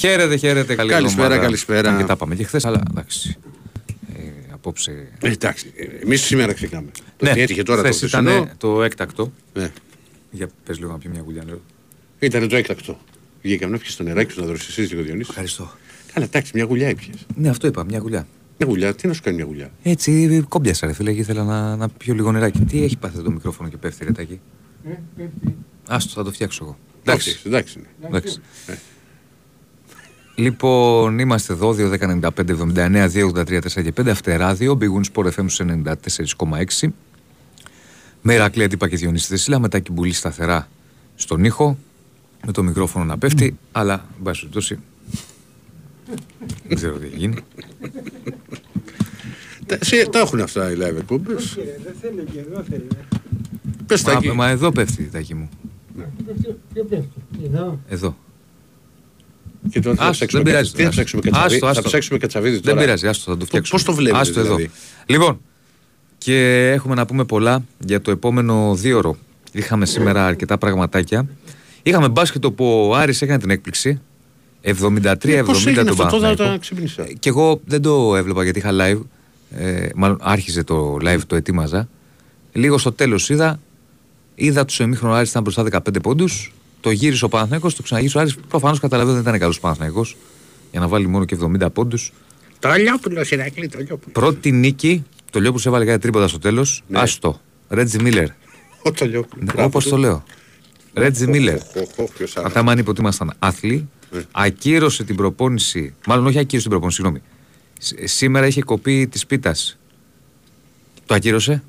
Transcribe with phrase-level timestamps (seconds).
[0.00, 0.74] Χαίρετε, χαίρετε.
[0.74, 1.44] Καλή Καλησπέρα, εβδομάδα.
[1.44, 1.90] καλησπέρα.
[1.90, 3.36] Αν Και τα πάμε και χθες, αλλά εντάξει.
[4.16, 4.20] Ε,
[4.52, 5.08] απόψε.
[5.22, 6.90] Ε, εντάξει, εμείς σήμερα ξεκινάμε.
[7.16, 8.50] Το Ναι, τι έτυχε τώρα το χθες ήταν χθεσινό.
[8.58, 9.32] το έκτακτο.
[9.54, 9.72] Ναι.
[10.30, 11.60] Για πες λίγο να πιω μια γουλιά νερό.
[12.18, 12.98] Ήταν το έκτακτο.
[13.42, 15.28] Βγήκαμε να πιει το νεράκι σου να δώσεις εσύ λίγο Διονύσης.
[15.28, 15.70] Ευχαριστώ.
[16.12, 17.26] Καλά, εντάξει, μια γουλιά έπιες.
[17.36, 18.26] Ναι, αυτό είπα, μια γουλιά.
[18.58, 21.76] Μια γουλιά, τι να σου κάνει μια γουλιά; Έτσι, κόμπιασα ρε φίλε και ήθελα να,
[21.76, 22.60] να πιω λίγο νεράκι.
[22.64, 24.40] Τι έχει πάθει το μικρόφωνο και πέφτει ρε τάκι.
[25.88, 26.78] Άστο, θα το φτιάξω εγώ.
[27.02, 27.46] Εντάξει, Εντάξει.
[27.46, 27.78] εντάξει.
[28.00, 28.06] ναι.
[28.08, 28.40] εντάξει.
[28.66, 28.74] Ε.
[30.40, 35.26] Λοιπόν, είμαστε εδώ, 2, 10, 95, 79, 2, 83, 4 και 5, αυτεράδιο, μπηγούν σπορ
[35.26, 35.60] FM στους
[36.80, 36.88] 94,6.
[38.22, 40.68] Με Ηρακλή Αντίπα και Διονύση Δεσίλα, μετά κυμπουλή σταθερά
[41.14, 41.78] στον ήχο,
[42.46, 44.78] με το μικρόφωνο να πέφτει, αλλά, εν πάση περιπτώσει,
[46.68, 47.36] δεν ξέρω τι έχει γίνει.
[49.66, 51.54] Τα, σε- τα έχουν αυτά οι live εκπομπές.
[51.84, 52.86] Δεν θέλει και εδώ θέλει.
[53.86, 54.28] Πες τα εκεί.
[54.28, 55.48] Μα, μα εδώ πέφτει, τάκι μου.
[56.74, 57.08] Ποιο πέφτει.
[57.44, 57.78] Εδώ.
[57.88, 58.16] Εδώ.
[59.70, 60.72] Και τώρα τι θα Άστο, ψάξουμε, δεν πειράζει.
[60.72, 60.90] τι θα Άστο.
[61.02, 61.54] ψάξουμε κατσαβίδι.
[61.54, 61.82] Άστο, Θα άστο.
[61.88, 62.80] ψάξουμε κατσαβίδι Δεν τώρα.
[62.80, 63.78] πειράζει, άστο, θα το φτιάξουμε.
[63.82, 64.54] πώς το βλέπετε, Άστο εδώ.
[64.54, 64.70] δηλαδή;
[65.06, 65.40] Λοιπόν,
[66.18, 69.16] και έχουμε να πούμε πολλά για το επόμενο δίωρο.
[69.52, 71.26] Είχαμε σήμερα αρκετά πραγματάκια.
[71.82, 74.00] Είχαμε μπάσκετ όπου ο Άρης έκανε την έκπληξη.
[74.62, 76.44] 73-70 Ε, πώς έγινε τον αυτό, τώρα Παναθηναϊκό.
[76.44, 77.06] τα ξύπνησα.
[77.18, 79.00] Και εγώ δεν το έβλεπα γιατί είχα live.
[79.56, 81.88] Ε, μάλλον άρχιζε το live, το ετοίμαζα.
[82.52, 83.60] Λίγο στο τέλος είδα.
[84.34, 86.52] Είδα τους εμίχρονο Άρης ήταν μπροστά 15 πόντους.
[86.80, 88.36] Το γύρισε ο Παναθηναϊκός, το ξαναγύρισε ο Άρης.
[88.48, 90.16] Προφανώς καταλαβαίνω δεν ήταν καλός Παναθηναϊκός
[90.70, 92.12] για να βάλει μόνο και 70 πόντους.
[92.58, 94.12] Τραλιόπουλο, Ηρακλή, Τραλιόπουλο.
[94.12, 96.82] Πρώτη νίκη, το λέω που σε έβαλε κάτι τρίποτα στο τέλος.
[96.88, 96.98] Ναι.
[97.00, 97.40] Άστο.
[97.68, 98.26] Ρέτζι Μίλλερ.
[98.82, 99.46] Ο Τραλιόπουλο.
[99.56, 100.22] Όπως το λέω.
[100.94, 101.58] Ρέτζι Μίλλερ.
[102.44, 103.88] Αυτά μ' αν είπε ότι ήμασταν άθλοι.
[104.12, 104.22] Ναι.
[104.30, 105.94] Ακύρωσε την προπόνηση.
[106.06, 107.22] Μάλλον όχι ακύρωσε την προπόνηση, συγγνώμη.
[107.78, 109.78] Σ- Σήμερα είχε κοπεί της πίτας.
[111.06, 111.62] Το ακύρωσε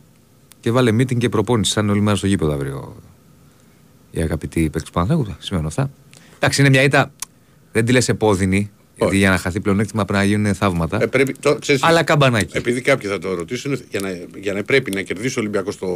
[0.60, 1.72] και βάλε meeting και προπόνηση.
[1.72, 2.96] Σαν όλη μέρα στο γήπεδο αύριο.
[4.12, 5.36] Η αγαπητή παίκτης του Παναθηναϊκού.
[5.40, 5.90] Σημαίνω αυτά.
[6.36, 7.12] Εντάξει, είναι μια ήττα.
[7.72, 8.72] Δεν τη λες επώδυνη.
[8.96, 9.22] Γιατί Όχι.
[9.22, 11.02] για να χαθεί πλεονέκτημα πρέπει να γίνουν θαύματα.
[11.02, 12.58] Ε, πρέπει, το, ξέρεις, Αλλά καμπανάκι.
[12.58, 15.88] Επειδή κάποιοι θα το ρωτήσουν, για να, για να πρέπει να κερδίσει ο Ολυμπιακός το.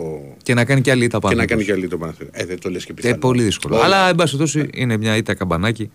[0.44, 1.34] Και να κάνει και άλλη ήττα πάνω.
[1.36, 2.42] και να κάνει και άλλη το Παναθηναϊκός.
[2.42, 3.18] Ε, δεν το λες και Και πιθανό.
[3.18, 3.76] πολύ δύσκολο.
[3.76, 3.84] Όλα.
[3.86, 5.92] Αλλά εν πάση περιπτώσει είναι μια ήττα καμπανάκι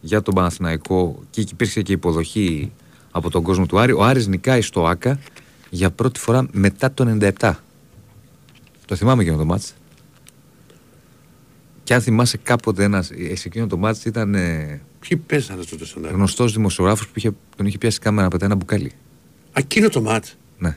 [0.00, 2.72] για τον Παναθηναϊκό και εκεί υπήρξε και υποδοχή
[3.10, 3.92] από τον κόσμο του Άρη.
[3.92, 5.18] Ο Άρης νικάει στο ΆΚΑ
[5.70, 7.52] για πρώτη φορά μετά το 97.
[8.86, 9.74] Το θυμάμαι εκείνο το μάτς.
[11.84, 15.84] Και αν θυμάσαι κάποτε ένας, ε, σε εκείνο το μάτς ήταν ε, Ποιοι παίζανε τότε
[15.84, 18.92] στον Άρη; γνωστός δημοσιογράφος που είχε, τον είχε πιάσει η κάμερα να πετάει ένα μπουκάλι.
[19.52, 20.76] Εκείνο το μάτς; Ναι.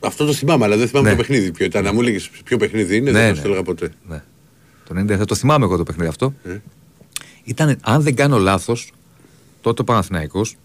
[0.00, 1.14] Αυτό το θυμάμαι, αλλά δεν θυμάμαι Ναι.
[1.16, 1.84] το παιχνίδι ποιο ήταν.
[1.84, 3.34] Να μου έλεγε ποιο παιχνίδι είναι, Ναι, δεν ναι.
[3.34, 3.92] θα το έλεγα ποτέ.
[4.08, 4.22] ναι.
[4.88, 6.34] Το 97 το θυμάμαι εγώ το παιχνίδι αυτό.
[6.44, 6.58] Ε.
[7.44, 8.92] Ήταν, αν δεν κάνω λάθος,
[9.60, 10.56] τότε ο Παναθηναϊκός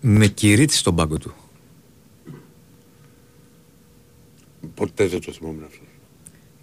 [0.00, 1.34] με κυρίτσι στον πάγκο του.
[4.74, 5.82] Ποτέ δεν το θυμόμουν αυτό.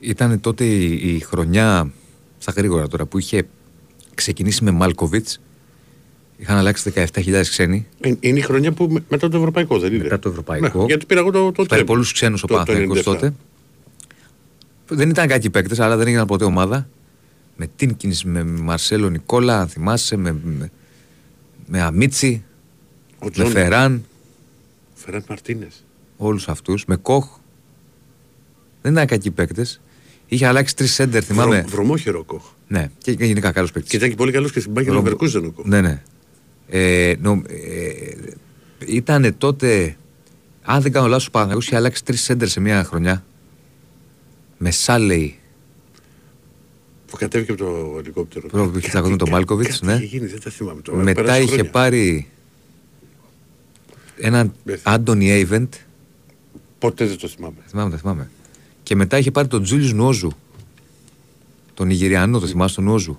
[0.06, 1.92] Ήταν τότε η, η χρονιά,
[2.38, 3.48] στα γρήγορα τώρα, που είχε
[4.16, 5.40] ξεκινήσει με Μάλκοβιτς.
[6.38, 7.88] Είχαν αλλάξει 17.000 ξένοι.
[8.00, 10.80] Ε, Είναι η χρονιά που με- μετά το ευρωπαϊκό δεν είναι; Μετά το ευρωπαϊκό.
[10.80, 11.86] Ναι, γιατί πήρα εγώ το, το Φέρε τρέμπ.
[11.86, 13.04] πολλούς ξένους ο Το- το Παναθηναϊκός 97.
[13.04, 13.34] τότε.
[14.88, 16.88] Δεν ήταν κακοί παίκτες, αλλά δεν έγιναν ποτέ ομάδα.
[17.58, 20.72] Με Τίνκινς, με Μαρσέλο Νικόλα, αν θυμάσαι, με, με,
[21.68, 22.44] με Αμίτσι,
[23.20, 24.06] Ο με Τζον Φεράν.
[24.94, 25.84] Φεράν Μαρτίνες.
[26.18, 27.38] όλους αυτούς, με Κοχ.
[28.82, 29.82] Δεν ήταν κακοί παίκτες.
[30.28, 31.66] Είχε αλλάξει τρεις σέντερ, θυμάμαι.
[31.68, 32.44] Βρωμόχερο κοχ.
[32.68, 33.96] Ναι, και και γενικά καλός Και παίκτη.
[33.96, 35.66] ήταν και πολύ καλός και στην Μπάγκερ Leverkusen ο κοχ.
[35.66, 36.02] Ναι, ναι.
[36.70, 38.16] Ε, νο, ε,
[38.86, 39.98] ήταν τότε,
[40.64, 43.26] αν δεν κάνω λάθος, ο Παναγιώτης είχε αλλάξει τρεις σέντερ σε μια χρονιά.
[44.58, 45.40] Με Σάλεϊ,
[47.08, 48.48] Που κατέβηκε από το ελικόπτερο.
[48.48, 49.94] Που είχε τσακωθεί τον Μάλκοβιτς, Κάτι ναι.
[49.94, 50.98] είχε γίνει, δεν τα θυμάμαι τώρα.
[51.04, 51.72] μετά Πέρασε είχε χρόνια.
[51.72, 52.28] πάρει
[54.18, 54.98] έναν Δεν θυμάμαι.
[55.00, 55.74] Άντωνι Έιβεντ.
[56.80, 57.56] Ποτέ δεν το θυμάμαι.
[57.68, 58.30] Θυμάμαι, τα θυμάμαι.
[58.86, 60.32] Και μετά είχε πάρει τον Τζούλιου Νουόζου.
[61.74, 63.18] Τον Ιγυριανό, το θυμάσαι τον Νουόζου.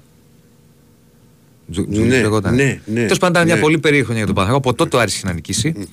[1.71, 2.55] Τζου- Τζούλιους Ναι, λεγόταν.
[2.55, 3.61] ναι, ναι, Τέλος πάντων, ήταν μια ναι.
[3.61, 4.71] πολύ περίεργη χρονιά για τον Παναθηναϊκό.
[4.71, 5.89] Από τότε άρχισε να νικήσει.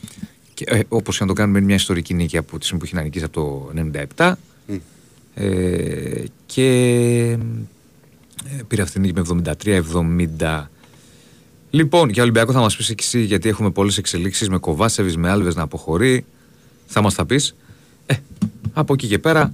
[0.53, 2.85] Και, ε, Όπως και να το κάνουμε, είναι μια ιστορική νίκη από τη στιγμή που
[2.85, 3.71] είχε να νικήσει από το
[4.15, 4.33] 97.
[4.67, 4.75] Μμ.
[5.35, 6.67] Ε, και
[8.49, 9.43] ε, πήρε αυτή την νίκη με
[10.39, 10.69] 73-70.
[11.69, 15.29] Λοιπόν, για Ολυμπιακό θα μας πεις και εσύ, γιατί έχουμε πολλές εξελίξεις με Κοβάσεβι, με
[15.29, 16.25] Άλβες να αποχωρεί.
[16.87, 17.55] Θα μας τα πεις.
[18.05, 18.13] Ε,
[18.73, 19.53] από εκεί και πέρα,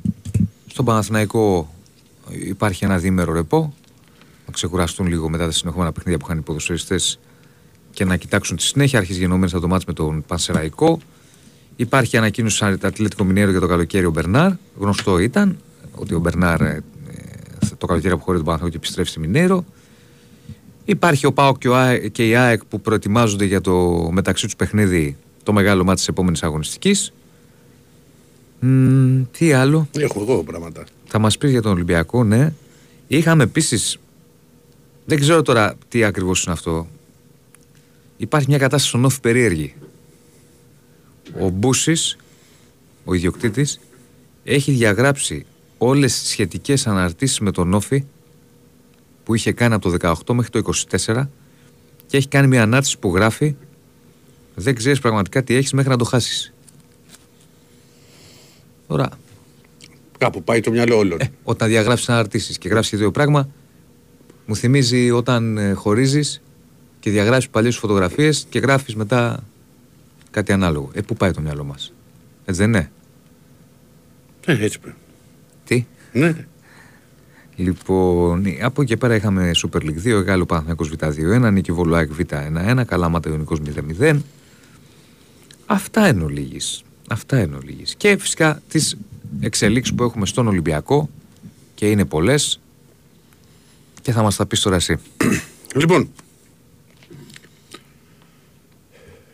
[0.67, 1.73] στον Παναθηναϊκό
[2.29, 3.73] υπάρχει ένα διήμερο ρεπό.
[4.45, 7.19] Να ξεκουραστούν λίγο μετά τα συνεχόμενα παιχνίδια που είχαν οι ποδοσφαιριστές
[7.91, 8.99] και να κοιτάξουν τη συνέχεια.
[8.99, 10.99] Αρχίζει γεννόμενε από το μάτς με τον Πανσεραϊκό.
[11.75, 14.51] Υπάρχει ανακοίνωση σαν Ατλέτικο Μινέρο για το καλοκαίρι ο Μπερνάρ.
[14.77, 15.57] Γνωστό ήταν
[15.95, 19.65] ότι ο Μπερνάρ ε, ε, το καλοκαίρι αποχωρεί τον Παναθηναϊκό και επιστρέφει στη Μινέρο.
[20.85, 24.55] Υπάρχει ο Πάοκ και, ο ΑΕΚ- και η ΑΕΚ που προετοιμάζονται για το μεταξύ τους
[24.55, 27.13] παιχνίδι το μεγάλο μάτι της επόμενης αγωνιστικής.
[29.31, 30.83] Τι άλλο; Έχω εγώ πράγματα.
[31.05, 32.53] Θα μας πεις για τον Ολυμπιακό, ναι.
[33.07, 33.99] Είχαμε επίσης
[35.05, 36.87] Δεν ξέρω τώρα τι ακριβώς είναι αυτό.
[38.17, 39.73] Υπάρχει μια κατάσταση στον Όφη περίεργη.
[41.39, 42.17] Ο Μπούσης,
[43.05, 43.79] ο ιδιοκτήτης,
[44.43, 45.45] έχει διαγράψει
[45.77, 48.03] όλες τις σχετικές αναρτήσεις με τον Όφη
[49.23, 50.71] που είχε κάνει από το 18 μέχρι το
[51.05, 51.29] 24
[52.05, 53.55] και έχει κάνει μια ανάρτηση που γράφει
[54.55, 56.53] δεν ξέρεις πραγματικά τι έχεις μέχρι να το χάσεις.
[58.89, 59.09] Τώρα,
[60.17, 61.19] Κάπου πάει το μυαλό όλων.
[61.21, 63.49] ε, όταν διαγράψεις αναρτήσει και γράφει το ίδιο πράγμα,
[64.45, 66.41] μου θυμίζει όταν ε, χωρίζεις
[66.99, 69.43] και διαγράφει παλιές φωτογραφίες και γράφεις μετά
[70.31, 70.89] κάτι ανάλογο.
[70.93, 71.93] Ε, πού πάει το μυαλό μας.
[72.45, 72.91] Έτσι δεν είναι;
[74.45, 74.97] Ε, έτσι πρέπει.
[75.65, 76.45] Τι; Ναι, ναι.
[77.55, 82.11] Λοιπόν, ε, από εκεί και πέρα είχαμε Super League 2, Γάλλο Παναθηναϊκός Β2-1, Νίκη Βολουάκ
[82.19, 83.59] Β1-1, Καλάματα Ιωνικός
[83.99, 84.19] 0-0.
[85.65, 86.83] Αυτά εν ολίγης.
[87.11, 87.95] Αυτά εν ολίγης.
[87.95, 88.97] Και φυσικά τις
[89.39, 91.09] εξελίξεις που έχουμε στον Ολυμπιακό
[91.75, 92.59] και είναι πολλές
[94.01, 94.97] και θα μας τα πεις τώρα εσύ.
[95.75, 96.09] Λοιπόν.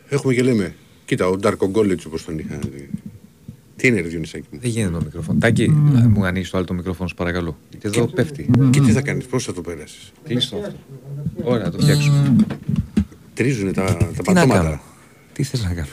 [0.08, 0.74] Έχουμε και λέμε.
[1.04, 2.58] Κοίτα, ο Ντάρκο Γκόλετ όπως τον είχα.
[3.76, 5.38] Τι είναι, ρε Διονυσάκη μου; Δεν γίνεται το μικρόφωνο.
[5.38, 7.56] Τάκη, α, μου ανοίξει το άλλο το μικρόφωνο, σου παρακαλώ.
[7.70, 8.50] Γιατί εδώ πέφτει.
[8.70, 10.76] Και τι θα κάνεις, πώς θα το περάσεις; Κλείστο αυτό.
[11.42, 12.36] Ωραία, να το φτιάξουμε.
[13.34, 14.82] Τρίζουν τα, τα Τι να κάνω; πατώματα.
[15.32, 15.88] Τι θες να κάνω;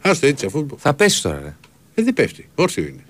[0.00, 0.66] Άστο έτσι, αφού.
[0.78, 1.56] Θα πέσει τώρα, ρε.
[1.94, 2.48] Ε, δεν πέφτει.
[2.54, 3.04] Όρθιο είναι.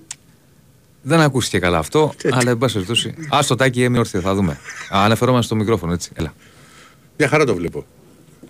[1.03, 3.15] Δεν ακούστηκε καλά αυτό, αλλά εν πάση περιπτώσει.
[3.29, 4.53] Α το τάκι έμεινε όρθιο, θα δούμε.
[4.95, 6.11] Α, αναφερόμαστε στο μικρόφωνο, έτσι.
[6.15, 6.35] Έλα.
[7.19, 7.87] Μια χαρά το βλέπω.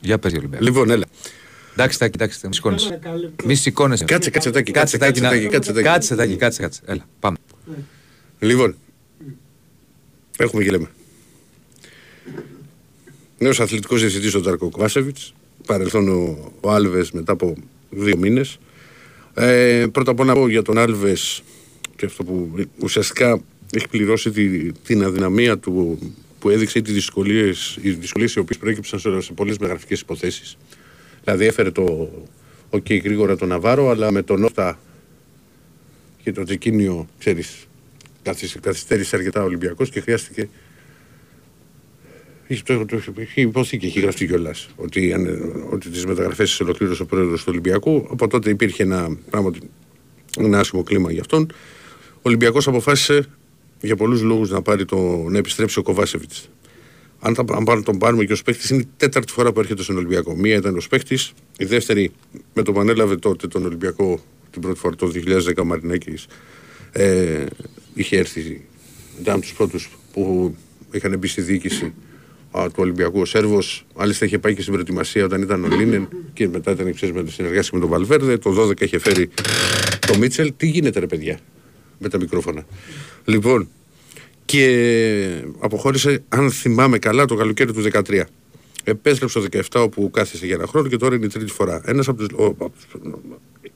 [0.00, 0.64] Για πες για Ολυμπιακό.
[0.64, 1.04] Λοιπόν, έλα.
[1.72, 2.98] Εντάξει, τάκι, εντάξει, μη σηκώνεσαι.
[3.44, 4.04] Μη σηκώνεσαι.
[4.04, 5.84] Κάτσε, κάτσε, τάκι, Κάτσε, τάκι, να- τάκι, κάτσε, τάκι.
[5.84, 6.81] κάτσε, τάκι, κάτσε, κάτσε.
[6.84, 7.37] Έλα, πάμε.
[8.38, 8.76] Λοιπόν,
[10.38, 10.87] έχουμε και λέμε.
[13.38, 15.16] Νέος αθλητικός διευθυντής ο Ντάρκο Κβάσεβιτ.
[15.66, 17.54] Παρελθόν ο, ο Άλβες μετά από
[17.90, 18.58] δύο μήνες.
[19.34, 21.42] Ε, πρώτα απ' όλα να πω για τον Άλβες
[21.96, 23.42] και αυτό που ουσιαστικά
[23.72, 25.98] έχει πληρώσει τη, την αδυναμία του
[26.38, 30.56] που έδειξε ή τις δυσκολίες, οι δυσκολίες οι οποίες προέκυψαν σε, σε πολλές μεγραφικές υποθέσεις.
[31.25, 32.10] Δηλαδή έφερε το
[32.70, 34.78] οκ γρήγορα τον Ναβάρο, αλλά με τον Νόφτα
[36.22, 37.66] και το Τζεκίνιο, ξέρεις,
[38.22, 40.48] καθυσ- καθυστέρησε αρκετά ο Ολυμπιακός και χρειάστηκε
[42.50, 46.61] Είχε, το, το, είχε ειπωθεί και έχει γραφτεί κιόλας ότι, αν- ότι τις μεταγραφές τις
[46.61, 48.06] ολοκλήρωσε ο πρόεδρος του Ολυμπιακού.
[48.11, 49.61] Από τότε υπήρχε ένα, πράγματι,
[50.38, 51.52] ένα άσχημο κλίμα για αυτόν.
[52.14, 53.26] Ο Ολυμπιακός αποφάσισε
[53.81, 54.97] για πολλούς λόγους να, πάρει το,
[55.29, 56.49] να επιστρέψει ο Κοβάσεβιτς.
[57.20, 59.82] Αν, τα, αν πάρ- τον πάρουμε και ως παίχτη, είναι η τέταρτη φορά που έρχεται
[59.82, 60.37] στον Ολυμπιακό.
[60.37, 61.19] Μία ήταν ως παίχτη,
[61.58, 62.11] η δεύτερη
[62.55, 64.20] με το που ανέλαβε τότε τον Ολυμπιακό
[64.50, 66.14] την πρώτη φορά το 2010 ο Μαρινάκη.
[66.93, 67.44] Ε,
[67.94, 68.61] είχε έρθει,
[69.20, 70.55] ήταν από τους πρώτους που
[70.93, 71.93] είχαν μπει στη διοίκηση
[72.50, 73.20] α, του Ολυμπιακού.
[73.20, 76.94] Ο Σέρβος, μάλιστα είχε πάει και στην προετοιμασία όταν ήταν ο Λίνεν και μετά ήταν
[76.94, 78.37] ξέρεις, με συνεργάστηκε με τον Βαλβέρδε.
[78.38, 79.29] Το 12 είχε φέρει
[80.06, 80.52] το Μίτσελ.
[80.56, 81.38] Τι γίνεται, ρε παιδιά,
[81.99, 82.64] με τα μικρόφωνα.
[83.25, 83.69] Λοιπόν,
[84.44, 88.23] και αποχώρησε, αν θυμάμαι καλά, το καλοκαίρι του 2013.
[88.85, 91.82] Επέστρεψε το 17 όπου κάθισε για ένα χρόνο και τώρα είναι η τρίτη φορά.
[91.85, 93.00] Ένας από τους, ο- από τους-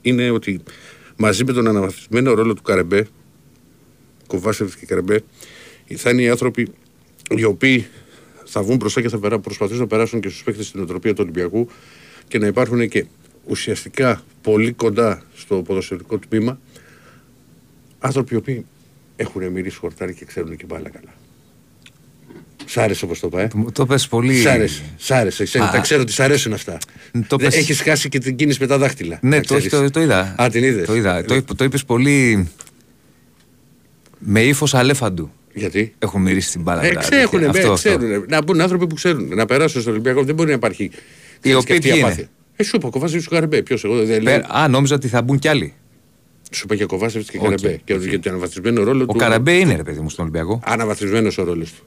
[0.01, 0.61] είναι ότι
[1.17, 3.07] μαζί με τον αναβαθμισμένο ρόλο του Καρεμπέ,
[4.27, 5.21] Κοβάσεβιτ και Καρεμπέ,
[5.95, 6.67] θα είναι οι άνθρωποι
[7.37, 7.85] οι οποίοι
[8.57, 11.19] θα βγουν μπροστά και θα περά- προσπαθήσουν να περάσουν και στους παίκτες στην οτροπία του
[11.21, 11.67] Ολυμπιακού
[12.27, 13.05] και να υπάρχουν και
[13.45, 16.59] ουσιαστικά πολύ κοντά στο ποδοσφαιρικό τμήμα
[17.99, 18.65] άνθρωποι οι οποίοι
[19.15, 21.13] έχουν μυρίσει χορτάρι και ξέρουν και μπάλα καλά.
[22.65, 23.47] Σ' άρεσε όπως το πάει.
[23.55, 24.41] Μου Το πες πολύ.
[24.41, 24.83] Σ' άρεσε.
[24.97, 25.43] Σ' άρεσε.
[25.43, 25.69] Ξέρω, Α.
[25.71, 26.77] τα ξέρω ότι σ' αρέσουν αυτά.
[27.27, 29.19] Το πες- Έχεις χάσει και την κίνηση με τα δάχτυλα.
[29.21, 29.85] Ναι, να το, όχι, ξέρεις.
[29.91, 30.35] το, το είδα.
[30.41, 30.85] Α, την είδες.
[30.85, 31.23] Το είδα.
[31.25, 32.49] Το, είπε- το είπες πολύ.
[34.19, 35.31] Με ύφος αλέφαντου.
[35.55, 36.83] Γιατί; Έχουν μυρίσει την μπάλα.
[36.85, 37.07] Ε, δηλαδή.
[37.09, 37.73] ξέρουν, Αυτό, ε, αυτό.
[37.73, 38.25] ξέρουν.
[38.29, 39.27] Να μπουν άνθρωποι που ξέρουν.
[39.35, 40.89] Να περάσουν στο Ολυμπιακό δεν μπορεί να υπάρχει.
[41.39, 42.19] ξέρεις, οποίοι και αυτή η ποιοι απάθεια.
[42.21, 43.61] είναι; Ε, σου είπα, κοβάζει του Καρεμπέ.
[43.61, 44.33] Ποιος εγώ δεν λέω.
[44.39, 45.73] Πέρα- Α, νόμιζα ότι θα μπουν κι άλλοι.
[46.51, 47.43] Σου είπα και Κοβάσεβιτς και Οκ.
[47.43, 47.79] Καρεμπέ.
[47.83, 49.17] Και για τον αναβαθμισμένο ρόλο Ο του.
[49.17, 50.59] Καρεμπέ είναι ρε παιδί μου στον Ολυμπιακό.
[50.65, 51.83] Αναβαθμισμένος ο ρόλος του.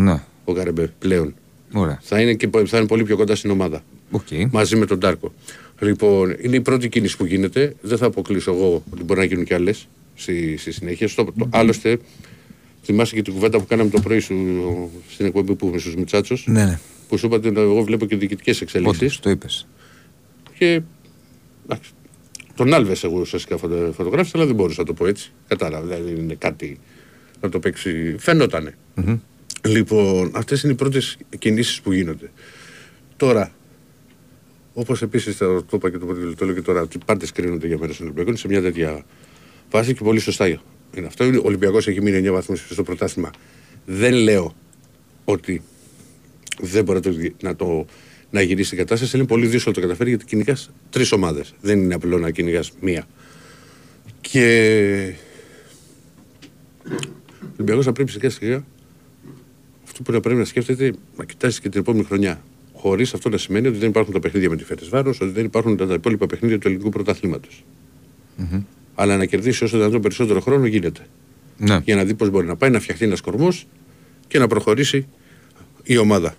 [0.00, 1.34] Ναι, Ο Καρεμπέ πλέον.
[1.72, 1.98] ωραία.
[2.02, 3.82] Θα είναι, και, θα είναι πολύ πιο κοντά στην ομάδα.
[4.10, 4.26] Οκ.
[4.50, 5.32] Μαζί με τον Ντάρκο.
[5.80, 7.74] Λοιπόν, είναι η πρώτη κίνηση που γίνεται.
[7.80, 11.08] Δεν θα αποκλείσω εγώ ότι μπορεί να γίνουν κι άλλες στη, στη συνέχεια.
[11.08, 11.98] Στο, το, άλλωστε,
[12.90, 14.36] θυμάσαι και την κουβέντα που κάναμε το πρωί σου
[15.10, 16.36] στην εκπομπή που είμαι στους Μιτσάτσο.
[16.44, 16.78] Ναι, ναι.
[17.08, 19.20] Που σου είπα ότι εγώ βλέπω και διοικητικές Όντως, εξελίξεις.
[19.20, 19.66] το είπες.
[20.58, 20.82] Και.
[21.64, 21.90] εντάξει,
[22.54, 25.32] τον Άλβες εγώ ουσιαστικά φωτο, φωτογράφησα, αλλά δεν μπορούσα να το πω έτσι.
[25.48, 25.86] Κατάλαβα.
[25.86, 26.78] Δεν είναι κάτι
[27.40, 28.16] να το παίξει.
[28.18, 28.74] Φαινότανε.
[29.68, 32.30] Λοιπόν, αυτές είναι οι πρώτες κινήσεις που γίνονται.
[33.16, 33.52] Τώρα,
[34.74, 36.06] όπως επίσης το είπα και το,
[36.36, 39.04] το λέω και τώρα, ότι πάντε κρίνονται για μέρα στον Ολυμπιακό, είναι σε μια τέτοια
[39.68, 40.60] φάση και πολύ σωστά
[40.96, 41.24] είναι αυτό.
[41.24, 43.30] Ο Ολυμπιακός έχει μείνει 9 βαθμούς στο πρωτάθλημα.
[43.86, 44.54] Δεν λέω
[45.24, 45.62] ότι
[46.60, 47.86] δεν μπορεί να το, να το
[48.30, 49.16] να γυρίσει την κατάσταση.
[49.16, 51.54] Είναι πολύ δύσκολο να το καταφέρει γιατί κυνηγάς τρεις ομάδες.
[51.60, 53.06] Δεν είναι απλό να κυνηγάς μία.
[54.20, 55.14] Και
[57.40, 58.64] ο Ολυμπιακός θα πρέπει σιγά σιγά
[59.90, 62.42] αυτό αυτό που πρέπει να σκέφτεται να κοιτάζει και την επόμενη χρονιά.
[62.74, 65.44] Χωρίς αυτό να σημαίνει ότι δεν υπάρχουν τα παιχνίδια με τη Φέτε Βάρος, ότι δεν
[65.44, 67.64] υπάρχουν τα υπόλοιπα παιχνίδια του ελληνικού πρωταθλήματος.
[68.36, 68.62] Μμμ.
[68.94, 71.06] Αλλά να κερδίσει όσο δυνατόν περισσότερο χρόνο γίνεται.
[71.58, 71.80] Ναι.
[71.84, 73.66] Για να δει πώς μπορεί να πάει, να φτιαχτεί ένας κορμός
[74.28, 75.06] και να προχωρήσει
[75.82, 76.34] η ομάδα.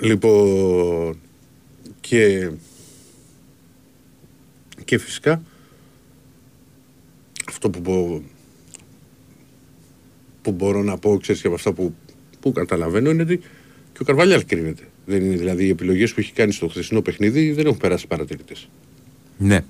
[0.00, 1.18] Λοιπόν,
[2.00, 2.50] και,
[4.84, 5.42] και φυσικά
[7.48, 8.20] αυτό που, μπο-
[10.42, 11.94] που μπορώ να πω, ξέρεις και από αυτά που,
[12.40, 13.36] που καταλαβαίνω είναι ότι
[13.92, 14.82] και ο Καρβαλιάλ κρίνεται.
[15.06, 18.68] Δεν είναι δηλαδή οι επιλογές που έχει κάνει στο χθεσινό παιχνίδι δεν έχουν περάσει παρατηρητές.
[19.38, 19.64] Ναι.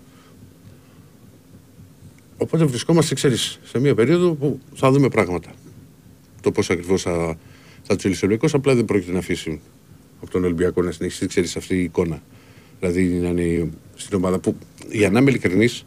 [2.39, 5.51] Οπότε βρισκόμαστε, ξέρεις, σε μια περίοδο που θα δούμε πράγματα.
[6.41, 7.39] Το πώς ακριβώς θα,
[7.83, 9.61] θα τσιλήσει ο Ολυμπιακός, απλά δεν πρόκειται να αφήσει
[10.23, 12.23] από τον Ολυμπιακό να συνεχίσει, ξέρεις, αυτή η εικόνα.
[12.81, 14.57] Δηλαδή να είναι στην ομάδα που,
[14.91, 15.85] για να είμαι ειλικρινής,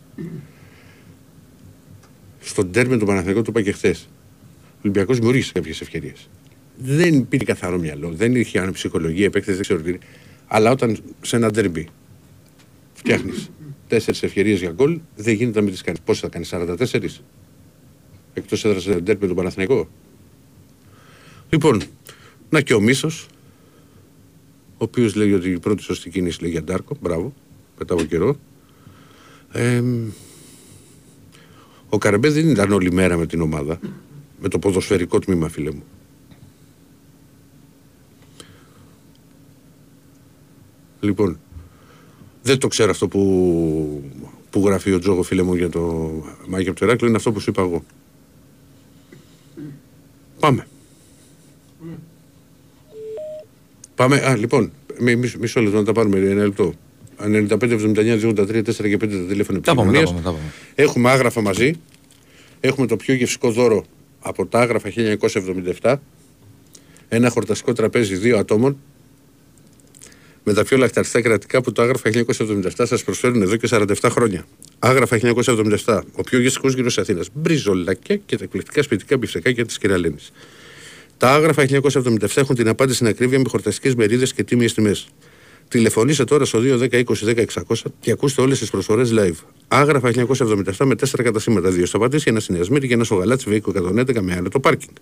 [2.40, 4.10] στον τέρμι του Παναθηναϊκού το είπα και χθες.
[4.64, 6.30] Ο Ολυμπιακός δημιούργησε κάποιες ευκαιρίες.
[6.78, 9.90] Δεν πήρε καθαρό μυαλό, δεν είχε αν ψυχολογία, επέκταση, δεν ξέρω τι.
[9.90, 10.00] είναι.
[10.48, 11.88] Αλλά όταν σε ένα ντέρμπι
[12.94, 13.50] φτιάχνεις
[13.92, 16.02] τέσσερις ευκαιρίες για γκολ, δεν γίνεται να μην τις κάνεις.
[16.02, 17.24] Πώς θα κάνεις, 44?
[18.34, 19.88] Εκτός έδρας σε ντέρμπι με τον Παναθηναϊκό.
[21.50, 21.82] Λοιπόν,
[22.50, 23.28] να και ο Μίσος,
[24.78, 26.98] ο οποίος λέει ότι η πρώτη σωστή κίνηση λέει για Ντάρκο.
[27.02, 27.34] Μπράβο,
[27.78, 28.36] μετά από καιρό.
[29.52, 29.84] Ε,
[31.90, 33.80] ο Καρεμπέ δεν ήταν όλη μέρα με την ομάδα.
[34.42, 35.84] Με το ποδοσφαιρικό τμήμα, φίλε μου.
[41.00, 41.40] Λοιπόν,
[42.44, 44.04] δεν το ξέρω αυτό που,
[44.50, 46.12] που γράφει ο Τζόγο, φίλε μου, για το
[46.48, 47.08] Μάκη από το Ηράκλειο.
[47.08, 47.84] Είναι αυτό που σου είπα εγώ.
[50.40, 50.68] Πάμε.
[53.96, 54.18] Πάμε.
[54.18, 56.74] Α, λοιπόν, μι- μισό, μισό λεπτό να τα πάρουμε ένα λεπτό.
[57.18, 60.10] 95, 79, 83, 4 και 5 τα τηλέφωνα Τα πάμε, τα επικοινωνίας.
[60.10, 60.40] πάμε, τα πάμε.
[60.76, 61.74] Έχουμε άγραφα μαζί.
[62.60, 63.84] Έχουμε το πιο γευστικό δώρο
[64.20, 64.90] από τα άγραφα
[65.82, 65.96] 1977.
[67.10, 68.78] Ένα χορταστικό τραπέζι δύο ατόμων.
[70.44, 74.46] Με τα πιο λαχταριστά κρεατικά που το άγραφα 1977 σας προσφέρουν εδώ και 47 χρόνια.
[74.80, 75.20] Άγραφα
[75.86, 76.02] 1977.
[76.16, 77.28] Ο πιο γευστικό γύρο Αθήνας.
[77.34, 80.16] Μπριζολάκια και τα εκπληκτικά σπιτικά μπιφτεκάκια της κυρα-Λένης.
[81.18, 85.08] Τα άγραφα 1977 έχουν την απάντηση στην ακρίβεια με χορταστικές μερίδες και τίμιες τιμές.
[85.68, 89.46] Τηλεφωνήστε τώρα στο 210 20 10 600 και ακούστε όλες τις προσφορές live.
[89.68, 93.16] Άγραφα 1977 με 4 καταστήματα, 2 στα Πατήσια, ένα στην Νέα Σμύρνη και ένα στο
[93.16, 94.96] Γαλάτσι Βεΐκου 111 με άνετο πάρκινγκ.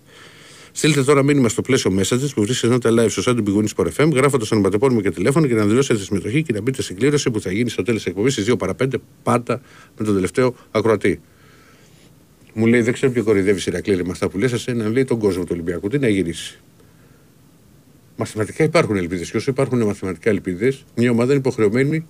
[0.72, 3.84] Στείλτε τώρα μήνυμα στο πλαίσιο messages που βρίσκεται νότα live στο site του Big Wings
[3.84, 6.96] Sport FM, γράφοντας ονοματεπώνυμο και τηλέφωνο και να δηλώσετε τη συμμετοχή και να μπείτε στην
[6.96, 9.60] κλήρωση που θα γίνει στο τέλος της εκπομπής στις 2 παρα 5, πάντα
[9.98, 11.20] με τον τελευταίο ακροατή.
[12.54, 15.42] Μου λέει, δεν ξέρω ποιο κορυδεύει Ηρακλήρη με αυτά που λες, εσένα λέει τον κόσμο
[15.42, 15.88] του Ολυμπιακού.
[15.88, 16.60] Τι να γυρίσει.
[18.16, 19.30] Μαθηματικά υπάρχουν ελπίδες.
[19.30, 22.06] Και όσο υπάρχουν μαθηματικά ελπίδες, μια ομάδα είναι υποχρεωμένη,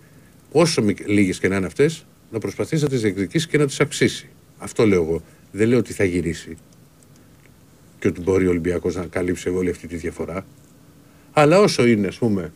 [0.53, 4.29] όσο λίγες και να είναι αυτές, να προσπαθήσει να τις διεκδικήσει και να τις αυξήσει.
[4.59, 5.23] Αυτό λέω εγώ.
[5.53, 6.57] Δεν λέω ότι θα γυρίσει
[8.01, 10.47] και ότι μπορεί ο Ολυμπιακός να καλύψει όλη αυτή τη διαφορά.
[11.33, 12.53] Αλλά όσο είναι, ας πούμε,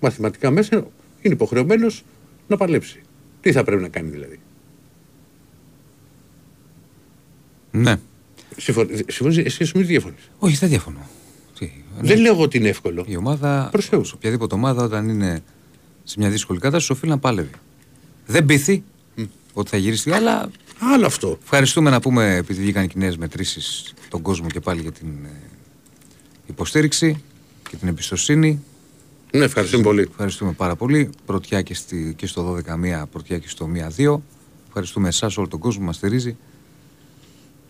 [0.00, 0.76] μαθηματικά μέσα,
[1.22, 2.04] είναι υποχρεωμένος
[2.48, 3.00] να παλέψει.
[3.40, 4.40] Τι θα πρέπει να κάνει δηλαδή.
[7.70, 7.96] Ναι.
[8.56, 11.08] Συμφωνείς, εσύ εσύ μη διαφωνείς; Όχι, δεν διαφωνώ.
[11.58, 13.04] Τι, Δεν λέω εγώ ότι είναι εύκολο.
[13.08, 14.04] Η ομάδα, Προς Θεού.
[14.04, 15.42] σε οποιαδήποτε ομάδα, όταν είναι
[16.04, 17.50] σε μια δύσκολη κατάσταση, οφείλει να πάλευε.
[18.26, 18.82] Δεν πείθει
[19.52, 20.50] ότι θα γυρίσει, αλλά
[20.82, 21.38] Άλλο αυτό.
[21.42, 25.30] ευχαριστούμε να πούμε, επειδή βγήκαν και νέες μετρήσεις, τον κόσμο και πάλι για την ε,
[26.46, 27.22] υποστήριξη
[27.70, 28.62] και την εμπιστοσύνη.
[29.32, 30.06] Ναι, ευχαριστούμε πολύ.
[30.10, 31.10] Ευχαριστούμε πάρα πολύ.
[31.26, 34.20] Πρωτιά και, στη, και στο 12 πρωτιά και στο 1-2.
[34.66, 36.36] Ευχαριστούμε εσάς, όλο τον κόσμο που μας στηρίζει.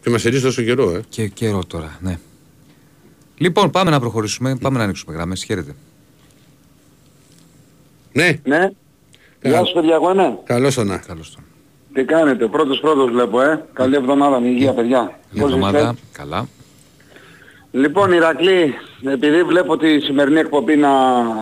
[0.02, 1.00] Και μας στηρίζει τόσο καιρό, ε.
[1.08, 2.18] Και καιρό τώρα, ναι.
[3.36, 4.56] Λοιπόν, πάμε να προχωρήσουμε.
[4.56, 5.44] Πάμε να ανοίξουμε γραμμές.
[5.44, 5.74] Χαίρετε.
[8.12, 8.70] Ναι, Ναι.
[9.42, 10.38] Γεια σου παιδιά, εγώ ναι.
[10.44, 10.96] καλώς το να.
[10.96, 11.44] Καλώς τον.
[11.92, 13.64] Τι κάνετε, πρώτος πρώτος βλέπω, ε.
[13.72, 15.18] Καλή εβδομάδα με υγεία, παιδιά.
[15.30, 15.78] Για Πώς εβδομάδα.
[15.78, 16.46] είστε; Καλά.
[17.72, 18.74] Λοιπόν, Ηρακλή,
[19.06, 20.90] επειδή βλέπω τη σημερινή εκπομπή να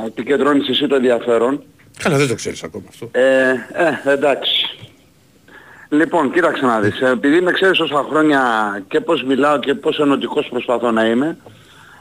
[0.06, 1.62] επικεντρώνεις εσύ το ενδιαφέρον,
[2.02, 3.08] Καλά, δεν το ξέρεις ακόμα αυτό.
[3.12, 4.76] ε, ε, εντάξει.
[5.88, 7.00] Λοιπόν, κοίταξε να δεις.
[7.00, 8.42] Ε, Επειδή με ξέρεις τόσα χρόνια
[8.88, 11.36] και πώς μιλάω και πώς ενωτικός προσπαθώ να είμαι,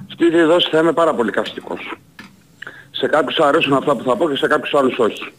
[0.09, 1.97] αυτή τη δόση θα είμαι πάρα πολύ καυστικός.
[2.91, 5.31] Σε κάποιους αρέσουν αυτά που θα πω και σε κάποιους άλλους όχι.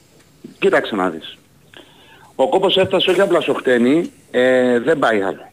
[0.59, 1.39] Κοίταξε να δεις.
[2.41, 5.51] Ο κόπος έφτασε όχι απλά στο χτένι, ε, δεν πάει άλλο.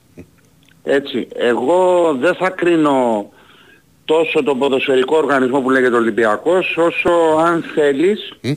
[0.84, 3.30] Έτσι, εγώ δεν θα κρίνω
[4.06, 7.12] τόσο τον ποδοσφαιρικό οργανισμό που λέγεται Ολυμπιακός, όσο
[7.46, 8.52] αν θέλεις Μμ.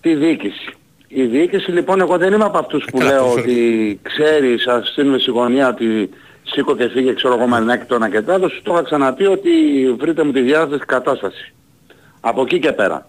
[0.00, 0.74] τη διοίκηση.
[1.08, 3.44] Η διοίκηση λοιπόν εγώ δεν είμαι από αυτούς που καλά, λέω προφανώς.
[3.44, 6.10] ότι ξέρεις ας στείλουμε στη γωνία ότι
[6.42, 9.26] σήκω και φύγε ξέρω εγώ μαρινάκι το ένα και το άλλος, σου το είχα ξαναπεί
[9.26, 9.50] ότι
[9.98, 11.52] βρείτε μου τη διάθεση κατάσταση.
[12.20, 13.06] Από εκεί και πέρα.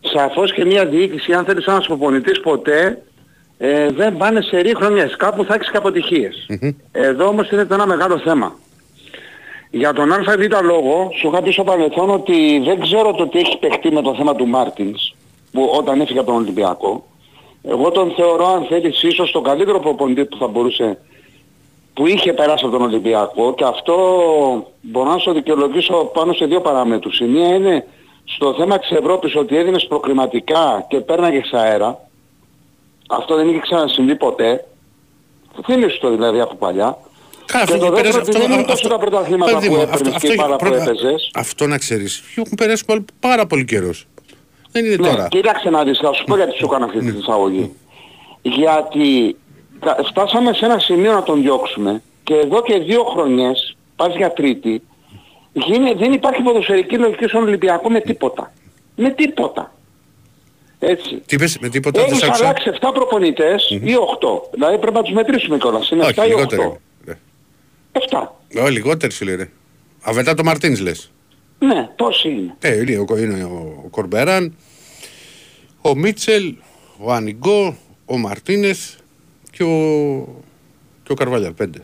[0.00, 3.02] Σαφώς και μια διοίκηση αν θέλεις ένας προπονητής ποτέ
[3.58, 5.16] ε, δεν πάνε σε ρίχνονιες.
[5.16, 6.46] Κάπου θα έχεις και αποτυχίες.
[6.92, 8.54] Εδώ όμως είναι το ένα μεγάλο θέμα.
[9.70, 13.58] Για τον ΑΒ λόγο, σου είχα πει στο παρελθόν ότι δεν ξέρω το τι έχει
[13.58, 15.14] παιχτεί με το θέμα του Μάρτινς,
[15.52, 17.04] που όταν έφυγε από τον Ολυμπιακό.
[17.62, 20.98] Εγώ τον θεωρώ, αν θέλεις, ίσως τον καλύτερο προπονητή που θα μπορούσε,
[21.94, 23.96] που είχε περάσει από τον Ολυμπιακό και αυτό
[24.80, 27.20] μπορώ να σου δικαιολογήσω πάνω σε δύο παράμετρους.
[27.20, 27.86] Η μία είναι
[28.24, 32.03] στο θέμα της Ευρώπης ότι έδινες προκριματικά και πέρναγες αέρα.
[33.08, 34.64] Αυτό δεν είχε ξανασυμβεί ποτέ.
[35.64, 36.98] Θυμήσου το δηλαδή από παλιά.
[37.46, 39.74] Καλά, Και αυτό το έχει περάσει- δεύτερο ότι δεν είναι τόσο τα πρωταθλήματα παιδί που
[39.74, 41.30] μου, έπαιρνες και η έχει- μπάλα που πρώτα- έπαιζες.
[41.34, 42.22] Αυτό να ξέρεις.
[42.36, 44.06] Έχουν περάσει πολύ- πάρα πολύ καιρός.
[44.70, 45.28] Δεν είναι Ναι, τώρα.
[45.28, 47.72] κοίταξε να δεις, θα σου πω γιατί σου έκανα αυτή την εισαγωγή.
[48.42, 49.36] Γιατί
[49.80, 54.32] κα- φτάσαμε σε ένα σημείο να τον διώξουμε και εδώ και δύο χρονιές, πας για
[54.32, 54.82] τρίτη,
[55.52, 58.52] γίνει, δεν υπάρχει ποδοσφαιρική λογική στον Ολυμπιακό με τίποτα.
[58.96, 59.72] Με τίποτα.
[60.86, 61.22] Έτσι.
[61.26, 62.44] Τι είπες, με τίποτα δεν σ' Έχεις άκουσα.
[62.44, 64.48] αλλάξει 7 προπονητές ή 8.
[64.52, 65.90] Δηλαδή πρέπει να τους μετρήσουμε κιόλας.
[65.90, 66.78] Είναι 7 Όχι, ή λιγότερο.
[67.06, 67.10] 8.
[67.92, 68.32] 7.
[68.62, 69.34] Όχι, λιγότερο σου λέει.
[69.36, 69.48] ρε.
[70.08, 71.10] Α, μετά το Μαρτίνς λες.
[71.58, 72.54] Ναι, πόσοι είναι.
[72.60, 74.56] Ε, είναι, ο, είναι ο, ο Κορμπεράν,
[75.82, 76.54] ο Μίτσελ,
[76.98, 77.76] ο Ανιγκό,
[78.06, 78.90] ο Μαρτίνεθ
[79.50, 79.68] και ο,
[81.02, 81.52] και ο Καρβάλια.
[81.52, 81.78] Πέντε.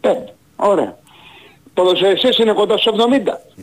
[0.00, 0.08] 5.
[0.56, 0.98] Ωραία.
[1.74, 3.60] Ποδοσφαιριστές είναι κοντά στους 70.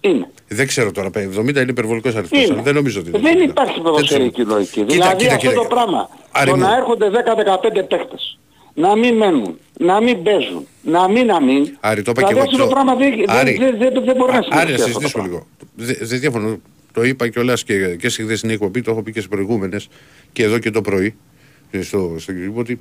[0.00, 0.30] Είναι.
[0.48, 1.16] Δεν ξέρω τώρα, 70
[1.48, 2.52] είναι υπερβολικός αριθμός, Είναι.
[2.52, 3.18] αλλά δεν νομίζω ότι είναι.
[3.18, 3.42] Δεν 70.
[3.50, 4.48] υπάρχει ποδοσφαιρική ξέρω.
[4.54, 4.80] λογική.
[4.80, 5.60] Κοίτα, δηλαδή κοίτα, αυτό κοίτα.
[5.62, 6.08] το πράγμα.
[6.32, 6.62] Άρη το μου.
[6.62, 8.38] να έρχονται 10-15 παίχτες.
[8.74, 9.58] Να μην μένουν.
[9.78, 10.66] Να μην παίζουν.
[10.82, 11.76] Να μην να μην.
[11.80, 12.40] Άρη, το είπα και δηλαδή εγώ.
[12.42, 14.84] αυτό το πράγμα δεν, δεν, Άρη, δεν, δεν, δεν μπορεί να Άρη, να συνεχίσει αυτό
[14.84, 15.28] το συζητήσουμε πράγμα.
[15.28, 15.46] λίγο.
[15.74, 16.58] Δεν δεν διαφωνώ.
[16.92, 19.88] Το είπα κιόλας και, και στη χθεσινή εκπομπή, το έχω πει και στι προηγούμενες
[20.32, 21.14] και εδώ και το πρωί
[21.70, 22.80] ε, στο, στο YouTube ότι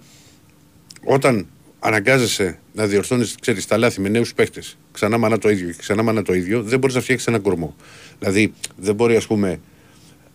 [1.05, 1.47] όταν
[1.79, 3.35] αναγκάζεσαι να διορθώνεις
[3.67, 6.79] τα λάθη με νέους παίχτες, ξανά μάνα το ίδιο και ξανά μάνα το ίδιο, δεν
[6.79, 7.75] μπορείς να φτιάξεις ένα κορμό.
[8.19, 9.59] Δηλαδή, δεν μπορεί, ας πούμε,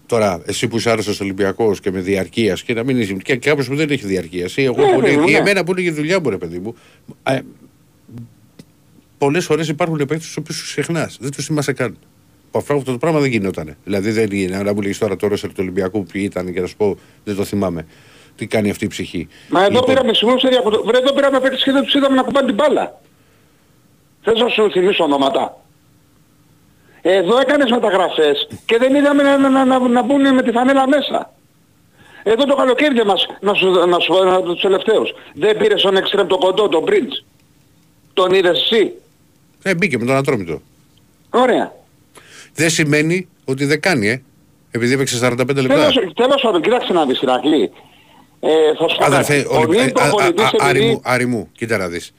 [0.07, 3.13] τώρα εσύ που είσαι άρρωστος Ολυμπιακός και με διαρκείας και να μην είσαι.
[3.13, 5.39] και κάποιο που δεν έχει διαρκείας, ή εγώ Ναι, που ναι, είναι, ή ναι.
[5.39, 6.75] εμένα που είναι για δουλειά μου, ρε παιδί μου.
[7.23, 7.41] Ε,
[9.19, 11.19] Πολλές φορές υπάρχουν παίκτες τους οποίους τους ξεχνάς.
[11.21, 11.97] Δεν τους θυμάσαι καν.
[12.51, 13.77] Που Αυτό αυτό το πράγμα δεν γινόταν.
[13.85, 14.63] Δηλαδή δεν είναι.
[14.63, 17.35] Να μου λέει τώρα το ρόσερ του Ολυμπιακού που ήταν και να σου πω δεν
[17.37, 17.87] το θυμάμαι.
[18.37, 19.29] Τι κάνει αυτή η ψυχή.
[19.49, 20.83] Μα εδώ Λοιπόν, πήραμε συγγνώμη σε διακοπτό.
[20.85, 23.01] Βρε εδώ πήραμε παίκτες και δεν τους είδαμε να κουπάνε την μπάλα.
[24.23, 25.57] Θες να σου θυμίσω ονόματα.
[27.03, 31.33] Εδώ έκανες μεταγραφές και δεν είδαμε να, να, να, να μπουν με τη φανέλα μέσα.
[32.23, 35.13] Εδώ το καλοκαίρι δεν μας, να σου, να σου πω τους τελευταίους.
[35.35, 37.25] Δεν πήρες τον εξτρέμ το κοντό, τον Prince.
[38.13, 38.93] Τον είδες εσύ;
[39.63, 40.61] Ε, μπήκε με τον Ατρόμητο.
[41.31, 41.73] Ωραία.
[42.55, 44.23] Δεν σημαίνει ότι δεν κάνει, ε.
[44.71, 45.59] Επειδή έπαιξε 45 λεπτά.
[45.67, 47.73] Τέλος, τέλος πάντων, κοίταξε να δεις Ηρακλή.
[48.45, 49.55] Ε, θα σου πω Αδερφέ, κάτι.
[49.55, 51.89] Ο Ολυμπ- νυν ε, α- α- προπονητής α- Άρη επειδή- μου, Άρη μου, κοίτα να
[51.89, 52.15] δεις.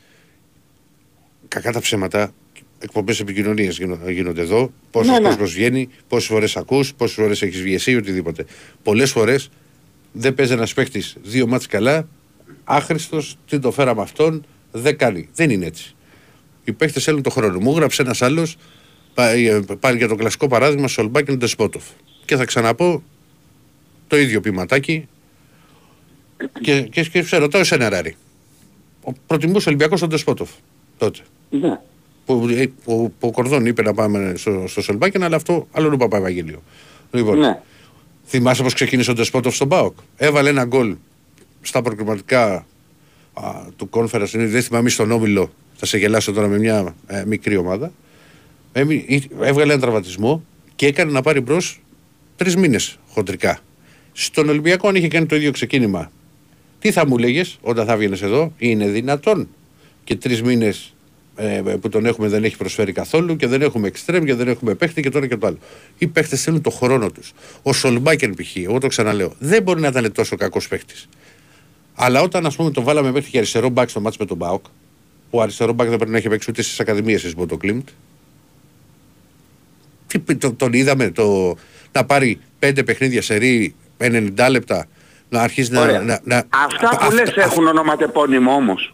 [1.47, 2.33] Κακά τα ψέματα,
[2.79, 5.27] εκπομπές επικοινωνίας γίνο- γίνονται εδώ, πόσος Ναι, ναι.
[5.27, 8.45] κόσμος βγαίνει, πόσες φορές ακούς, πόσες φορές έχεις βγει εσύ, οτιδήποτε.
[8.83, 9.49] Πολλές φορές
[10.11, 12.07] δεν παίζει ένας παίχτης δύο μάτς καλά,
[12.63, 15.29] άχρηστος, τι το φέραμε αυτόν, δεν κάνει.
[15.35, 15.95] Δεν είναι έτσι.
[16.63, 17.59] Οι παίχτες θέλουν το χρόνο.
[17.59, 18.55] Μου έγραψε ένας άλλος,
[19.13, 21.83] πα- ε, πάλι για το κλασικό παράδειγμα, Σολμπάκιν Ντεσπότοφ.
[22.25, 23.03] Και θα ξαναπώ
[24.07, 25.07] το ίδιο ποιηματάκι,
[26.61, 28.15] και, και, και σε ρωτάω εσένα, Ράρη.
[29.03, 30.49] Ο προτιμούσε ο Ολυμπιακός τον Τεσπότοφ
[30.97, 31.19] τότε.
[31.49, 31.79] Ναι.
[32.25, 35.85] Που, ε, που, που ο Κορδόν είπε να πάμε στο, στο Σολμπάκιν, αλλά αυτό άλλο
[35.85, 36.63] είναι ο Παπαευαγγέλιο.
[37.11, 37.59] Λοιπόν, Ναι.
[38.25, 39.97] θυμάσαι πώς ξεκίνησε ο Τεσπότοφ στον Πάοκ.
[40.17, 40.95] Έβαλε ένα γκολ
[41.61, 42.65] στα προκριματικά
[43.33, 45.53] α, του Conference, δεν θυμάμαι στον Όμιλο.
[45.75, 47.91] Θα σε γελάσω τώρα με μια ε, μικρή ομάδα.
[48.71, 50.43] Έμει- ή- έβγαλε έναν τραυματισμό
[50.75, 51.81] και έκανε να πάρει μπρος
[52.35, 53.59] τρεις μήνες χοντρικά.
[54.11, 56.11] Στον Ολυμπιακό, αν είχε κάνει το ίδιο ξεκίνημα,
[56.83, 59.47] τι θα μου λέγες όταν θα βγαίνεις εδώ, είναι δυνατόν.
[60.03, 60.93] Και τρεις μήνες
[61.35, 64.73] ε, που τον έχουμε δεν έχει προσφέρει καθόλου και δεν έχουμε εξτρέμ και δεν έχουμε
[64.73, 65.57] παίχτη και τώρα και το άλλο.
[65.97, 67.33] Οι παίχτες θέλουν το χρόνο τους.
[67.61, 71.09] Ο Σολμπάκεν π.χ., εγώ το ξαναλέω, δεν μπορεί να ήταν τόσο κακός παίχτης.
[71.93, 74.65] Αλλά όταν ας πούμε τον βάλαμε μέχρι και αριστερό μπακ στο ματς με τον ΠΑΟΚ,
[75.29, 77.87] που αριστερό μπακ δεν πρέπει να έχει παίξει ούτε στις ακαδημίες της Μπόντο Γκλιμτ,
[80.07, 81.55] τι, το, τον είδαμε το,
[81.91, 84.87] να πάρει πέντε παιχνίδια σερί, 90 λεπτά,
[85.33, 86.01] να αρχίσεις να, Ωραία.
[86.01, 86.43] να, να.
[86.49, 88.93] Αυτά που λες έχουν ονοματεπώνυμο όμως.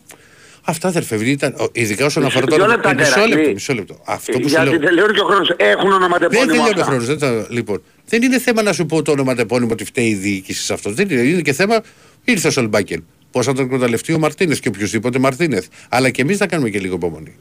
[0.63, 2.75] Αυτά αδερφέ, ήταν, ο- ειδικά όσον Μισό- αφορά δυο τώρα.
[2.77, 3.35] λεπτά, μισό ρε Ηρακλή.
[3.35, 3.99] λεπτό, μισό λεπτό.
[4.05, 4.79] Αυτό που σου Γιατί λέω.
[4.79, 5.49] τελειώνει και ο χρόνος.
[5.57, 6.83] Έχουν Δεν ονοματεπώνυμο τελειώνει ο αυτά.
[6.83, 7.05] χρόνος.
[7.05, 10.63] Δεν, τα- λοιπόν, δεν είναι θέμα να σου πω το ονοματεπώνυμο ότι φταίει η διοίκηση
[10.63, 10.91] σε αυτό.
[10.91, 11.81] Δεν είναι, είναι και θέμα.
[12.23, 13.05] Ήρθε ο Σολμπάκεν.
[13.31, 15.65] Πώς θα τον εκμεταλλευτεί ο Μαρτίνες και οποιοδήποτε Μαρτίνεθ.
[15.89, 17.35] Αλλά και εμείς θα κάνουμε και λίγο υπομονή.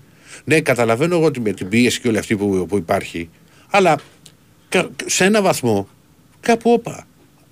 [0.45, 3.31] Ναι, καταλαβαίνω εγώ ότι με την πίεση και όλη αυτή που, που υπάρχει.
[3.71, 3.97] Αλλά
[4.69, 5.89] κα- σε ένα βαθμό
[6.41, 7.07] κάπου όπα.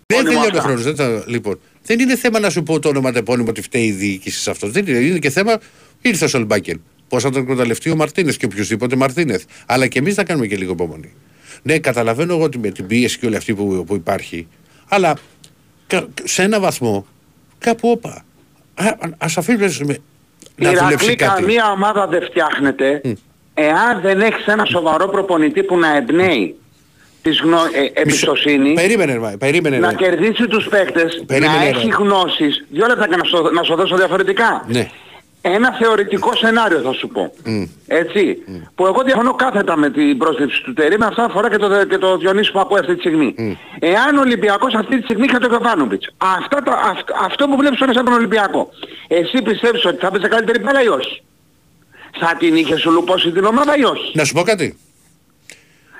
[0.08, 0.60] Δεν Μόνιμα τελειώνει ο αυτά.
[0.60, 0.80] χρόνο.
[0.94, 4.40] Δεν, θα- λοιπόν, δεν είναι θέμα να σου πω το ονοματεπώνυμο ότι φταίει η διοίκηση
[4.40, 4.68] σε αυτό.
[4.68, 5.58] Δεν είναι, είναι και θέμα.
[6.02, 6.82] Ήρθε ο Σολμπάκεν.
[7.08, 9.44] Πώς θα τον εκμεταλλευτεί ο Μαρτίνες και οποιοδήποτε Μαρτίνεθ.
[9.66, 11.12] Αλλά και εμείς θα κάνουμε και λίγο υπομονή.
[11.62, 14.48] Ναι, καταλαβαίνω εγώ ότι με την πίεση και όλη αυτή που, που υπάρχει.
[14.88, 15.16] Αλλά
[15.86, 17.06] κα- σε ένα βαθμό
[17.58, 18.24] κάπου όπα.
[18.74, 18.84] Α
[19.18, 19.98] ας αφήσουμε
[20.56, 21.40] να δουλέψει Ηρακλή κάτι.
[21.42, 23.00] καμία ομάδα δεν φτιάχνεται
[23.54, 26.54] εάν δεν έχεις ένα σοβαρό προπονητή που να εμπνέει
[27.26, 27.56] της γνω...
[27.94, 29.78] ε, εμπιστοσύνης Περίμενε, ρε, μα, περίμενε.
[29.78, 29.94] να ρε.
[29.96, 31.68] κερδίσει τους παίκτες, Περίμενε, να ρε.
[31.68, 32.64] έχει γνώσεις.
[32.70, 34.64] Δύο λεπτά και να σου, να σου δώσω διαφορετικά.
[34.68, 34.90] Ναι.
[35.40, 37.32] Ένα θεωρητικό σενάριο θα σου πω.
[37.86, 38.38] Έτσι.
[38.74, 41.98] Που εγώ διαφωνώ κάθετα με την πρόσληψη του Τερή, με αυτά αφορά και το, και
[41.98, 43.34] το Διονύσης που ακούει αυτή τη στιγμή.
[43.78, 47.78] Εάν ο Ολυμπιακός αυτή τη στιγμή είχε το Γιωβάνοβιτς, αυτά τα, αυ- αυτό που βλέπεις
[47.78, 48.68] τώρα σαν τον Ολυμπιακό,
[49.08, 51.22] εσύ πιστεύεις ότι θα παίζει καλύτερη μπάλα ή όχι;
[52.20, 54.78] Θα την είχε σου λουπώσει την ομάδα ή όχι; Να σου πω κάτι.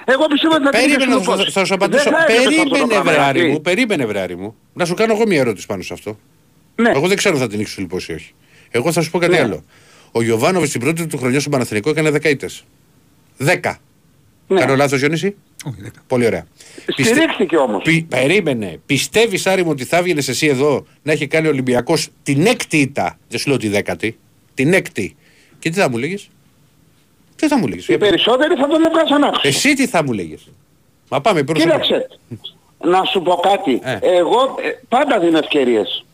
[0.09, 1.51] Εγώ πιστεύω ότι θα την είχε σου Περίμενε, θα, λουπώσει.
[1.51, 2.03] θα σου απαντήσω.
[2.03, 3.51] Δεν θα έρχεται σε αυτό το Περίμενε, πράγμα, βρεάρι έτσι.
[3.53, 4.55] μου, περίμενε, βρεάρι μου.
[4.73, 6.19] Να σου κάνω εγώ μια ερώτηση πάνω σε αυτό.
[6.77, 6.90] Ναι.
[6.90, 8.33] Εγώ δεν ξέρω αν θα την έχει λοιπόν ή όχι.
[8.71, 9.40] Εγώ θα σου πω κάτι Ναι.
[9.40, 9.64] άλλο.
[10.12, 12.64] Ο Γιωβάνοβιτς στην πρώτη του χρονιά στον Παναθηνικό έκανε δεκαετές.
[13.37, 13.79] Δέκα.
[14.49, 14.61] Ναι.
[14.61, 16.01] Κάνω λάθος, Γιονίση; Όχι, δέκα.
[16.07, 16.47] Πολύ ωραία.
[16.97, 17.83] Πιστε- Στηρίχθηκε όμως.
[17.83, 18.03] Πι...
[18.09, 18.81] Περίμενε.
[18.87, 22.77] Πιστεύεις, Άρη μου, ότι θα έβγαινε εσύ εδώ να έχει κάνει ο Ολυμπιακός την έκτη
[22.77, 24.19] ήττα; Δεν σου λέω τη δέκατη.
[24.55, 25.16] Την έκτη.
[25.59, 26.16] Και τι θα μου λέγε.
[27.37, 27.92] Τι θα μου λέγε.
[27.92, 29.49] Οι περισσότεροι θα τον έβγαζαν άξιο.
[29.49, 30.37] Εσύ τι θα μου λέγε.
[31.11, 32.07] Μα πάμε προς το- Κοίταξε,
[32.85, 33.81] να σου πω κάτι.
[33.83, 33.99] Ε.
[34.01, 36.05] Εγώ ε, πάντα δίνω ευκαιρίες.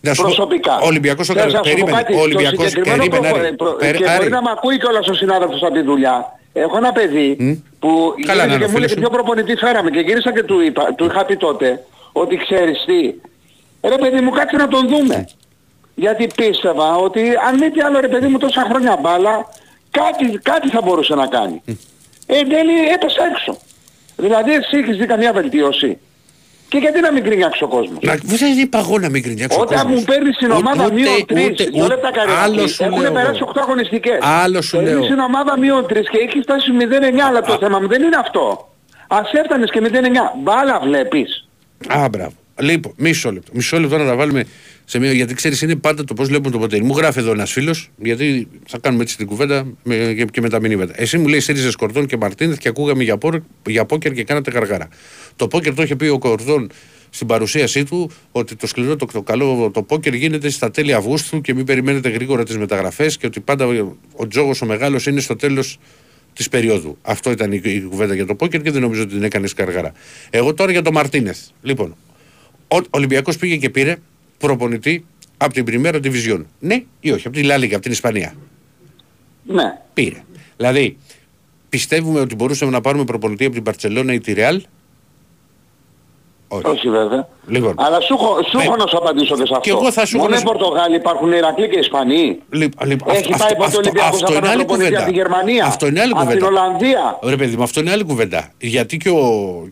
[0.00, 0.78] Να σου πω, Προσωπικά.
[0.78, 1.96] Ο Ολυμπιακός ο Θες Καρα- να σου πω Περίμενε.
[1.96, 3.28] κάτι, Ο το Ολυμπιακός συγκεκριμένο περίμενε.
[3.32, 3.56] προπο- Άρη.
[3.56, 4.28] προ- Περί- Και μπορεί Άρη.
[4.30, 6.38] να με ακούει κιόλας ο συνάδελφος από τη δουλειά.
[6.52, 7.36] Έχω ένα παιδί
[7.78, 7.88] που
[8.26, 10.32] Καλά, γύρισε να είναι και ο μου λέει φίλος και ποιο προπονητή φέραμε και γύρισα
[10.32, 13.00] και του, είπα, του είχα πει τότε ότι ξέρεις τι,
[13.88, 15.28] ρε παιδί μου κάτσε να τον δούμε.
[15.94, 19.48] Γιατί πίστευα ότι αν μη τι άλλο ρε παιδί μου τόσα χρόνια μπάλα
[20.00, 21.62] κάτι, κάτι θα μπορούσε να κάνει.
[21.66, 21.72] Ε,
[22.38, 23.58] εν τέλει έπεσε έξω.
[24.16, 25.98] Δηλαδή εσύ έχεις δει καμία βελτίωση.
[26.68, 29.78] Και γιατί να μην γκρινιάξει ο κόσμος; Να, δεν είπα εγώ να μην γκρινιάξω Όταν
[29.82, 32.40] κόσμος; μου παίρνεις την Ούτε- ομάδα ούτε- μείον 3, ούτε- δύο λεπτά ούτε- καριέρα.
[32.42, 33.12] Άλλο σου Έχουν λέω.
[33.12, 33.48] περάσει εγώ.
[33.50, 34.18] 8 αγωνιστικές.
[34.22, 35.06] Άλλο σου Παίρνεις λέω.
[35.06, 38.68] την ομάδα μείον 3 και έχεις φτάσει 0-9, αλλά το θέμα μου δεν είναι αυτό.
[39.08, 40.32] Ας έφτανες και 0-9.
[40.42, 41.48] Μπάλα βλέπεις.
[41.88, 42.32] Α, μπράβο.
[42.60, 43.52] Λοιπόν, μισό λεπτό.
[43.54, 44.44] Μισό λεπτό να τα βάλουμε
[44.84, 45.12] σε μία.
[45.12, 46.80] Γιατί ξέρεις, είναι πάντα το πώς βλέπουν το ποτέ.
[46.82, 50.48] Μου γράφει εδώ ένας φίλος, γιατί θα κάνουμε έτσι την κουβέντα με, και, και με
[50.48, 50.92] τα μηνύματα.
[50.96, 54.50] Εσύ μου λέει Σέριζε Κορδόν και Μαρτίνεθ και ακούγαμε για, πόρ, για πόκερ και κάνατε
[54.50, 54.88] γαργάρα.
[55.36, 56.70] Το πόκερ το είχε πει ο Κορδόν
[57.10, 61.40] στην παρουσίασή του ότι το σκληρό, το, το καλό το πόκερ γίνεται στα τέλη Αυγούστου
[61.40, 63.66] και μην περιμένετε γρήγορα τις μεταγραφές και ότι πάντα
[64.16, 65.78] ο τζόγος ο μεγάλος είναι στο τέλος
[66.32, 66.98] της περίοδου.
[67.02, 69.92] Αυτό ήταν η, η κουβέντα για το πόκερ και δεν νομίζω ότι την έκανες σκαργάρα.
[70.30, 71.38] Εγώ τώρα για τον Μαρτίνεθ.
[71.62, 71.96] Λοιπόν,
[72.68, 73.96] ο Ολυμπιακός πήγε και πήρε
[74.38, 76.44] προπονητή από την Πριμέρα Division.
[76.58, 78.34] Ναι ή όχι, από τη Λάλιγα, από την Ισπανία.
[79.44, 79.78] Ναι.
[79.94, 80.22] Πήρε.
[80.56, 80.96] Δηλαδή,
[81.68, 84.62] πιστεύουμε ότι μπορούσαμε να πάρουμε προπονητή από την Παρσελόνα ή τη Ρεάλ.
[86.56, 86.66] Όχι.
[86.66, 87.28] Όχι βέβαια.
[87.46, 89.70] Λοιπόν, Αλλά σου έχω, σου έχω Με- να σου απαντήσω και σε αυτό.
[89.70, 92.38] εγώ θα σου Μόνο έχω οι να σου- Πορτογάλοι υπάρχουν Ηρακλοί και Ισπανοί.
[92.50, 94.94] λοιπόν, λοιπόν, Έχει αυτό- πάει ποτέ ο αυτό- Ολυμπιακός αυτό να είναι πάρει άλλη προπονητή
[94.96, 95.10] από κουβέντα.
[95.10, 95.64] τη Γερμανία.
[95.64, 96.46] Αυτό είναι άλλη Από την κουβέντα.
[96.46, 97.18] Ολλανδία.
[97.22, 98.52] Ρε παιδί μου, αυτό είναι άλλη κουβέντα.
[98.58, 99.24] Γιατί και ο,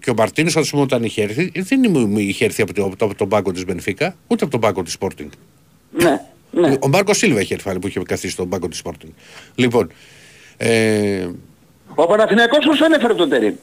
[0.02, 2.96] και ο Μαρτίνος, ας πούμε, όταν είχε έρθει, δεν είναι- είχε έρθει από, το, από,
[2.96, 5.28] το- από τον πάγκο της Μπενφίκα, ούτε από τον πάγκο της Sporting.
[5.90, 6.20] Ναι.
[6.50, 6.76] Ναι.
[6.80, 9.10] Ο Μάρκος Σίλβα είχε έρθει πάλι που είχε καθίσει στον πάγκο της Sporting.
[9.54, 9.92] Λοιπόν,
[10.56, 11.26] ε,
[11.94, 13.54] Ο Παναθηναϊκός πώς τον έφερε τον Τερίμ.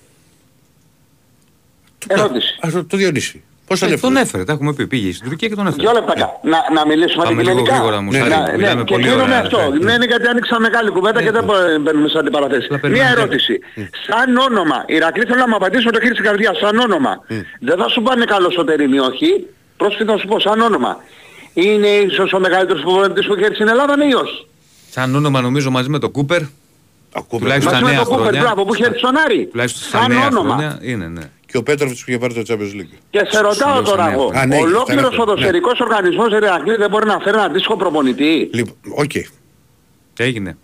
[2.07, 2.57] Ερώτηση.
[2.61, 3.43] ας, το, το Διονύση.
[3.67, 4.01] Πώ τον Ε, έφερε.
[4.13, 4.87] Τον έφερε, τα έχουμε πει.
[4.87, 5.81] Πήγε στην Τουρκία και τον έφερε.
[5.81, 6.13] Δυο λεπτά.
[6.53, 7.73] Να, να μιλήσουμε Πάμε λίγο αντικειμενικά.
[7.75, 9.57] γρήγορα, Μουσάρη, Να- μιλάμε ναι, και πολύ κλείνω με ωραία, αυτό.
[9.69, 9.83] ναι.
[9.85, 12.65] Ναι, είναι γιατί άνοιξα μεγάλη κουβέντα και δεν μπο- μπαίνουμε σαν αντιπαραθέσεις.
[12.65, 13.21] Απλά Μία περιμένουμε.
[13.21, 13.53] ερώτηση.
[14.07, 16.51] Σαν όνομα, Ηρακλή θέλω να μου απαντήσω με το χέρι στην καρδιά.
[16.61, 17.13] Σαν όνομα.
[17.59, 19.29] Δεν θα σου πάνε καλό στο τερίμι, όχι.
[19.77, 20.91] Πρόσφυγα να σου πω, σαν όνομα.
[21.53, 24.47] Είναι ίσως ο μεγαλύτερος προπονητής που έχει έρθει στην Ελλάδα, ναι ή όχι;
[24.95, 26.41] Σαν όνομα νομίζω μαζί με τον Κούπερ,
[27.13, 27.41] Ακούμε.
[27.41, 28.41] Τουλάχιστον Μαζί στα με νέα τον Κούπερ, χρόνια.
[28.41, 29.47] μπράβο, που έχει έρθει στον Άρη.
[29.51, 30.53] τουλάχιστον στα Σαν νέα όνομα.
[30.55, 31.21] χρόνια, είναι, ναι.
[31.51, 32.97] Και ο Πέτροβιτς που είχε πάρει το Champions League.
[33.09, 34.41] Και σε ρωτάω λέω τώρα σαν εγώ, νέα.
[34.41, 38.49] Α, ναι, ολόκληρος ήταν αυτό, ποδοσφαιρικός οργανισμός Ηρακλή δεν μπορεί να φέρει ένα αντίστοιχο προπονητή;
[38.53, 39.11] Λοιπόν, οκ.
[40.17, 40.57] Έγινε.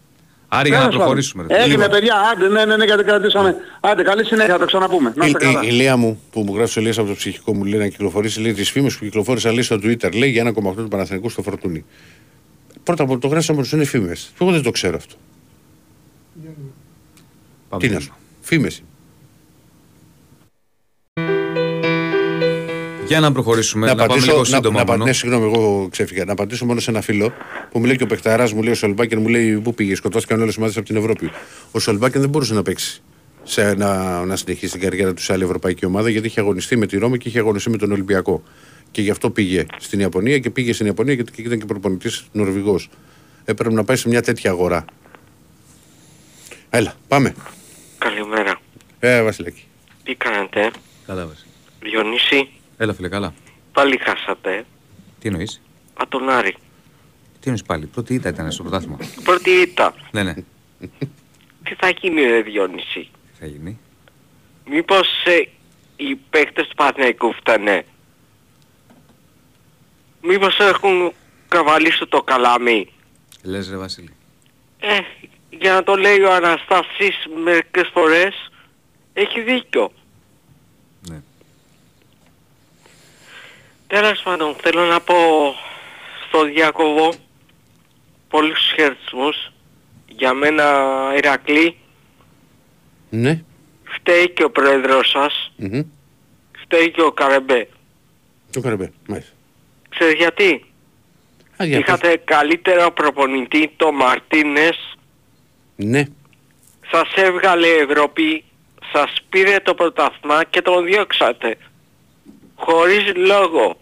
[0.48, 1.42] Άρη για να Τέλος προχωρήσουμε.
[1.44, 1.48] ρε.
[1.48, 1.64] πάντων.
[1.64, 2.00] Έγινε Λοιπόν.
[2.00, 3.56] παιδιά, άντε, ναι, ναι, ναι, γιατί κρατήσαμε.
[3.80, 5.14] Άντε, καλή συνέχεια, θα το ξαναπούμε.
[5.16, 5.64] Να Η, είστε καλά.
[5.64, 7.88] η, η Λία μου που μου γράφει ο Ηλίας από το Ψυχικό μου λέει να
[7.88, 11.42] κυκλοφορήσει λέει τις φήμες που κυκλοφόρησαν λέει στο Twitter λέει για 1,8 του Παναθηναϊκού στο
[11.42, 11.86] Φορτούνη.
[12.84, 14.34] Πρώτα απ' όλα το γράψαμε ότι είναι φήμες.
[14.42, 15.16] Εγώ δεν το ξέρω αυτό.
[17.70, 17.88] Πάμε.
[17.88, 18.14] Τι να σου.
[18.42, 18.84] Φήμες.
[23.18, 25.04] Για να προχωρήσουμε, να, πάμε απαντήσω- λίγο να, σύντομα να, μόνο.
[25.06, 26.26] ναι, συγγνώμη, εγώ ξέφυγα.
[26.26, 27.34] Να απαντήσω μόνο σε ένα φίλο
[27.72, 30.42] που μου λέει και ο Πεχταράς, μου λέει ο Σολμπάκεν, μου λέει πού πήγες, σκοτώθηκαν
[30.42, 31.32] όλες οι ομάδε από την Ευρώπη.
[31.72, 33.02] Ο Σολμπάκεν δεν μπορούσε να παίξει
[33.44, 36.86] σε, να, να συνεχίσει την καριέρα του σε άλλη ευρωπαϊκή ομάδα γιατί είχε αγωνιστεί με
[36.86, 38.44] τη Ρώμη και είχε αγωνιστεί με τον Ολυμπιακό.
[38.92, 42.90] Και γι' αυτό πήγε στην Ιαπωνία και πήγε στην Ιαπωνία γιατί ήταν και προπονητής Νορβηγός.
[43.46, 44.86] Έπρεπε να πάει σε μια τέτοια αγορά.
[46.70, 47.36] Έλα, πάμε.
[47.98, 48.60] Καλημέρα.
[49.00, 49.64] Ε, Βασιλάκη.
[50.04, 50.72] Τι κάνετε,
[51.06, 51.46] Καλά, Βάση.
[51.82, 53.34] Διονύση, Έλα, φίλε, καλά.
[53.74, 54.66] πάλι χάσατε.
[55.20, 55.62] Τι εννοείς;
[55.94, 56.52] Α, τον Άρη.
[57.40, 58.98] Τι εννοείς πάλι; Πρώτη ήττα ήταν στο πρωτάθλημα.
[59.24, 59.94] Πρώτη ήττα.
[60.12, 60.34] ναι, ναι.
[61.64, 63.80] Τι θα γίνει ρε Διονύση; Τι θα γίνει;
[64.66, 65.50] Μήπως ε,
[65.96, 67.86] οι παίκτες του Παναθηναϊκού φταίνε;
[70.22, 71.14] Μήπως έχουν
[71.48, 72.92] καβαλήσει το καλάμι;
[73.44, 74.14] Λες ρε Βασίλη.
[74.80, 75.00] Ε,
[75.50, 78.52] για να το λέει ο Αναστάσης μερικές φορές,
[79.14, 79.92] έχει δίκιο.
[81.10, 81.22] Ναι.
[84.02, 85.16] Τέλος πάντων, θέλω να πω
[86.28, 87.14] στο Διακοβό
[88.30, 89.52] πολλούς χαιρετισμούς.
[90.08, 90.64] Για μένα,
[91.18, 91.78] Ηρακλή,
[93.10, 93.44] Ναι.
[93.84, 95.82] φταίει και ο πρόεδρος σας, Μμμ.
[96.64, 97.70] φταίει και ο Καρεμπέ.
[98.52, 98.92] Το καρεμπέ.
[99.08, 99.32] Μάλιστα.
[99.90, 100.66] Ξέρεις γιατί;
[101.62, 101.88] Α, για πες.
[101.88, 104.98] Είχατε καλύτερο προπονητή, το Μαρτίνες,
[105.76, 106.04] Ναι.
[106.92, 108.44] σας έβγαλε η Ευρώπη,
[108.94, 111.58] σας πήρε το πρωταθμά και τον διώξατε.
[112.56, 113.80] Χωρίς λόγο.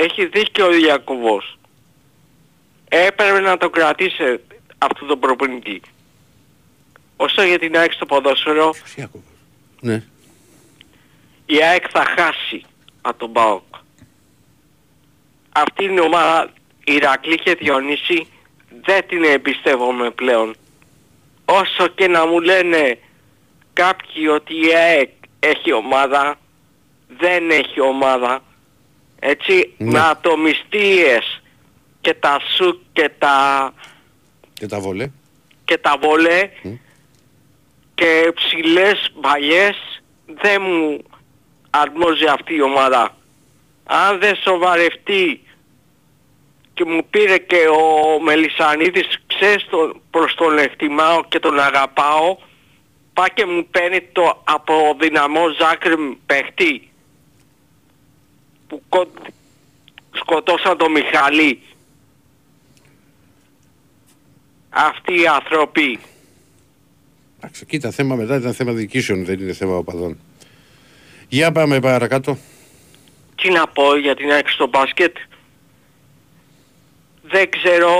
[0.00, 1.58] Έχει δίκιο ο Διακοβός.
[2.88, 4.40] Έπρεπε να το κρατήσει
[4.78, 5.80] αυτό το προπονητή.
[7.16, 9.24] Όσο για την ΑΕΚ στο ποδόσφαιρο, Ποιος Ιάκωβος.
[9.80, 10.02] Ναι.
[11.46, 12.64] η ΑΕΚ θα χάσει
[13.00, 13.74] από τον ΠΑΟΚ.
[15.52, 16.52] Αυτή είναι η ομάδα
[16.84, 18.26] Ηρακλή και Διονύση
[18.84, 20.54] δεν την εμπιστεύομαι πλέον.
[21.44, 22.98] Όσο και να μου λένε
[23.72, 26.38] κάποιοι ότι η ΑΕΚ έχει ομάδα,
[27.18, 28.42] δεν έχει ομάδα.
[29.20, 29.90] Έτσι, Ναι.
[29.90, 31.42] με ατομιστίες
[32.00, 33.72] και τα σου και τα,
[34.54, 35.10] Και τα βολέ.
[35.64, 36.72] και τα βολέ Μμ.
[37.94, 41.02] και ψηλές μπαλιές δεν μου
[41.70, 43.16] αρμόζει αυτή η ομάδα.
[43.84, 45.42] Αν δεν σοβαρευτεί
[46.74, 52.36] και μου πήρε και ο Μελισανίδης, ξέρεις τον, προς τον εκτιμάω και τον αγαπάω,
[53.12, 56.87] πάει και μου παίρνει το αποδυναμό Ζάκρη παίχτη
[58.68, 59.10] που κο-
[60.12, 61.60] σκοτώσαν τον Μιχαλή.
[64.70, 65.98] Αυτοί οι άνθρωποι.
[67.38, 70.18] Εντάξει, κοίτα, θέμα μετά ήταν θέμα διοικήσεων, δεν είναι θέμα οπαδών.
[71.28, 72.38] Για πάμε παρακάτω.
[73.42, 75.16] Τι να πω για την έξω στο μπάσκετ.
[77.22, 77.90] Δεν ξέρω,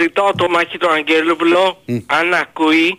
[0.00, 1.96] ζητάω το μάχη του Αγγέλουβλο, Μμ.
[2.06, 2.98] αν ακούει,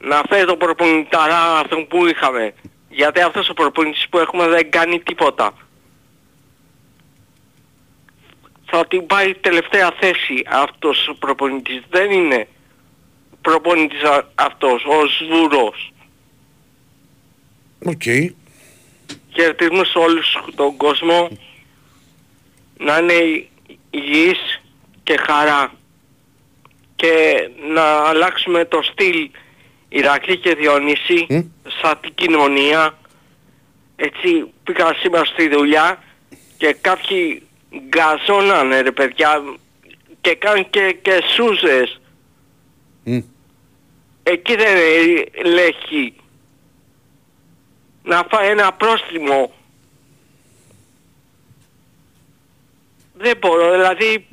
[0.00, 2.54] να φέρει τον προπονηταρά αυτόν που είχαμε.
[2.88, 5.52] Γιατί αυτός ο προπονητής που έχουμε δεν κάνει τίποτα.
[8.70, 11.82] Θα την πάει τελευταία θέση αυτός ο προπονητής.
[11.90, 12.48] Δεν είναι
[13.42, 15.92] προπονητής α- αυτός, ο Σβούρος.
[17.86, 18.02] Οκ.
[19.34, 21.28] χαιρετισμούς σε όλους τον κόσμο
[22.78, 23.46] να είναι
[23.90, 24.60] υγιής
[25.02, 25.72] και χαρά
[26.96, 27.34] και
[27.72, 29.30] να αλλάξουμε το στυλ
[29.88, 31.40] Ηρακλή και Διονύση Μμ.
[31.82, 32.98] σαν την κοινωνία
[33.96, 36.02] έτσι πήγα σήμερα στη δουλειά
[36.56, 37.42] και κάποιοι
[37.88, 39.42] γκαζώνανε ρε παιδιά
[40.20, 42.00] και κάνουν και, και σούζες
[43.04, 43.18] Μμ.
[44.22, 44.76] εκεί δεν
[45.44, 46.14] λέχει
[48.02, 49.52] να φάει ένα πρόστιμο.
[53.14, 54.26] Δεν μπορώ, δηλαδή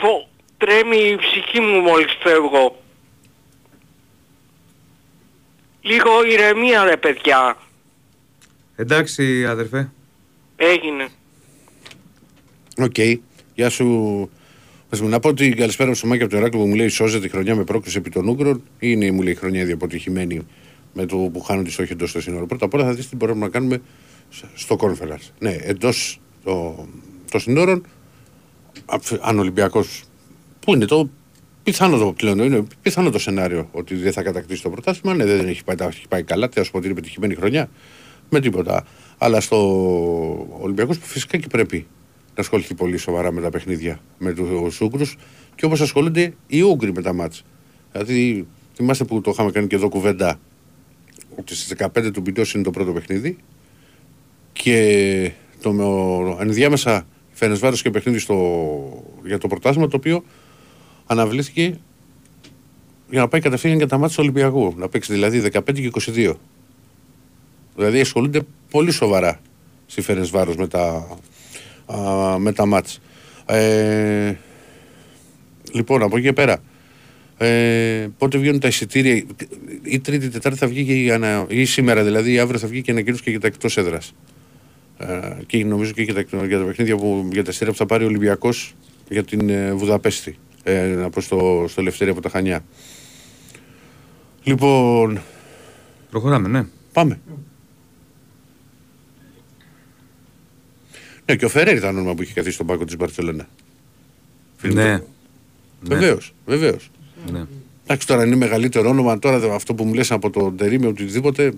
[0.00, 0.28] φο-
[0.58, 2.76] τρέμει η ψυχή μου μόλις φεύγω.
[5.80, 7.56] Λίγο ηρεμία ρε παιδιά.
[8.76, 9.90] Εντάξει αδερφέ.
[10.56, 11.08] Έγινε.
[12.78, 12.96] Οκ.
[13.54, 14.30] Γεια σου.
[14.90, 17.26] Ας μου να πω ότι καλησπέρα στο Μάκη από το Ηράκλειο που μου λέει σώζεται
[17.26, 20.40] η χρονιά με πρόκληση επί των Ούγγρων ή είναι μου λέει η χρονιά ήδη αποτυχημένη
[20.92, 22.46] με το που χάνουν τη στόχη εντός στο σύνορο.
[22.46, 23.80] Πρώτα απ' όλα θα δεις τι μπορούμε να κάνουμε
[24.54, 25.30] στο conference.
[25.38, 26.86] Ναι, εντός το,
[27.30, 27.86] των σύνορων,
[28.86, 30.02] αφ- αν ο Ολυμπιακός.
[30.60, 31.10] Πού είναι το
[31.62, 35.16] πιθανό το πλέον, είναι πιθανό το σενάριο ότι δεν θα κατακτήσει το πρωτάθλημα.
[35.16, 37.70] Ναι, δεν έχει πάει, τα έχει πάει καλά, τι α πω ότι είναι πετυχημένη χρονιά.
[38.30, 38.86] Με τίποτα.
[39.18, 39.58] Αλλά στο
[40.60, 41.86] Ολυμπιακός που φυσικά και πρέπει να
[42.34, 45.16] ασχοληθεί πολύ σοβαρά με τα παιχνίδια με τους Ούγγρους
[45.54, 47.44] και όπως ασχολούνται οι Ούγγροι με τα μάτς.
[47.92, 50.40] Δηλαδή, θυμάστε που το είχαμε κάνει και εδώ κουβέντα
[51.36, 53.36] ότι στις 15 του Μπιντός είναι το πρώτο παιχνίδι
[54.52, 60.24] και το με ο, ενδιάμεσα Φενεσβάρος και παιχνίδι στο, για το πρωτάθλημα το οποίο
[61.06, 61.78] αναβλήθηκε
[63.10, 64.74] για να πάει κατευθείαν για τα μάτια του Ολυμπιακού.
[64.76, 66.34] Να παίξει δηλαδή 15 και 22.
[67.76, 68.40] Δηλαδή ασχολούνται
[68.70, 69.40] πολύ σοβαρά
[69.86, 71.08] στη Φενεσβάρος με τα,
[71.94, 73.00] α, με τα μάτς.
[73.46, 74.34] Ε,
[75.72, 76.62] λοιπόν, από εκεί και πέρα.
[77.36, 79.24] Ε, πότε βγαίνουν τα εισιτήρια,
[79.82, 81.46] ή Τρίτη, Τετάρτη θα βγει και η ανα...
[81.48, 84.14] ή σήμερα δηλαδή, ή αύριο θα βγει και ανακοίνωση και για τα εκτός έδρας.
[84.98, 87.86] Ε, και νομίζω και για τα, για τα παιχνίδια που, για τα εισιτήρια που θα
[87.86, 88.74] πάρει ο Ολυμπιακός
[89.08, 90.36] για την ε, Βουδαπέστη.
[90.62, 92.64] Ε, να πω στο, στο Ελευθερία από τα Χανιά.
[94.42, 95.20] Λοιπόν,
[96.10, 96.66] Προχωράμε, ναι.
[96.92, 97.20] πάμε.
[101.32, 103.48] Ναι, και ο Φεραίρ ήταν όνομα που είχε καθίσει στον πάγκο της Μπαρσελόνα.
[104.62, 104.72] Ναι.
[104.84, 105.00] Ναι.
[105.80, 106.90] Βεβαίως, βεβαίως.
[107.32, 107.44] ναι.
[107.84, 109.18] Εντάξει, τώρα είναι μεγαλύτερο όνομα.
[109.18, 111.52] Τώρα αυτό που μου λες από τον Τερήμι, οτιδήποτε.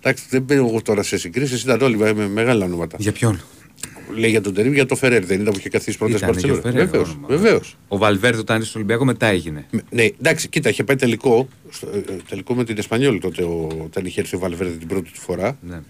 [0.00, 1.62] Εντάξει, δεν μπαίνω εγώ τώρα σε συγκρίσεις.
[1.62, 2.96] Ήταν όλοι με μεγάλα ονόματα.
[3.00, 3.40] Για ποιον;
[4.16, 5.24] Λέει για τον Τερίμ, για το Φερέρ.
[5.24, 6.72] Δεν ήταν που είχε καθίσει πρώτα στην Ήτανε και ο Παρσελόνα.
[6.72, 7.10] Φερέρ, Βεβαίως.
[7.10, 7.26] όνομα.
[7.28, 7.76] Βεβαίως.
[7.88, 9.66] Ο Βαλβέρδε όταν ήρθε στο Ολυμπιακό μετά έγινε.
[9.70, 13.42] Με- Ναι, εντάξει, κοίτα, είχε πάει τελικό, στο, ε, ε, τελικό με την Εσπανιόλη τότε
[13.42, 15.58] ο, όταν είχε έρθει ο Βαλβέρδε την πρώτη του φορά.
[15.68, 15.80] Ναι.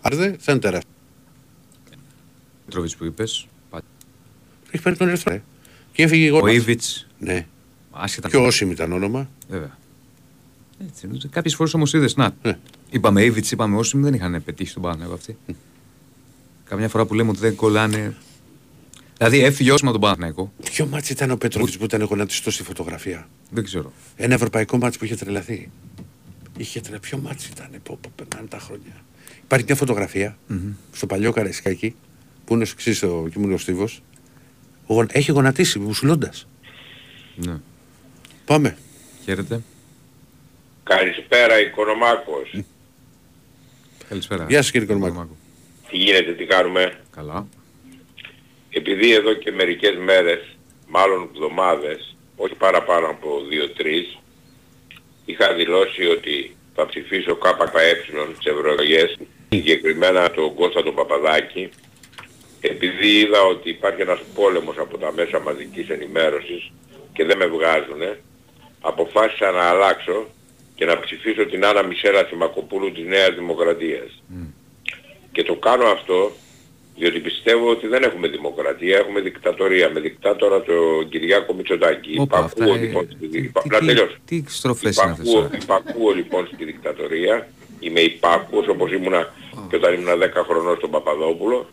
[0.00, 0.90] Άρα δεν θα είναι τεράστιο.
[2.70, 3.46] Τρόβιτ που είπες.
[4.70, 5.32] Έχει πάρει τον ερθρό.
[5.32, 5.42] Ε.
[5.92, 6.40] Και έφυγε εγώ.
[6.42, 6.82] Ο Ήβιτ.
[7.18, 7.46] Ναι.
[7.90, 8.28] Άσχετα.
[8.28, 9.28] Και ο Όσιμ ήταν όνομα.
[9.48, 9.78] Βέβαια.
[10.86, 12.34] Έτσι, Κάποιες φορές όμως είδες να.
[12.42, 12.58] Ναι.
[12.90, 15.36] Είπαμε Ήβιτ, είπαμε όσοι δεν είχαν πετύχει τον Παναγιώτο αυτοί.
[16.64, 18.16] Καμιά φορά που λέμε ότι δεν κολλάνε.
[19.16, 20.52] Δηλαδή έφυγε όσο με τον Παναγιώτο.
[20.62, 23.92] Ποιο μάτσι ήταν ο Πετρόβιτ που ήταν γονατιστό στη φωτογραφία; Δεν ξέρω.
[24.16, 25.70] Ένα ευρωπαϊκό μάτσι που είχε τρελαθεί.
[26.56, 27.08] Είχε τρελαθεί.
[27.08, 29.04] Ποιο ματς ήταν, πω, πω, περνάνε τα χρόνια.
[29.44, 30.38] Υπάρχει μια φωτογραφία
[30.92, 31.94] στο παλιό Καραϊσκάκι
[32.46, 33.88] που είναι στο εξή ο Κιμούνιο Στίβο.
[35.12, 36.46] Έχει γονατίσει μπουσουλώντας.
[37.34, 37.60] Ναι.
[38.44, 38.76] Πάμε.
[39.24, 39.62] Χαίρετε.
[40.82, 42.60] Καλησπέρα Οικονομάκος.
[44.08, 44.46] Καλησπέρα.
[44.48, 45.36] Γεια σας, κύριε Οικονομάκο.
[45.90, 47.46] Τι γίνεται, τι κάνουμε; Καλά.
[48.70, 50.56] Επειδή εδώ και μερικές μέρες,
[50.88, 54.18] μάλλον εβδομάδες, όχι παραπάνω από 2-3,
[55.24, 58.02] είχα δηλώσει ότι θα ψηφίσω ΚΚΕ
[58.34, 61.70] στις ευρωεκλογές, συγκεκριμένα τον Κώστα τον Παπαδάκη,
[62.70, 66.70] επειδή είδα ότι υπάρχει ένας πόλεμος από τα μέσα μαζικής ενημέρωσης
[67.12, 68.20] και δεν με βγάζουνε,
[68.80, 70.26] αποφάσισα να αλλάξω
[70.74, 74.22] και να ψηφίσω την Άννα Μισέλα Θημακοπούλου της Νέας Δημοκρατίας.
[75.32, 76.32] Και το κάνω αυτό
[76.98, 79.90] διότι πιστεύω ότι δεν έχουμε δημοκρατία, έχουμε δικτατορία.
[79.90, 82.16] Με δικτάτορα τον Κυριάκο Μητσοτάκη.
[82.18, 84.16] Όπα, αυτά, Υπακούω ε, λοιπόν στη τι- υπα- τι- Να τι- τελειώσω.
[84.24, 85.58] Τι στροφές είναι αυτές Υπακούω, τώρα.
[85.62, 87.48] υπακούω λοιπόν στη δικτατορία.
[87.80, 89.32] Είμαι υπάκουος όπως ήμουνα
[89.70, 91.68] και όταν ήμουν 10 χρονών στον Παπαδόπουλο.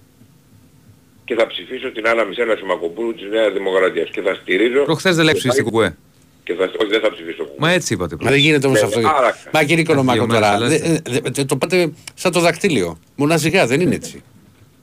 [1.25, 4.09] Και θα ψηφίσω την Άννα Μισέλα Σιμακοπούλου της Νέας Δημοκρατίας.
[4.09, 4.83] Και θα στηρίζω...
[4.83, 5.95] Προχθές δεν λέει ψηφιστή κουκουέ.
[6.43, 8.15] Και θα, όχι, δεν θα ψηφίσω Μα έτσι είπατε.
[8.21, 8.99] Μα δεν γίνεται όμως Ναι, αυτό.
[9.17, 9.49] άραξα.
[9.53, 10.59] Μα κύριε Κονομάκο Δύο τώρα.
[10.59, 12.97] μέρες, δε- δε- δε- Το πάτε σαν το δακτύλιο.
[13.15, 14.23] Μοναζικά δεν είναι έτσι.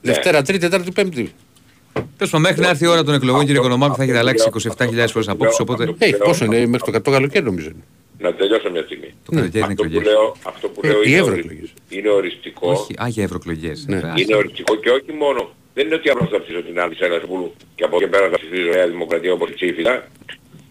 [0.01, 1.31] Δευτέρα, Τρίτη, Τετάρτη, Πέμπτη.
[1.93, 5.07] Τέλο πάντων, μέχρι να έρθει η ώρα των εκλογών, κύριε Οικονομάκου, θα έχετε αλλάξει 27.000
[5.11, 5.59] φορές απόψεις.
[5.59, 7.67] Οπότε Έχει πόσο είναι, μέχρι το 100 καλοκαίρι νομίζω.
[7.67, 7.83] είναι.
[8.19, 9.13] Να τελειώσω μια στιγμή.
[9.25, 10.07] το καλοκαίρι είναι Αυτό που εκλογές.
[10.11, 11.57] λέω, αυτό που Ε, λέω οι είναι, ευρωεκλογές.
[11.59, 12.71] ορισ- είναι οριστικό.
[12.71, 13.85] Όχι, α, για ευρωεκλογές.
[13.87, 13.97] Ναι.
[14.15, 15.49] Είναι οριστικό και όχι μόνο.
[15.73, 18.37] Δεν είναι ότι απλώς θα ψήσω την άλλη Σέλας Βούλου και από εκεί πέρα θα
[18.37, 20.07] ψηφίζω Νέα Δημοκρατία όπως ψήφισα.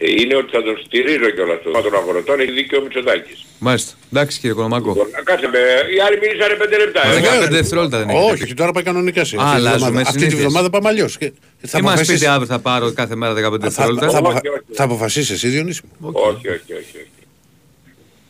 [0.02, 3.44] Ε, είναι ότι θα τον στηρίζω κιόλας το των αγροτών, έχει δίκιο ο Μητσοτάκης.
[3.58, 3.92] Μάλιστα.
[4.12, 4.88] Εντάξει, κύριε Οικονομάκο.
[4.88, 5.58] Λοιπόν, να κάτσε με,
[5.94, 7.00] οι άλλοι μίλησανε 5 λεπτά.
[7.06, 7.46] Μα ε.
[7.46, 8.18] 15 δευτερόλεπτα δεν έχει.
[8.32, 10.00] Όχι, όχι, τώρα πάει κανονικά σε Α, αυτή τη αλλάζουμε βδομάδα.
[10.08, 10.42] Αυτή τη συνήθειες.
[10.48, 11.12] βδομάδα πάμε αλλιώς.
[11.12, 11.32] Θα, Τι
[11.62, 14.48] μας αποφασίσεις- πείτε αύριο θα πάρω κάθε μέρα 15 θα, θα, δευτερόλεπτα; θα, αποφα- Όχι,
[14.48, 14.64] όχι.
[14.72, 17.06] θα αποφασίσεις εσύ, Διονύση μου; Όχι, όχι, όχι, όχι.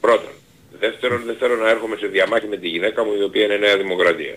[0.00, 0.32] Πρώτον.
[0.80, 3.76] Δεύτερον, δεν θέλω να έρχομαι σε διαμάχη με τη γυναίκα μου η οποία είναι Νέα
[3.76, 4.34] Δημοκρατία.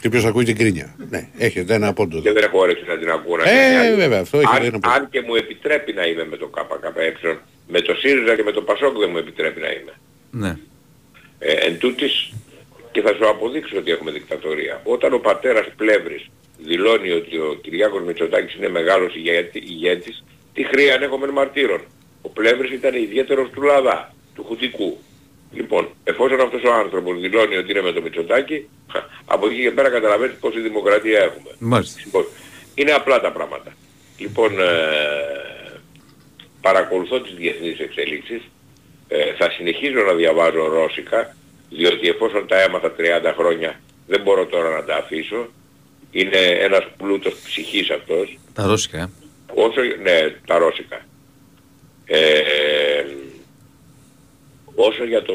[0.00, 0.94] Και ποιος ακούει την κρίνια.
[1.10, 2.20] Ναι, έχετε ένα πόντο.
[2.20, 3.94] Και δεν έχω όρεξη να την ακούω να Ε, κάνει άλλη.
[3.96, 4.94] βέβαια, αυτό έχει αν, ένα πόντο.
[4.94, 8.62] αν και μου επιτρέπει να είμαι με το ΚΚΕ, με το ΣΥΡΙΖΑ και με το
[8.62, 9.92] ΠΑΣΟΚ δεν μου επιτρέπει να είμαι.
[10.30, 10.56] Ναι.
[11.38, 12.32] Ε, εν τούτης,
[12.92, 14.80] και θα σου αποδείξω ότι έχουμε δικτατορία.
[14.84, 16.26] Όταν ο πατέρας Πλεύρης
[16.58, 21.80] δηλώνει ότι ο Κυριάκος Μητσοτάκης είναι μεγάλος ηγέτη, ηγέτης, τι χρειά έχουμε μαρτύρων.
[22.22, 24.98] Ο Πλεύρης ήταν ιδιαίτερος του Λαδά, του Χουτικού.
[25.52, 28.68] Λοιπόν, εφόσον αυτός ο άνθρωπος δηλώνει ότι είναι με το Μητσοτάκη,
[29.24, 31.50] από εκεί και πέρα καταλαβαίνεις πόση δημοκρατία έχουμε.
[31.58, 32.00] Μάλιστα.
[32.04, 32.24] Λοιπόν,
[32.74, 33.72] είναι απλά τα πράγματα.
[34.18, 34.66] Λοιπόν, ε,
[36.60, 38.42] παρακολουθώ τις διεθνείς εξελίξεις.
[39.08, 41.36] Ε, θα συνεχίζω να διαβάζω ρώσικα,
[41.70, 45.48] διότι εφόσον τα έμαθα 30 χρόνια δεν μπορώ τώρα να τα αφήσω.
[46.10, 48.38] Είναι ένας πλούτος ψυχής αυτός.
[48.54, 49.10] Τα ρώσικα, ε.
[49.54, 51.00] Όσο, ναι, τα ρώσικα.
[52.06, 52.42] Ε,
[54.76, 55.34] όσο για το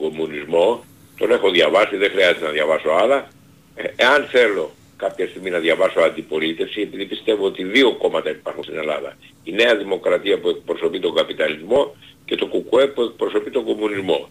[0.00, 0.84] κομμουνισμό,
[1.18, 3.28] τον έχω διαβάσει, δεν χρειάζεται να διαβάσω άλλα.
[3.74, 8.76] Ε, εάν θέλω κάποια στιγμή να διαβάσω αντιπολίτευση, επειδή πιστεύω ότι δύο κόμματα υπάρχουν στην
[8.76, 9.16] Ελλάδα.
[9.44, 14.28] Η Νέα Δημοκρατία που εκπροσωπεί τον καπιταλισμό και το ΚΚΕ που εκπροσωπεί τον κομμουνισμό.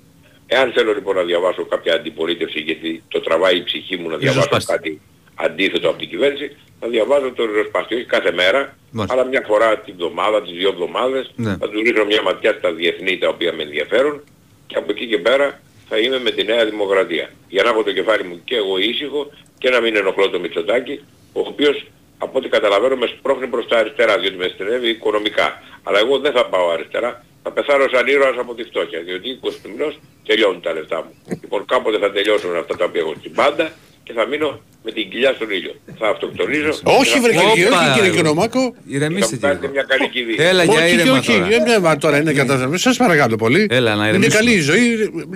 [0.47, 4.47] Εάν θέλω λοιπόν να διαβάσω κάποια αντιπολίτευση, γιατί το τραβάει η ψυχή μου να διαβάσω
[4.47, 4.71] Ριζοσπάστη.
[4.71, 5.01] κάτι
[5.35, 9.15] αντίθετο από την κυβέρνηση, θα διαβάζω το ριζοσπάστη, όχι κάθε μέρα, Μάλιστα.
[9.19, 11.57] αλλά μια φορά την εβδομάδα, τις δύο εβδομάδες, Ναι.
[11.59, 14.23] θα τους ρίχνω μια ματιά στα διεθνή τα οποία με ενδιαφέρουν
[14.67, 17.29] και από εκεί και πέρα θα είμαι με τη Νέα Δημοκρατία.
[17.49, 20.99] Για να έχω το κεφάλι μου και εγώ ήσυχο και να μην ενοχλώ το Μητσοτάκη,
[21.33, 21.85] ο οποίος
[22.17, 25.61] από ό,τι καταλαβαίνω με σπρώχνει προς τα αριστερά, διότι με στενεύει οικονομικά.
[25.83, 29.59] Αλλά εγώ δεν θα πάω αριστερά, θα πεθάνω σαν ήρωας από τη φτώχεια, διότι 20
[29.63, 31.37] του μηνός τελειώνουν τα λεφτά μου.
[31.41, 33.71] λοιπόν κάποτε θα τελειώσουν αυτά τα οποία έχω στην πάντα
[34.03, 35.73] και θα μείνω με την κοιλιά στον ήλιο.
[35.99, 36.71] Θα αυτοκτονίζω.
[36.99, 38.15] Όχι, και βρε θα- κύριε, Όπα, όχι κύριε ρε.
[38.19, 38.61] Κονομάκο.
[38.75, 39.73] θα Ηρεμήστε, μου κάνετε κύριε.
[39.77, 40.37] μια καλή κηδεία.
[40.49, 41.53] Έλα, για Όχι, ήρεμα όχι, τώρα.
[41.55, 42.77] ε, ναι, μα τώρα είναι κατάσταση.
[42.87, 43.61] Σας παρακαλώ πολύ.
[43.69, 44.35] Έλα, να Είναι ηρεμήσουμε.
[44.39, 44.85] καλή η ζωή.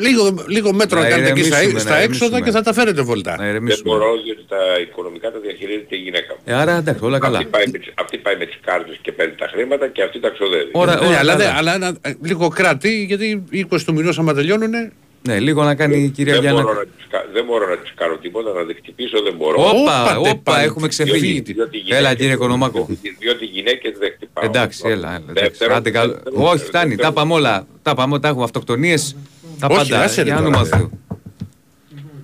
[0.06, 0.24] Λίγο,
[0.56, 2.45] λίγο μέτρο Να να κάνετε εκεί στα, ηρεμήσουμε, στα να έξοδα ηρεμήσουμε.
[2.45, 3.36] και θα τα φέρετε Να βολτά.
[3.39, 3.84] Δεν ηρεμήσουμε.
[3.89, 6.41] μπορώ διότι τα οικονομικά τα διαχειρίζεται η γυναίκα μου.
[6.45, 7.38] Ε, άρα εντάξει, όλα καλά.
[7.38, 10.18] Αυτή πάει, με τις- αυτή πάει με τις κάρτες και παίρνει τα χρήματα και αυτή
[10.20, 10.70] τα ξοδεύει.
[10.72, 11.36] Ωρα- Ναι, όλα αλλά, καλά.
[11.45, 14.74] δε- αλλά ένα- ε, λίγο κράτη, γιατί οι 20 του μηνός άμα τελειώνουν,
[15.22, 16.61] Ναι, λίγο να κάνει η κυρία Δεν Γιάννα.
[16.61, 19.61] μπορώ, να τους, κα- δεν μπορώ να τους κάνω τίποτα, να τις χτυπήσω δεν μπορώ.
[19.61, 20.63] Όπα, Όπα, τε, όπα, πάλι.
[20.65, 21.32] έχουμε ξεφύγει.
[21.32, 22.88] Διότι- διότι οι Έλα γυναίκες- κύριε Κονομάκο.
[23.20, 24.45] Διότι οι γυναίκες δεν χτυπάω.
[24.45, 24.93] Εντάξει, έλα.
[24.93, 25.34] έλα, εντάξει.
[25.43, 26.13] Δεύτερον- Άντε, καλό.
[26.13, 26.89] δεύτερον- Όχι, φτάνει.
[26.89, 27.67] Τα δεύτερον- πάμε όλα.
[27.82, 28.43] Τα πάμε, τα έχουμε.
[28.43, 29.15] Αυτοκτονίες.
[29.59, 30.03] Τα Όχι, πάντα.
[30.03, 30.70] άσε ρε Για τώρα, όνομα ρε.
[30.70, 30.89] Θεού.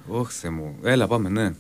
[0.08, 0.76] Όχι, Θεέ μου.
[0.84, 1.54] Έλα, πάμε, ναι.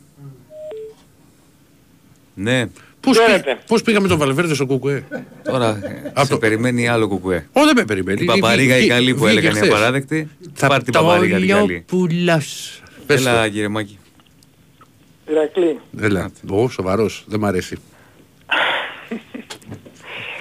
[2.33, 2.65] Ναι,
[3.05, 3.55] Πώς, Χαίρετε.
[3.55, 5.03] πή- πώς πήγαμε τον Βαλβέρδε στο Κουκουέ;
[5.43, 7.47] τώρα ε, Απ' σε το- περιμένει άλλο κουκουέ.
[7.53, 8.21] Ω, δεν με περιμένει.
[8.23, 9.69] Η Παπαρίγα η Βγή- καλή που βγήκε έλεγαν οι χθες.
[9.69, 10.29] απαράδεκτοι.
[10.53, 11.83] Θα Πάρ' την το Παπαρίγα την καλή.
[11.87, 12.81] πουλάς.
[13.05, 13.29] Πες το.
[13.29, 13.97] Έλα, κύριε Μάκη.
[15.29, 15.79] Ηρακλή.
[16.01, 16.31] Έλα.
[16.49, 17.23] Ω, σοβαρός.
[17.27, 17.77] Δεν μ' αρέσει.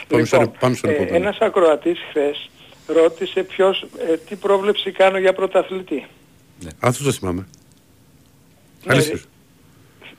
[0.08, 1.16] Πάμε Λοιπόν, στον- πάμε στον ε, επόμενο.
[1.16, 2.50] ένας ακροατής χθες
[2.86, 6.06] ρώτησε ποιος, ε, τι πρόβλεψη κάνω για πρωταθλητή.
[6.80, 7.46] Αυτό το θυμάμαι.
[8.84, 9.12] Ναι, Αλήθεια.
[9.14, 9.20] ρε.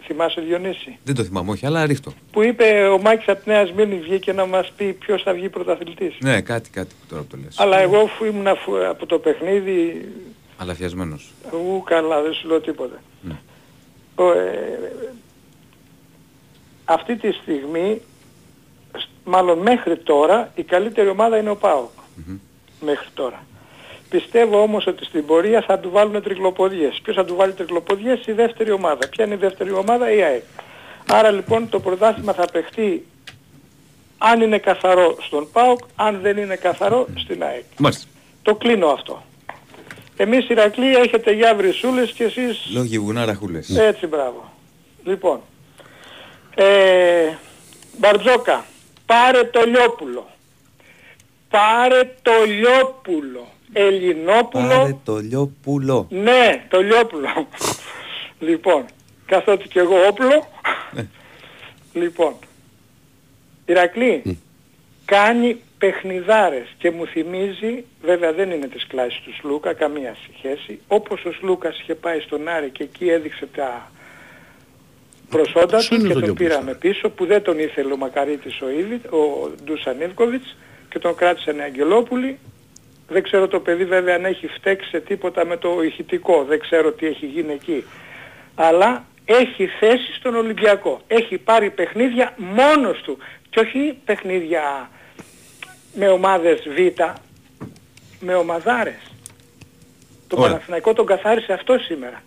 [0.06, 2.14] Θυμάσαι Διονύση; Δεν το θυμάμαι, όχι, αλλά ρίχτω.
[2.32, 5.50] Που είπε ο Μάκης από τη Νέας Σμύρνη βγήκε να μας πει ποιος θα βγει
[5.50, 6.16] πρωταθλητής.
[6.20, 7.60] Ναι, κάτι, κάτι που τώρα που το λες.
[7.60, 10.10] Αλλά εγώ αφού ήμουν αφού- από το παιχνίδι,
[10.58, 11.32] Αλαφιασμένος.
[11.52, 13.02] ου καλά δεν σου λέω τίποτα.
[13.22, 13.36] Ναι.
[14.16, 14.80] Ο, ε,
[16.86, 18.02] αυτή τη στιγμή,
[18.98, 21.90] σ- μάλλον μέχρι τώρα, η καλύτερη ομάδα είναι ο ΠΑΟΚ.
[22.82, 23.46] Μέχρι τώρα.
[24.16, 27.00] Πιστεύω όμως ότι στην πορεία θα του βάλουν τρικλοποδιές.
[27.04, 29.08] Ποιος θα του βάλει τρικλοποδιές, η δεύτερη ομάδα.
[29.10, 30.44] Ποια είναι η δεύτερη ομάδα, η ΑΕΚ.
[31.12, 33.06] Άρα λοιπόν το πρωτάθλημα θα παιχτεί
[34.18, 37.64] αν είναι καθαρό στον ΠΑΟΚ, αν δεν είναι καθαρό στην ΑΕΚ.
[37.78, 38.08] Μάλιστα.
[38.42, 39.24] Το κλείνω αυτό.
[40.18, 43.78] Εμείς Ηρακλή έχετε για βρυσούλες και εσείς Λόγοι βουνά ραχούλες.
[43.78, 44.52] έτσι μπράβο.
[45.04, 45.40] Λοιπόν,
[46.56, 46.66] ε,
[47.98, 48.66] Μπαρτζόκα,
[49.06, 50.28] πάρε το Λιόπουλο.
[51.50, 53.48] Πάρε το Λιόπουλο.
[53.78, 54.68] Ελληνόπουλο.
[54.68, 56.08] Πάρε το λιόπουλο.
[56.10, 57.48] Ναι, το Λιόπουλο.
[58.40, 58.86] λοιπόν,
[59.26, 60.48] καθότι και εγώ όπλο.
[61.94, 62.34] λοιπόν,
[63.66, 64.40] Ηρακλή,
[65.06, 71.26] κάνει παιχνιδάρες και μου θυμίζει, βέβαια δεν είναι της κλάσης του Σλούκα, καμία σχέση, όπως
[71.26, 73.92] ο Σλούκας είχε πάει στον Άρη και εκεί έδειξε τα
[75.30, 77.98] προσόντα Ποιος του είναι και το τον Λιόπουλος πήραμε πίσω που δεν τον ήθελε ο
[77.98, 80.56] Μακαρίτης ο, Ήβι, ο Ντούσαν Ιβκοβιτς
[80.90, 82.40] και τον κράτησαν οι Αγγελόπουλοι.
[83.08, 86.92] Δεν ξέρω το παιδί βέβαια αν έχει φταίξει σε τίποτα με το ηχητικό, δεν ξέρω
[86.92, 87.84] τι έχει γίνει εκεί.
[88.56, 91.02] Αλλά έχει θέση στον Ολυμπιακό.
[91.08, 93.18] Έχει πάρει παιχνίδια μόνος του
[93.50, 94.90] και όχι παιχνίδια
[95.94, 97.02] με ομάδες Β,
[98.20, 99.00] με ομαδάρες.
[100.28, 100.52] Το Ωραία.
[100.52, 102.24] Παναθηναϊκό τον καθάρισε αυτό σήμερα.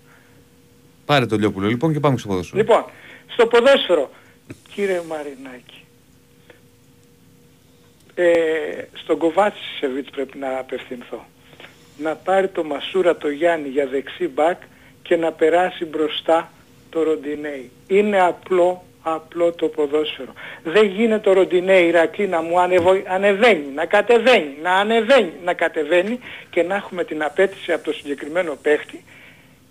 [1.05, 2.61] Πάρε το λιόπουλο λοιπόν και πάμε στο ποδόσφαιρο.
[2.63, 2.85] Λοιπόν,
[3.27, 4.11] στο ποδόσφαιρο,
[4.75, 5.78] κύριε Μαρινάκη,
[8.23, 11.27] ε, στον Κοβάτσισεβιτς πρέπει να απευθυνθώ.
[11.99, 14.61] Να πάρει το Μασούρα το Γιάννη για δεξί μπακ
[15.03, 16.51] και να περάσει μπροστά
[16.91, 17.71] το Ροντινέι.
[17.87, 20.33] Είναι απλό, απλό το ποδόσφαιρο.
[20.63, 23.03] Δεν γίνεται ο Ροντινέι Ηρακλή να μου ανεβο...
[23.07, 26.19] ανεβαίνει, να κατεβαίνει, να ανεβαίνει, να κατεβαίνει
[26.51, 29.05] και να έχουμε την απέτηση από το συγκεκριμένο παίχτη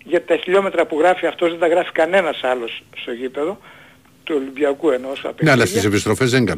[0.04, 3.58] για τα χιλιόμετρα που γράφει αυτός δεν τα γράφει κανένας άλλος στο γήπεδο
[4.24, 5.52] του Ολυμπιακού εννοώ στα Ναι, παιχνίδια.
[5.54, 6.50] αλλά στις επιστροφές δεν είναι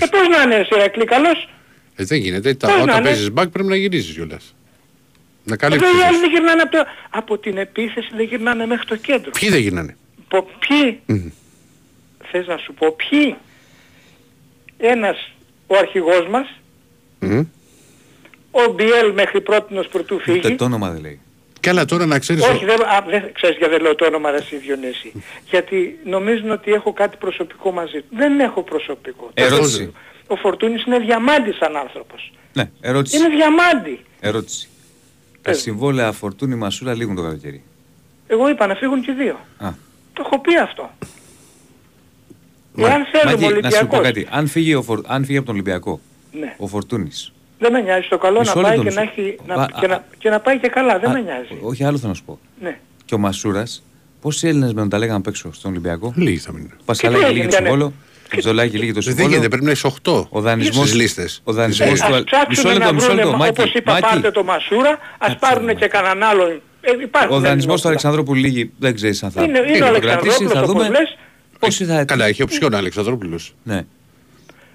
[0.00, 0.08] καλός.
[0.10, 1.48] Ε, πώς να είναι σε Ηρακλή καλός.
[1.96, 2.54] Ε, δεν γίνεται.
[2.54, 4.54] Τα, Πώς να όταν είναι; παίζεις back πρέπει να γυρίσεις κιόλας.
[5.44, 5.98] Να Εδώ καλύψεις.
[5.98, 6.84] οι άλλοι τις- δεν γυρνάνε από, το...
[7.10, 9.30] από την επίθεση, δεν γυρνάνε μέχρι το κέντρο.
[9.40, 9.96] Ποιοι δεν γίνανε.
[10.28, 10.48] Πο...
[10.68, 11.28] Ποιοι; Μμμ.
[12.30, 13.36] Θες να σου πω ποιοι;
[14.78, 15.32] Ένας
[15.66, 16.46] ο αρχηγός μας,
[17.20, 17.38] Μμ.
[18.50, 20.54] ο Μπιέλ μέχρι πρότινος πρωτού Ούτε φύγει.
[20.56, 21.20] το όνομα δεν λέει.
[21.66, 22.42] Και άλλα τώρα να ξέρεις...
[22.44, 25.12] Όχι, δεν, α, δεν ξέρεις γιατί δεν λέω το όνομα ρε εσύ Διονύση.
[25.50, 28.06] Γιατί νομίζουν ότι έχω κάτι προσωπικό μαζί του.
[28.16, 29.30] Δεν έχω προσωπικό.
[29.34, 29.92] Ερώτηση.
[30.26, 32.32] Ο Φορτούνης είναι διαμάντης σαν άνθρωπος.
[32.52, 33.16] Ναι, ερώτηση.
[33.16, 34.04] Είναι διαμάντη.
[34.20, 34.68] Ερώτηση.
[35.42, 35.60] Τα Πες.
[35.60, 37.62] συμβόλαια φορτούνη μασούρα λήγουν το καλοκαίρι.
[38.26, 39.40] Εγώ είπα να φύγουν και οι δύο.
[39.58, 39.68] Α.
[40.12, 40.90] Το έχω πει αυτό.
[42.72, 44.00] Μα- Εάν θέλουμε Μάκη, να σου πω Ολυμπιακός.
[44.06, 44.26] κάτι.
[44.30, 45.00] Αν φύγει, ο Φορ...
[45.06, 46.00] αν φύγει από τον Ολυμπιακό
[46.32, 46.54] Ναι.
[46.58, 47.32] ο Φορτούνης.
[47.58, 49.12] Δεν με νοιάζει το καλό Μισό να πάει λεπτό, και να, μισό.
[49.20, 50.98] έχει, να, Α, και, α, να, και να πάει και καλά.
[50.98, 51.58] Δεν Α, με νοιάζει.
[51.62, 52.38] Όχι, άλλο θέλω να σου πω.
[52.60, 52.78] Ναι.
[53.04, 53.82] Και ο Μασούρας,
[54.20, 56.72] πόσοι Έλληνες με τον τα λέγανε απ' έξω στον Ολυμπιακό; Λίγοι θα μείνουν.
[56.84, 57.92] Πασχαλάκη τι λύγει το έγινε, συμβόλο.
[58.38, 59.28] Τζολάκη λύγει το Δεν συμβόλο.
[59.28, 61.40] γίνεται, πρέπει να είσαι 8 Ο δανεισμός, στις λίστες.
[61.44, 62.06] ο δανεισμός Της του...
[62.06, 63.60] Ας Αλ- ψάξουν Μισό να λεπτό, μισό βρούνε, λεπτό, Μάκη.
[63.60, 64.02] όπως είπα Μάκη.
[64.06, 66.48] πάρτε το Μασούρα, ας Κάτσε, πάρουν ρε, και κανέναν άλλον.
[66.80, 69.74] Ε, υπάρχουν Ο δανεισμός Έλληνες του Αλεξανδρόπουλου λύγει, δεν ξέρεις αν θα, Είναι- είναι θα
[69.74, 70.88] ο το Αλεξανδρόπουλος, κρατήσει, θα όπως δούμε.
[70.98, 71.16] λες.
[71.58, 73.54] Πόσοι θα Καλά, έχει οψιόν ο Αλεξανδρόπουλος.
[73.62, 73.84] Ναι.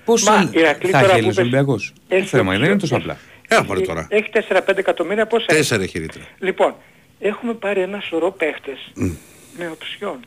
[0.05, 1.93] Πόσοι Μα, Έλληνες- Ηρακλή, θα τώρα έχει που Έλληνες πες- Ολυμπιακός.
[2.07, 2.79] Έχει Θέμα, δεν είναι οψιόν.
[2.79, 3.17] τόσο απλά.
[3.47, 4.07] Έλα πάρε τώρα.
[4.09, 5.57] Έχει 4-5 εκατομμύρια πόσα έχει.
[5.59, 6.21] Τέσσερα έχει ρήτρα.
[6.39, 6.75] Λοιπόν,
[7.19, 8.91] έχουμε πάρει ένα σωρό παίχτες
[9.57, 10.19] με οψιόν.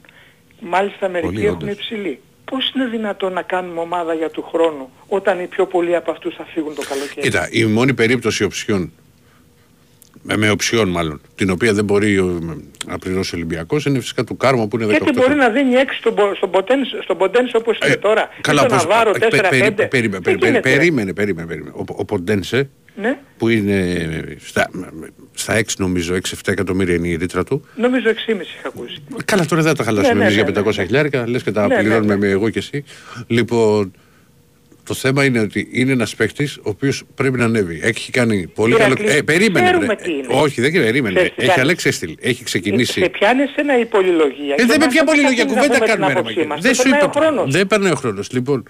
[0.61, 1.70] Μάλιστα μερικοί Πολύ, έχουν όντως.
[1.77, 2.20] υψηλή.
[2.51, 6.35] Πώς είναι δυνατόν να κάνουμε ομάδα για του χρόνου όταν οι πιο πολλοί από αυτούς
[6.35, 8.93] θα φύγουν το καλοκαίρι; Κοίτα, η μόνη περίπτωση οψιών,
[10.27, 12.41] με, με οψιών μάλλον, την οποία δεν μπορεί ο,
[12.87, 14.89] να πληρώσει ο Ολυμπιακός, είναι φυσικά του Κάρμα που είναι 18.
[14.91, 18.29] Γιατί μπορεί να δίνει 6 στον, Πο- στον, Ποντένς, στον Ποντένς όπως είναι Ε, τώρα.
[18.41, 19.49] Καλά, ή στον πώς- Ναβάρο ε, πε- 4-5.
[19.51, 20.61] περί- περίμενε, Δεν περί- γίνεται.
[20.70, 21.72] περίμενε, περίμενε, περίμενε.
[21.77, 23.99] Ο, ο Ποντένσε Ναι, που είναι
[24.45, 24.70] στα,
[25.35, 26.18] στα 6 νομίζω, 6-7
[26.53, 27.66] εκατομμύρια είναι η ρήτρα του.
[27.77, 28.97] νομίζω 6,5 είχα ακούσει.
[29.25, 30.68] Καλά τώρα δεν θα τα χαλάσουμε Ναι, ναι, εμείς ναι, για ναι.
[30.70, 32.20] 500 χιλιάρικα, λες και τα Ναι, ναι, πληρώνουμε ναι.
[32.27, 32.85] με εγώ και εσύ.
[33.27, 33.93] Λοιπόν,
[34.85, 37.80] το θέμα είναι ότι είναι ένας παίχτης ο οποίος πρέπει να ανέβει.
[37.82, 38.95] Έχει κάνει πολύ καλό...
[38.99, 39.66] Ηρακλή, Ε, περίμενε.
[39.66, 39.95] ξέρουμε ρε.
[39.95, 40.26] τι είναι.
[40.30, 41.14] Όχι, δεν περίμενε.
[41.14, 41.61] Ξέρεις τι Έχει κάνει.
[41.61, 42.14] Αλέξης Έστιλ.
[42.20, 43.01] Έχει ξεκινήσει.
[43.01, 44.55] Ε, σε πιάνει σε ένα η πολυλογία.
[44.55, 46.07] Ε, και δεν με μας πια πολύ δεν λόγια αφήνει να κουβέντα πούμε την κάνουμε.
[46.12, 46.49] ρε, άποψή Μαγκή.
[46.49, 46.61] μας.
[46.61, 47.09] Δεν Το σου περνάει είπα.
[47.09, 47.53] ο χρόνος.
[47.53, 48.32] Δεν παίρνει ο χρόνος.
[48.32, 48.62] Λοιπόν,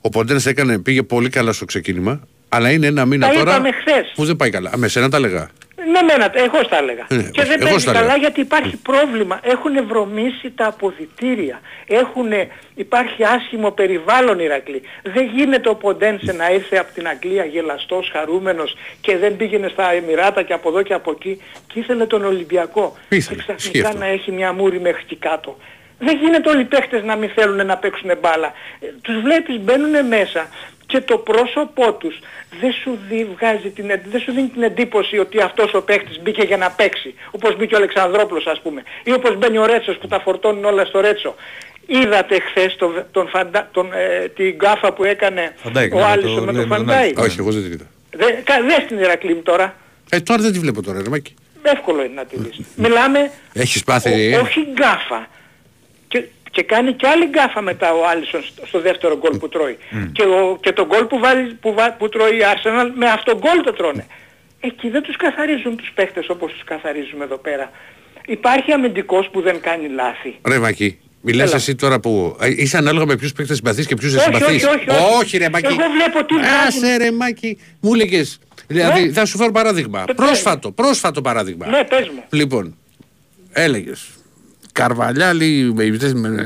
[0.00, 3.70] ο Ποντένς έκανε, πήγε πολύ καλά στο ξεκίνημα, αλλά είναι ένα μήνα Τα τώρα είπαμε
[3.72, 4.12] χθες.
[4.14, 4.70] που δεν πάει καλά.
[4.70, 5.50] Α, Με σένα τα λέγα.
[5.92, 7.06] Ναι, μένα, εγώ στα έλεγα.
[7.08, 8.20] Ναι, και δεν εγώ παίζει στα καλά έλεγα.
[8.20, 9.40] γιατί υπάρχει πρόβλημα.
[9.42, 11.60] Έχουν βρωμίσει τα αποδητήρια.
[11.86, 12.30] Έχουν,
[12.74, 14.82] υπάρχει άσχημο περιβάλλον Ηρακλή.
[15.02, 19.92] Δεν γίνεται ο Ποντένσε να ήρθε από την Αγγλία γελαστός, χαρούμενος και δεν πήγαινε στα
[19.92, 22.96] Εμμυράτα και από εδώ και από εκεί και ήθελε τον Ολυμπιακό.
[23.08, 23.98] Ήθελε, και ισχύει ξαφνικά αυτό.
[23.98, 25.56] να έχει μια μούρη μέχρι εκεί κάτω.
[25.98, 28.52] Δεν γίνεται όλοι οι παίχτες να μην θέλουν να παίξουν μπάλα.
[28.80, 30.48] Ε, Τους βλέπεις μπαίνουν μέσα
[30.90, 32.18] και το πρόσωπό τους
[32.60, 36.20] δεν σου, δι, βγάζει την, εν- δεν σου δίνει την εντύπωση ότι αυτός ο παίχτης
[36.22, 37.14] μπήκε για να παίξει.
[37.30, 38.82] Όπως μπήκε ο Αλεξανδρόπουλος ας πούμε.
[39.04, 41.34] Ή όπως μπαίνει ο Ρέτσος που τα φορτώνουν όλα στο Ρέτσο.
[41.86, 46.04] Είδατε χθες το, τον, Φαντα- τον, ε, την γκάφα που έκανε Φαν Ντάικ, ο ναι,
[46.04, 47.18] Άλισον το με λέει τον με τον Φαν Ντάικ.
[47.18, 47.24] Άλισον.
[47.24, 47.86] Όχι, εγώ δεν την είδα.
[48.10, 49.76] Δε, κα- δες την Ηρακλή μου τώρα.
[50.10, 51.34] Ε, τώρα δεν τη βλέπω τώρα, ρε Μάκη.
[51.62, 52.60] Εύκολο είναι να τη δεις.
[52.76, 54.08] Μιλάμε Έχεις πάθει...
[54.10, 55.28] ο- ε; όχι γκάφα.
[56.08, 59.78] Και, και κάνει και άλλη γκάφα μετά ο Άλισον στο, στο δεύτερο γκολ που τρώει.
[60.12, 63.60] Και, ο, και το γκολ που, βάλει, που, βα- που τρώει η Arsenal με αυτογκόλ
[63.64, 64.06] το τρώνε.
[64.60, 67.70] Εκεί δεν τους καθαρίζουν τους παίχτες όπως τους καθαρίζουμε εδώ πέρα.
[68.26, 70.38] Υπάρχει αμυντικός που δεν κάνει λάθη.
[70.48, 71.56] Ρε Μάκη, μιλάς Έλα.
[71.56, 72.36] εσύ τώρα που...
[72.40, 75.14] ε, Είσαι ανάλογα με ποιους παίκτες συμπαθείς και ποιους δεν Όχι, συμπαθείς; όχι, όχι, όχι.
[75.22, 75.66] όχι ρε Μάκη.
[75.66, 76.34] Εγώ βλέπω τι
[76.66, 77.58] Άσε ρε Μάκη.
[77.80, 78.38] Μου έλεγες.
[78.66, 79.12] Δηλαδή Ναι.
[79.12, 80.04] θα σου φέρω παράδειγμα.
[80.08, 81.66] Ε, Πρόσφατο, πρόσφατο παράδειγμα.
[81.66, 82.24] Ναι, πες μου.
[82.30, 82.76] Λοιπόν,
[83.52, 84.08] έλεγες.
[84.72, 85.74] Καρβαλιάλη,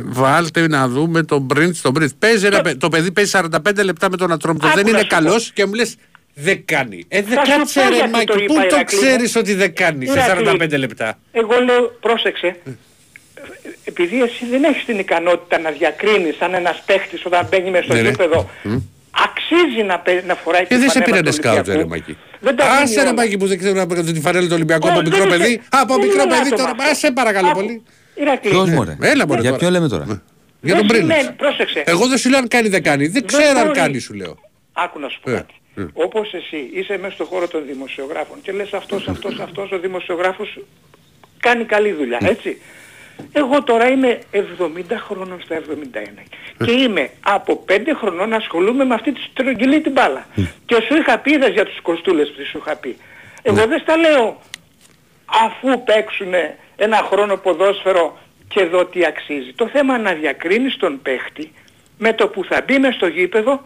[0.04, 1.74] βάλτε να δούμε τον Πριντ.
[1.82, 2.10] Τον Πριντ.
[2.18, 4.68] Παίζει ένα, παι- το παιδί παίζει 45 λεπτά με τον Ατρόμητος.
[4.68, 5.14] Άκου Δεν να είναι σου πω.
[5.14, 5.96] καλός και μου λες
[6.34, 7.04] δεν κάνει.
[7.08, 8.26] Ε, δεν Θα σου κάτσε πω ρε γιατί Μάκη.
[8.26, 9.02] το Πού είπα, το Ηρακλή μου.
[9.02, 10.46] ξέρεις ότι δεν κάνεις σε Ηρακλή.
[10.46, 12.56] 45 λεπτά; Εγώ λέω, πρόσεξε,
[13.84, 17.94] επειδή εσύ δεν έχεις την ικανότητα να διακρίνεις αν ένας παίχτης όταν μπαίνει μες στο
[17.94, 18.08] Ναι, ναι.
[18.08, 18.50] γήπεδο
[19.26, 21.88] αξίζει να, παι- να φοράει Και δεν σε φανέλα πήρανε του σκάουτ, ρε Ολυμπιακού.
[21.88, 22.16] Μάκη.
[22.40, 23.12] Δεν τα Άσε δίνει ρε όλα.
[23.12, 25.36] Μάκη που δεν ξέρω να παίρνει τη φανέλα του Ολυμπιακού Όχι, από μικρό δεν είναι-
[25.38, 25.54] παιδί.
[25.54, 26.70] Α, Από δεν μικρό είναι παιδί άτομα τώρα.
[26.70, 26.84] αυτά.
[26.90, 27.82] Α, σε παρακαλώ Άκου, πολύ.
[28.14, 28.74] Ηρακλή, Ποιος Ναι.
[28.74, 29.60] μωρέ; Έλα, μωρέ, Για τώρα.
[29.62, 30.04] ποιο λέμε τώρα;
[30.60, 31.10] Για τον δεν Πριντ.
[31.12, 31.82] σημαίνει, πρόσεξε.
[31.86, 33.06] Εγώ δεν σου λέω αν κάνει δεν κάνει.
[33.06, 33.78] Δεν ξέρω αν μπορεί.
[33.78, 34.38] κάνει σου λέω.
[34.72, 35.54] Άκου να σου πω Ε, κάτι.
[35.92, 40.58] Όπως εσύ είσαι μέσα στον χώρο των δημοσιογράφων και λες αυτός, αυτός, αυτός ο δημοσιογράφος
[41.40, 42.60] κάνει καλή δουλειά, έτσι.
[43.32, 46.22] Εγώ τώρα είμαι 70 χρόνων στα 71
[46.64, 50.26] και είμαι από 5 χρονών να ασχολούμαι με αυτή τη στρογγυλή την μπάλα.
[50.66, 52.96] Και σου είχα πει, είδες για τους κοστούλες που σου είχα πει.
[53.42, 54.40] Εγώ δεν στα λέω
[55.44, 56.32] αφού παίξουν
[56.76, 58.18] ένα χρόνο ποδόσφαιρο
[58.48, 59.52] και δω τι αξίζει.
[59.52, 61.52] Το θέμα είναι να διακρίνεις τον παίχτη
[61.98, 63.62] με το που θα μπει μες στο γήπεδο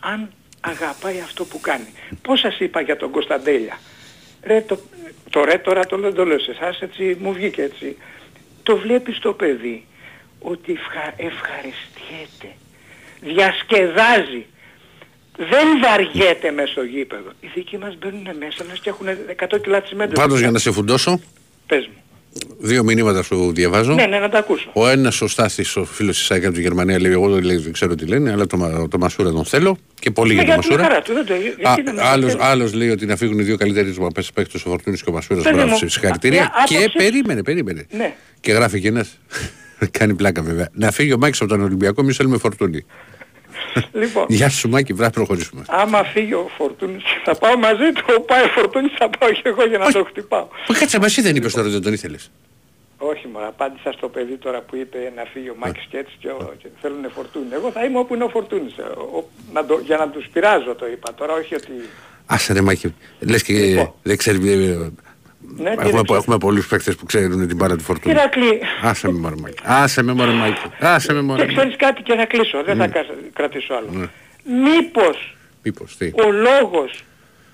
[0.00, 0.30] αν
[0.60, 1.92] αγαπάει αυτό που κάνει.
[2.22, 3.78] Πώς σας είπα για τον Κωνσταντέλια.
[4.42, 4.78] Ρε, το,
[5.30, 7.96] το ρε τώρα το λέω, το λέω σε εσάς έτσι μου βγήκε έτσι.
[8.62, 9.86] Το βλέπεις το παιδί
[10.38, 12.56] ότι ευχα, ευχαριστιέται,
[13.20, 14.46] διασκεδάζει,
[15.36, 17.30] δεν βαριέται μέσα στο γήπεδο.
[17.40, 20.12] Οι δικοί μας μπαίνουν μέσα μας και έχουν 100 κιλά τσιμέντο.
[20.12, 21.20] Πάντως για να σε φουντώσω,
[21.66, 22.01] Πες μου.
[22.58, 23.94] Δύο μηνύματα σου διαβάζω.
[23.94, 24.70] Ναι, ναι, να τα ακούσω.
[24.72, 27.56] Ο ένας ο Στάθης, ο φίλος της ΣΑΕΚ από τη Γερμανία, λέει: Εγώ δεν, λέει,
[27.56, 30.54] δεν ξέρω τι λένε, αλλά το, Μα- το Μασούρα τον θέλω και πολύ Ναι, για
[30.54, 30.88] το για την Μασούρα.
[30.88, 32.50] χαρά του, δεν το- γιατί Α, δεν με άλλος, ενδιαφέρει.
[32.50, 35.12] άλλος λέει ότι να φύγουν οι δύο καλύτεροι του μαπές παίκτες, ο Φορτούνης και ο
[35.12, 35.42] Μασούρας.
[35.42, 36.42] Παιδί Μπράβο, μου, σε συγχαρητήρια.
[36.42, 37.86] α- Και άποψη- περίμενε, περίμενε.
[37.96, 38.14] Ναι.
[38.40, 39.18] Και γράφει και ένας,
[39.98, 42.84] κάνει πλάκα βέβαια, να φύγει ο Μάκης από τον Ολυμπιακό, εμείς θέλουμε Φορτούνη.
[43.92, 45.62] Λοιπόν, Γεια σου Μάκη, βράδυ προχωρήσουμε.
[45.68, 49.66] άμα φύγει ο Φορτούνης θα πάω μαζί του, πάει ο Φορτούνης θα πάω και εγώ
[49.66, 50.46] για να το χτυπάω.
[50.68, 52.30] Μα κάτσε, μα εσύ δεν είπες τώρα ότι δεν τον ήθελες.
[52.98, 56.28] Όχι μου, απάντησα στο παιδί τώρα που είπε να φύγει ο Μάκης και έτσι και,
[56.28, 57.46] ο, και θέλουν Φορτούνη.
[57.52, 58.76] Εγώ θα είμαι όπου είναι ο Φορτούνης.
[58.78, 61.72] ε, ο- να το, για να τους πειράζω το είπα τώρα, όχι ότι...
[62.26, 63.92] Άσε ρε Μάκη, λες και Λοιπόν.
[64.02, 64.38] δεν ξέρει...
[65.58, 68.14] ε, Ναι, τι έχουμε, δεν έχουμε πολλούς παίκτες που ξέρουν την μπάρα του Φορτούνη.
[68.14, 69.54] Ηρακλή, Άσε με μωρέ Μάκη.
[69.62, 70.60] Άσε με μωρέ Μάκη.
[70.80, 71.56] Άσε με μωρέ και Μάκη.
[71.58, 74.08] ξέρεις κάτι και να κλείσω, δεν θα κα- κρατήσω άλλο.
[74.44, 77.04] Μήπως Μήπως, τι; ο λόγος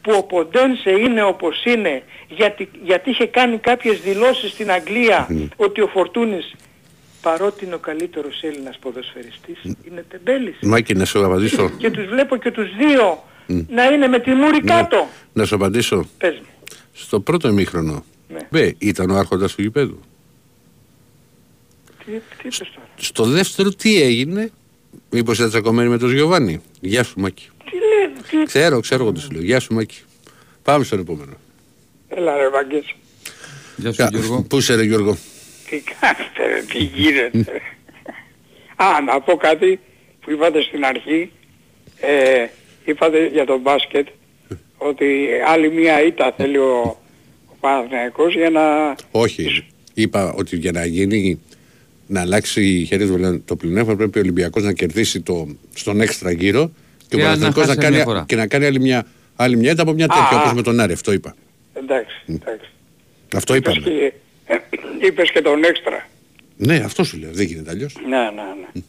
[0.02, 5.80] που ο Ποντένσε είναι όπως είναι γιατί, γιατί είχε κάνει κάποιες δηλώσεις στην Αγγλία ότι
[5.80, 6.54] ο Φορτούνης
[7.22, 9.58] παρότι είναι ο καλύτερος Έλληνας ποδοσφαιριστής
[9.90, 10.56] είναι τεμπέλης.
[10.62, 11.70] Μάκη, να σου απαντήσω.
[11.78, 13.22] Και τους βλέπω και τους δύο
[13.68, 15.06] να είναι με τη μούρη κάτω.
[15.32, 16.08] Να σου απαντήσω.
[16.18, 16.46] Πες μου.
[16.98, 18.04] Στο πρώτο ημίχρονο.
[18.28, 18.38] Ναι.
[18.50, 20.00] Βε, ήταν ο άρχοντας του γηπέδου.
[22.04, 24.50] Τι, τι είπες τώρα; Στο δεύτερο τι έγινε.
[25.10, 27.48] Μήπως ήταν τσακωμένοι με τον Γιωβάνι; Γεια σου Μάκη.
[27.64, 28.46] Τι λέει, τι...
[28.46, 29.42] Ξέρω, ξέρω εγώ τι σου λέω.
[29.42, 30.00] Γεια σου Μάκη.
[30.62, 31.32] Πάμε στον επόμενο.
[32.08, 32.94] Έλα ρε Βαγγές.
[33.76, 34.42] Γεια σου Γιώργο.
[34.48, 35.16] Πού είσαι ρε Γιώργο;
[35.68, 37.60] Τι κάνετε ρε, τι γίνεται.
[38.76, 39.80] Α, να πω κάτι
[40.20, 41.32] που είπατε στην αρχή.
[42.00, 42.46] Ε,
[42.84, 44.08] είπατε για το μπάσκετ
[44.78, 46.96] ότι άλλη μία ήττα θέλει ο,
[47.46, 48.94] ο Παναθηναϊκός για να...
[49.10, 49.66] Όχι.
[49.94, 51.40] Είπα ότι για να γίνει
[52.06, 56.70] να αλλάξει η χέρια το πλεονέκτημα πρέπει ο Ολυμπιακός να κερδίσει το, στον έξτρα γύρο
[57.08, 58.24] και ο Και να Παναθηναϊκός να, χάσει κάνει, μια φορά.
[58.28, 59.06] και να κάνει άλλη μια,
[59.36, 60.54] άλλη μια ήττα από μια τέτοια Α, όπως α.
[60.54, 60.92] με τον Άρη.
[60.92, 61.34] Αυτό είπα.
[61.74, 62.70] Εντάξει, εντάξει.
[63.34, 63.90] Αυτό Είπες είπαμε.
[63.96, 64.12] και,
[65.06, 66.08] είπες και τον έξτρα.
[66.56, 67.30] Ναι, αυτό σου λέω.
[67.32, 67.96] Δεν γίνεται αλλιώς.
[68.08, 68.80] Ναι, ναι, ναι.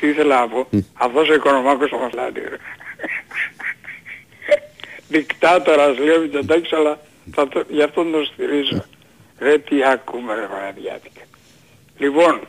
[0.00, 0.68] Τι ήθελα να πω.
[0.92, 2.40] Αυτός ο οικονομάκος ο Μασλάτη.
[5.10, 5.18] Ρε.
[5.18, 7.00] Δικτάτορας λέω Μητσοτάκης αλλά
[7.34, 8.84] θα το, γι' αυτό τον στηρίζω.
[9.38, 11.20] Ρε τι ακούμε ρε Παναγιάτικα.
[11.98, 12.40] Λοιπόν,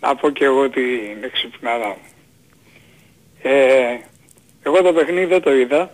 [0.00, 1.96] να πω και εγώ την εξυπνάδα μου.
[3.42, 3.96] Ε,
[4.62, 5.90] εγώ το παιχνίδι δεν το είδα,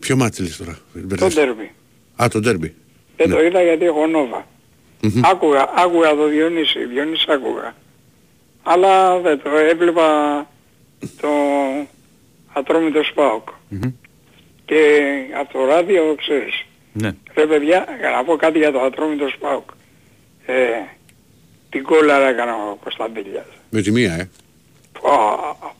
[0.00, 0.72] Ποιο μάτι λες τώρα.
[0.92, 1.34] το μπερδεύεις.
[1.34, 1.70] ντέρμπι.
[2.22, 2.74] Α, το ντέρμπι.
[3.16, 3.34] Δεν Ναι.
[3.34, 4.46] το είδα γιατί έχω νόβα.
[5.02, 5.20] Μμμ.
[5.24, 7.74] Άκουγα, άκουγα το Διονύση, Διονύση άκουγα.
[8.62, 10.06] Αλλά δεν το έβλεπα
[11.20, 11.28] το
[12.52, 13.48] ατρόμητος ΣΠΑΟΚ.
[13.68, 13.92] Μμμ.
[14.64, 15.00] Και
[15.40, 16.64] από το ράδιο ξέρεις.
[16.92, 17.10] Ναι.
[17.34, 19.70] Ρε παιδιά, για να πω κάτι για το ατρόμητος ΣΠΑΟΚ.
[20.46, 20.52] Ε,
[21.70, 23.44] την κόλλαρα έκανα ο Κωνσταντήλιας.
[23.70, 24.28] Με τη μία, ε.
[25.00, 25.10] Πω,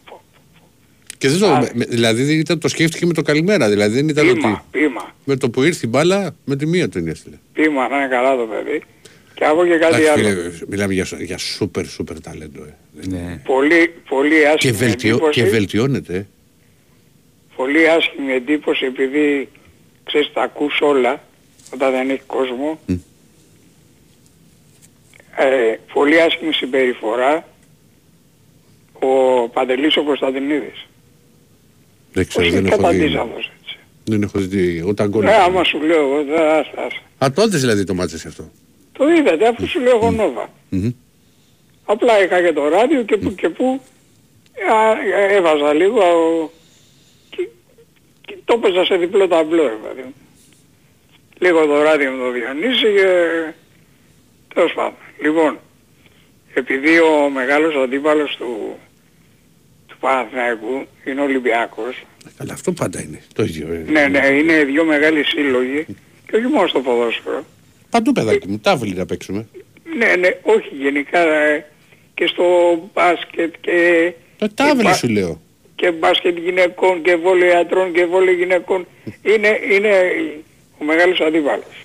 [0.09, 0.23] πω.
[1.19, 1.61] Και δεν το, Α.
[1.61, 3.69] με- με- δηλαδή δεν ήταν, το σκέφτηκε με το καλημέρα.
[3.69, 5.15] Δηλαδή δεν ήταν ότι Πήμα, πήμα.
[5.25, 7.37] με το που ήρθε η μπάλα με τη μία τον έστειλε.
[7.53, 8.83] Πήμα να είναι καλά το παιδί.
[9.35, 10.29] Και από και κάτι Εντάξει, άλλο.
[10.29, 12.63] φίλε, μιλάμε για, για σούπερ σούπερ ταλέντο.
[12.65, 13.07] Ε.
[13.09, 13.41] ναι.
[13.45, 15.41] Πολύ, πολύ Και, άσχημη βελτιώ, εντύπωση.
[15.43, 16.27] και βελτιώνεται.
[17.53, 17.57] Ε.
[17.57, 19.49] πολύ άσχημη εντύπωση επειδή
[20.05, 21.23] ξέρεις τα ακούς όλα
[21.75, 22.79] όταν δεν έχει κόσμο.
[22.87, 22.95] Μμ.
[25.37, 27.49] Ε, πολύ άσχημη συμπεριφορά
[28.93, 30.87] ο Παντελής ο Κωνσταντινίδης.
[32.13, 32.83] Δεν ξέρω, Όχι δεν έχω δει.
[32.83, 33.79] καταντήσαντος έτσι.
[34.05, 34.83] Δεν έχω δει.
[34.87, 35.25] Όταν γκολ.
[35.25, 37.01] Ναι, άμα σου λέω εγώ, δεν άστα, άστα.
[37.25, 38.51] Α, τότε δηλαδή το μάτσες αυτό.
[38.93, 40.51] Το είδατε αφού σου λέω εγώ νόβα.
[40.69, 40.91] Μμμ.
[41.85, 43.81] Απλά είχα και το ράδιο και που και που
[44.73, 46.62] α, έβαζα λίγο α, και, και
[48.45, 50.15] το έπαιζα σε διπλό ταμπλό ρε παιδί μου.
[51.39, 53.07] Λίγο το ράδιο με το Διονύση και
[54.55, 54.95] τέλος πάντων.
[55.23, 55.59] Λοιπόν,
[56.55, 58.77] επειδή ο μεγάλος αντίπαλος του,
[59.87, 62.03] του Παναθηναϊκού είναι ο Ολυμπιακός,
[62.39, 63.73] Αλλά αυτό πάντα είναι το ίδιο.
[63.73, 63.85] ε.
[63.91, 65.87] ναι, ναι, είναι δύο μεγάλοι σύλλογοι
[66.31, 67.45] και όχι μόνο στο ποδόσφαιρο.
[67.91, 69.47] Παντού παιδάκι μου, τάβλη να παίξουμε.
[69.97, 71.67] Ναι, ναι, όχι γενικά ε,
[72.15, 72.45] και στο
[72.95, 75.41] μπάσκετ και, Ε, τάβλη μπα- σου λέω.
[75.83, 78.87] Και μπάσκετ γυναικών και βόλεϊ άντρων και βόλεϊ γυναικών.
[79.23, 79.91] Είναι, είναι
[80.79, 81.85] ο μεγάλος αντίπαλος.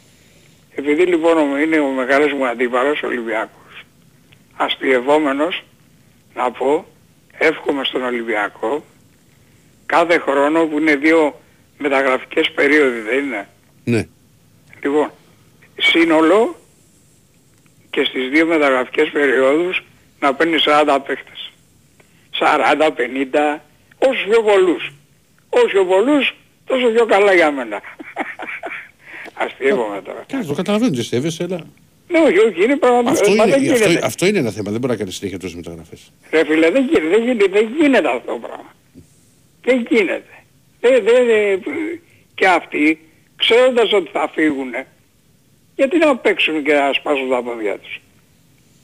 [0.75, 3.83] Επειδή λοιπόν ο- είναι ο μεγάλος μου αντίπαλος, ο Ολυμπιακός,
[4.57, 5.63] αστειευόμενος,
[6.35, 6.85] να πω,
[7.37, 8.83] εύχομαι στον Ολυμπιακό,
[9.85, 11.39] κάθε χρόνο που είναι δύο
[11.77, 13.47] μεταγραφικές περίοδοι, δεν είναι;
[13.83, 14.07] Ναι.
[14.83, 15.11] Λοιπόν,
[15.79, 16.55] σύνολο
[17.89, 19.83] και στις δύο μεταγραφικές περιόδους
[20.19, 21.51] να παίρνει 40 παίχτες.
[22.39, 23.61] 40, 50,
[23.99, 24.93] όσους πιο πολλούς.
[25.49, 26.35] Όσο πιο πολλούς,
[26.65, 27.81] τόσο πιο καλά για μένα.
[29.43, 30.23] Αστείευομαι τώρα.
[30.27, 31.65] Κάτσε, το καταλαβαίνω ότι στέβεσαι, αλλά
[32.07, 33.11] Ναι, όχι, όχι, είναι πραγματικά.
[33.19, 34.05] αυτό Μα δεν είναι, αυτό, γίνεται.
[34.05, 34.71] αυτό είναι ένα θέμα.
[34.71, 36.11] Δεν μπορεί να κάνει συνέχεια τόσες μεταγραφές.
[36.31, 38.75] Ρε φίλε, δεν γίνεται, δεν γίνεται, δεν γίνεται αυτό το πράγμα.
[39.61, 40.23] Δεν γίνεται.
[40.81, 42.01] Δεν, δεν, δεν-
[42.35, 42.99] και αυτοί,
[43.35, 44.71] ξέροντας ότι θα φύγουν,
[45.75, 48.01] γιατί να παίξουν και να σπάσουν τα πόδια τους.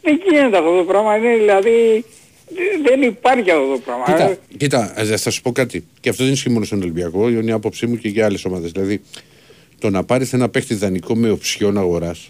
[0.01, 2.01] Δεν γίνεται αυτό το πράγμα, είναι δηλαδή, δε-
[2.83, 4.03] δεν υπάρχει αυτό το πράγμα.
[4.05, 5.85] Κοίτα, Ε, κοίτα, ε, θα σου πω κάτι.
[5.99, 8.71] Και αυτό δεν ισχύει μόνο στον Ολυμπιακό, είναι η άποψή μου και για άλλες ομάδες.
[8.71, 9.01] Δηλαδή,
[9.79, 12.29] το να πάρεις ένα παίχτη δανεικό με οψιόν αγοράς,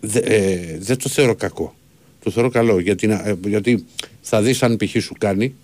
[0.00, 1.74] δε, ε, δεν το θεωρώ κακό.
[2.22, 3.84] Το θεωρώ καλό, γιατί, να- ε, γιατί
[4.20, 5.02] θα δεις αν π.χ.
[5.02, 5.54] σου κάνει,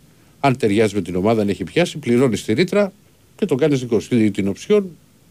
[0.40, 2.92] αν ταιριάζει με την ομάδα, αν έχει πιάσει, πληρώνεις τη ρήτρα
[3.36, 4.16] και το κάνεις δικό σου.
[4.16, 4.88] Ή την οψιόν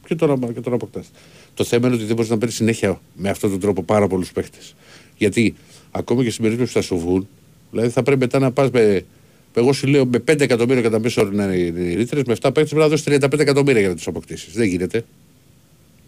[0.07, 1.11] και τον, αμα- και τον αποκτάς.
[1.53, 4.31] Το θέμα είναι ότι δεν μπορείς να παίρνεις συνέχεια με αυτόν τον τρόπο πάρα πολλούς
[4.31, 4.75] παίχτες.
[5.17, 5.55] Γιατί
[5.91, 7.27] ακόμα και στην περίπτωση που θα σου βγουν,
[7.75, 9.05] δηλαδή θα πρέπει μετά να πας με,
[9.53, 12.37] εγώ σου λέω με 5 εκατομμύρια κατά μέσο όρο να είναι οι ρήτρες, με 7
[12.41, 14.53] παίχτες πρέπει να δώσεις 35 εκατομμύρια για να τους αποκτήσεις.
[14.53, 15.05] Δεν γίνεται.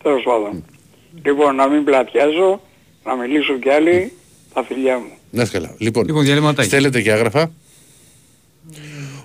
[0.03, 0.63] Τέλος πάντων.
[1.23, 2.61] Λοιπόν, να μην πλατιάζω,
[3.05, 4.11] να μιλήσω κι άλλοι,
[4.53, 5.11] τα φιλιά μου.
[5.31, 5.75] Να είσαι καλά.
[5.77, 6.67] Λοιπόν, Λοιπόν, διαλυματάκι.
[6.67, 7.51] στέλνετε και άγραφα.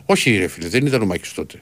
[0.07, 1.61] Όχι ρε φίλε, δεν ήταν ο Μάκης τότε.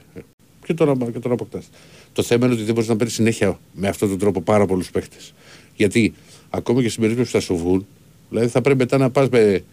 [0.65, 1.69] Και τώρα, και τώρα αποκτάς.
[2.13, 4.91] Το θέμα είναι ότι δεν μπορείς να παίρνεις συνέχεια με αυτόν τον τρόπο πάρα πολλούς
[4.91, 5.33] παίχτες.
[5.75, 6.13] Γιατί
[6.49, 7.85] ακόμα και στην περίπτωση που θα σου βγουν,
[8.29, 9.63] δηλαδή θα πρέπει μετά να πας με,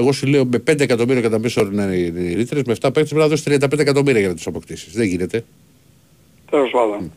[0.00, 2.76] εγώ σου λέω με 5 εκατομμύρια κατά μέσο όρο να είναι οι ρήτρες, με 7
[2.80, 4.92] παίχτες πρέπει να δώσεις 35 εκατομμύρια για να τους αποκτήσεις.
[4.92, 5.44] Δεν γίνεται.
[6.50, 7.12] Τέλος πάντων.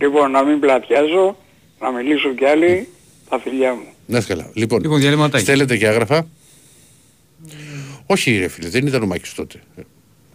[0.00, 1.36] Λοιπόν, να μην πλατιάζω,
[1.80, 2.88] να μιλήσω κι άλλοι,
[3.28, 3.84] τα φιλιά μου.
[4.06, 4.50] Να είσαι καλά.
[4.54, 5.42] Λοιπόν, Λοιπόν, διαλυματάκι.
[5.44, 6.26] στέλνετε και άγραφα.
[8.06, 9.60] Όχι ρε φίλε, δεν ήταν ο Μάκης τότε.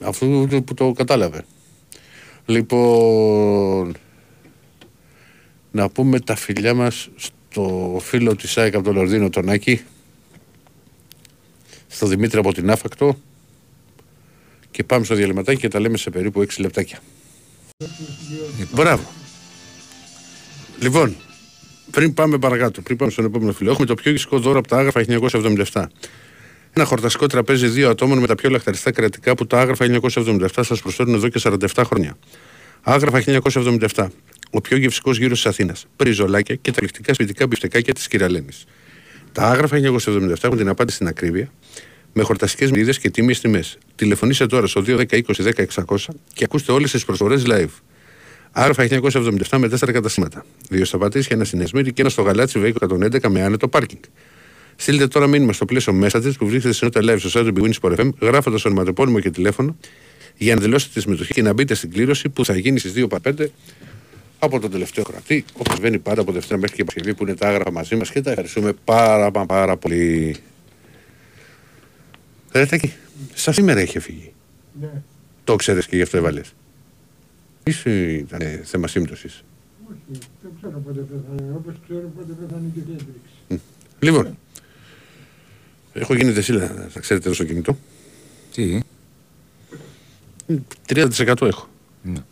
[0.01, 1.45] Αφού που το κατάλαβε.
[2.45, 3.95] Λοιπόν,
[5.71, 9.81] να πούμε τα φιλιά μας στο φίλο της ΑΕΚ από τον Λορδίνο τον Άκη,
[11.95, 13.17] στο Δημήτρη από την Άφακτο
[14.71, 16.99] και πάμε στο διαλυματάκι και τα λέμε σε περίπου 6 λεπτάκια.
[18.71, 19.09] Μπράβο.
[20.79, 21.15] Λοιπόν,
[21.91, 24.77] πριν πάμε παρακάτω, πριν πάμε στον επόμενο φίλο, έχουμε το πιο γευστικό δώρο από τα
[24.77, 25.05] άγραφα
[25.71, 25.85] 1977.
[26.73, 30.81] Ένα χορταστικό τραπέζι δύο ατόμων με τα πιο λαχταριστά κρεατικά που τα άγραφα 1977 σας
[30.81, 32.17] προσφέρουν εδώ και 47 χρόνια.
[32.81, 34.07] Άγραφα 1977.
[34.51, 35.85] Ο πιο γευστικός γύρος της Αθήνας.
[35.95, 38.51] Μπριζολάκια και τα εκπληκτικά σπιτικά μπιφτεκάκια της κυρα-Λένης.
[39.35, 41.51] Τα άγραφα 1977 έχουν την απάντηση στην ακρίβεια
[42.13, 43.77] με χορταστικές μερίδες και τίμιες τιμές.
[43.95, 45.95] Τηλεφωνήστε τώρα στο 210 20 10 600
[46.33, 47.69] και ακούστε όλες τις προσφορές live.
[48.51, 50.45] Άρφα 1977 με 4 καταστήματα.
[50.69, 54.01] Δύο στα Πατήσια, ένα στην Εσμύρη και ένα στο Γαλάτσι Βέικο 111 με άνετο πάρκινγκ.
[54.75, 57.79] Στείλτε τώρα μήνυμα στο πλαίσιο Messages που βρίσκεται στην νότα live στο site του Big
[57.81, 59.77] Win FM γράφοντας ονοματεπώνυμο και τηλέφωνο
[60.37, 63.09] για να δηλώσετε τη συμμετοχή και να μπείτε στην κλήρωση που θα γίνει στις 2
[63.09, 63.45] παρα 5
[64.45, 67.47] από τον τελευταίο κρατή, όπως βαίνει πάντα από Δευτέρα μέχρι και Παρασκευή που είναι τα
[67.47, 70.35] άγραφα μαζί μας και τα ευχαριστούμε πάρα, πάρα, πάρα πολύ.
[72.51, 72.93] Ρετάκι,
[73.33, 74.33] σα σήμερα είχε φύγει.
[74.81, 75.01] Ναι.
[75.43, 76.53] Το ξέρεις και γι' αυτό έβαλες.
[77.63, 79.43] Είσαι ήταν ε, θέμα σύμπτωσης.
[79.89, 81.53] Όχι, δεν ξέρω πότε πέθανε.
[81.55, 83.63] Όπως ξέρω πότε πέθανε και η Χέντριξ.
[83.99, 84.37] Λοιπόν,
[85.93, 87.77] έχω γίνει δεσίλα, θα ξέρετε, στο κινητό.
[88.53, 88.79] Τι;
[90.87, 91.67] 30% έχω.
[92.01, 92.23] Ναι.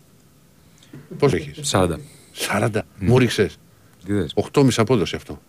[1.19, 1.87] Πώς έχει, 40.
[2.33, 2.69] 40.
[2.99, 3.49] Μου ρίξε.
[4.05, 4.33] Τι δες.
[4.51, 5.41] 8,5 απόδοση αυτό.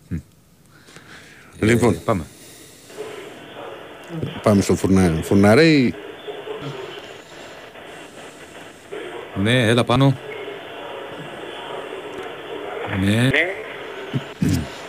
[1.59, 2.23] Λοιπόν, Ε, πάμε.
[4.41, 5.21] πάμε στο φουρνάρι.
[5.23, 5.93] Φουρναρέι,
[9.35, 10.17] Ναι, έλα πάνω.
[12.99, 13.05] Ναι.
[13.05, 13.29] Ναι.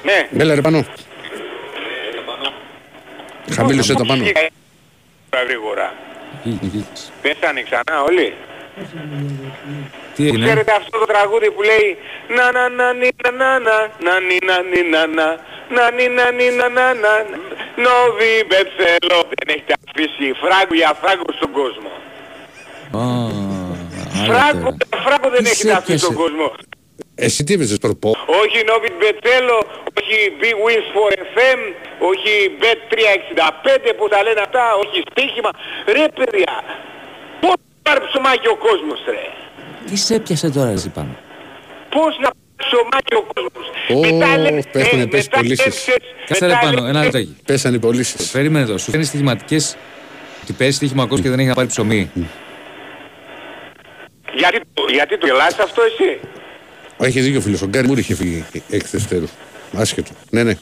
[0.05, 0.29] Ναι.
[0.43, 0.85] έλα ρε πάνω.
[3.53, 4.25] Χαμήλωσε τα πάνω.
[4.25, 4.49] Πήγα
[5.45, 5.95] Γρήγορα.
[6.45, 7.13] Βγήκε, βγήκες.
[7.23, 8.35] Πέσανε ξανά όλοι.
[10.15, 10.45] Τι έγινε.
[10.47, 11.89] Ξέρετε αυτό το τραγούδι που λέει
[12.37, 15.29] να να να νι να να να να νι να νι να να
[15.77, 17.13] να νι να νι να να να
[17.85, 21.91] Νόβι Μπετσέλο δεν έχετε αφήσει φράγκο για φράγκο στον κόσμο.
[23.01, 23.03] Α,
[24.21, 24.77] άλλα Φράγκο τώρα.
[24.91, 26.05] για φράγκο δεν Τι έχετε σε αφήσει έπιασε.
[26.05, 26.47] στον κόσμο.
[27.27, 28.11] Εσύ τι έπαιζες προπό.
[28.43, 29.59] Όχι Νόβι Μπετσέλο,
[29.99, 31.61] όχι Big Wins for FM,
[32.11, 35.51] όχι Bet 365 που τα λένε αυτά, όχι στοίχημα.
[35.97, 36.55] Ρε παιδιά,
[37.41, 39.25] πώς να πάρει ψωμάκι ο κόσμος ρε.
[39.89, 41.13] Τι σε έπιασε τώρα, εσύ πάνω;
[41.95, 43.67] Πώς να πάρει ψωμάκι ο κόσμος.
[43.95, 45.67] Ω, Μετά λένε, πέφτουνε, ε, πες μετά πωλήσεις.
[45.67, 47.37] έψες, Κάτσε μετά ρε πάνω, λένε, ένα λεπτάκι.
[47.47, 48.31] Πέσανε οι πωλήσεις.
[48.31, 48.79] Περίμενε εδώ.
[48.79, 49.77] Σου φέρνει στοιχηματικές.
[50.47, 52.11] Τι παίζει στοίχημα ακόμα και δεν έχει να πάρει ψωμί.
[54.35, 56.21] Γιατί, το- γιατί το γελάς αυτό εσύ;
[56.99, 57.59] Έχει δίκιο φίλο.
[57.63, 59.27] Ο Γκάρι Μούρ είχε φύγει έκτη Δευτέρου.
[59.77, 60.11] Άσχετο.
[60.31, 60.55] Ναι, ναι.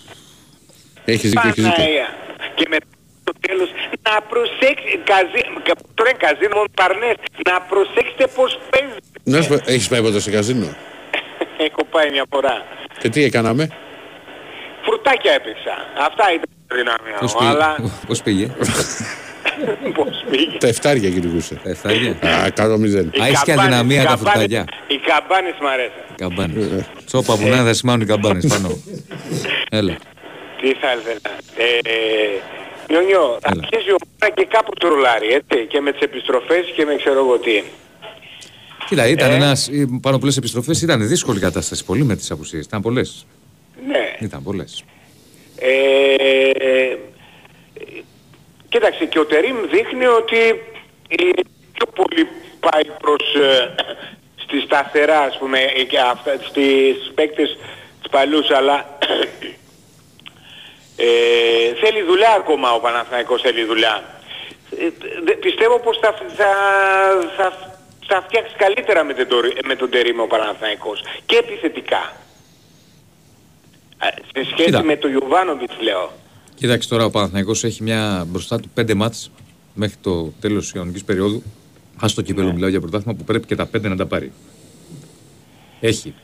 [1.05, 1.83] Έχεις δίκιο, έχεις δίκιο.
[1.85, 2.09] Παναία.
[2.55, 2.87] Και μετά
[3.25, 3.69] το τέλος
[4.07, 7.15] να προσέξετε, καζί, κα- τώρα είναι καζίνο μόνο παρνές,
[7.51, 8.99] να προσέξετε πως παίζει.
[9.33, 10.67] Να σου πω, έχεις πάει ποτέ σε καζίνο;
[11.67, 12.55] Έχω πάει μια φορά.
[13.01, 13.65] Και τι έκαναμε;
[14.85, 15.75] Φρουτάκια έπαιξα.
[16.09, 17.47] Αυτά ήταν τα δυνάμια Πώς μου.
[17.49, 17.91] Αλλά πήγε.
[18.09, 18.47] Πώς πήγε;
[19.99, 20.59] πώς πήγε.
[20.59, 21.55] Τα εφτάρια κυνηγούσε.
[21.65, 22.11] Τα εφτάρια.
[22.11, 23.11] Α, κάτω μηδέν.
[23.15, 24.65] Οι Α, έχεις και καμπάνες- αδυναμία οι τα καμπάνες- φρουτάκια.
[24.87, 26.03] Οι καμπάνες μ' αρέσαν.
[26.17, 26.85] Καμπάνες.
[27.07, 28.69] Τσόπα που να είναι θα σημάνουν οι καμπάνες πάνω.
[29.71, 29.97] Έλα.
[30.61, 31.37] Τι θα ήθελα.
[31.57, 32.39] Ε,
[32.89, 33.63] Νιονιό, Έλα.
[33.63, 37.39] αρχίζει ο ομάδα και κάπου τρολάρει, έτσι, και με τις επιστροφές και με ξέρω εγώ
[37.39, 37.63] τι.
[38.89, 39.35] Κοίτα, ήταν Ε.
[39.35, 40.83] ένας, ε, πάνω πολλές επιστροφές.
[40.83, 41.85] Ήταν δύσκολη κατάσταση.
[41.85, 42.65] Πολύ με τις απουσίες.
[42.65, 43.27] Ήταν πολλές.
[43.87, 44.17] Ναι.
[44.21, 44.85] Ήταν πολλές.
[45.59, 45.71] Ε,
[46.51, 46.97] ε,
[48.69, 50.39] κοίταξε, και ο Τερίμ δείχνει ότι
[51.09, 51.25] ε,
[51.73, 52.29] πιο πολύ
[52.61, 53.75] πάει προς ε,
[54.37, 57.57] στη σταθερά, ας πούμε, ε, και αυτά, στις παίκτες
[58.03, 58.99] τους παλιούς, αλλά
[61.05, 63.95] ε, θέλει δουλειά ακόμα ο Παναθηναϊκός, θέλει δουλειά.
[64.79, 64.89] Ε,
[65.25, 66.51] δε- πιστεύω πως θα, θα,
[67.37, 67.47] θα,
[68.09, 72.03] θα φτιάξει καλύτερα με τον, Τορι- με τον Τερίμ ο Παναθηναϊκός και επιθετικά.
[74.03, 74.83] Ε, Σε σχέση Κοίτα.
[74.83, 76.13] με τον Ιωβάνοβιτς λέω.
[76.55, 79.31] Κοίταξε τώρα ο Παναθηναϊκός έχει μια μπροστά του πέντε μάτς
[79.75, 81.43] μέχρι το τέλος της κανονική περίοδου.
[82.05, 84.33] Α το κύπελο μιλάω για πρωτάθλημα που πρέπει και τα πέντε να τα πάρει.
[85.81, 86.15] Έχει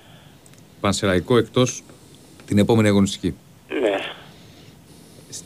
[0.80, 1.82] πανσεραϊκό εκτός
[2.46, 3.34] την επόμενη αγωνιστική.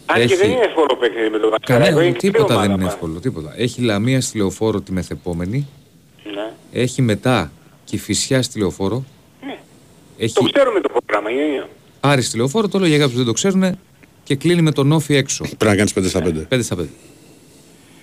[0.07, 0.13] Ναι.
[0.21, 1.85] Αν και Έχει- δεν είναι εύκολο παιχνίδι με τον Παναθηναϊκό.
[1.87, 2.93] Κανένα, είναι τίποτα κρύο δεν ομάδα είναι πάντα.
[2.95, 3.21] εύκολο.
[3.21, 3.55] Τίποτα.
[3.57, 5.67] Έχει λαμία στη λεωφόρο τη μεθεπόμενη.
[6.35, 6.53] Ναι.
[6.83, 7.53] Έχει μετά
[7.85, 9.05] και φυσιά στη λεωφόρο.
[9.47, 9.59] Ναι.
[10.19, 11.31] Έχει Το ξέρουμε το πρόγραμμα.
[11.31, 11.67] είναι.
[12.01, 12.69] Άρη στη λεωφόρο.
[12.69, 13.79] Το λέω για κάποιου που δεν το ξέρουν.
[14.25, 15.43] Και κλείνει με τον Όφη έξω.
[15.45, 16.47] Πρέπει να κάνεις 5 στα 5.
[16.49, 16.85] 5 στα 5.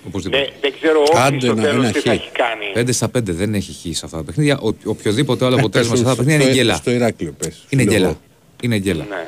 [0.08, 0.44] Οπωσδήποτε.
[0.44, 2.16] Δεν, δεν ξέρω όχι Άντε στο να- τέλος ένα τι θα χ.
[2.16, 2.66] έχει κάνει.
[2.86, 4.60] 5 στα 5 δεν έχει χ σε αυτά τα παιχνίδια.
[4.60, 6.76] Ο, οποιοδήποτε Ε, άλλο αποτέλεσμα σε αυτά τα παιχνίδια είναι γκέλα.
[6.76, 7.66] Στο Ηράκλειο πες.
[7.70, 8.06] Είναι Λέω γκέλα.
[8.08, 8.18] εγώ.
[8.62, 9.06] Είναι γκέλα.
[9.10, 9.28] Ναι.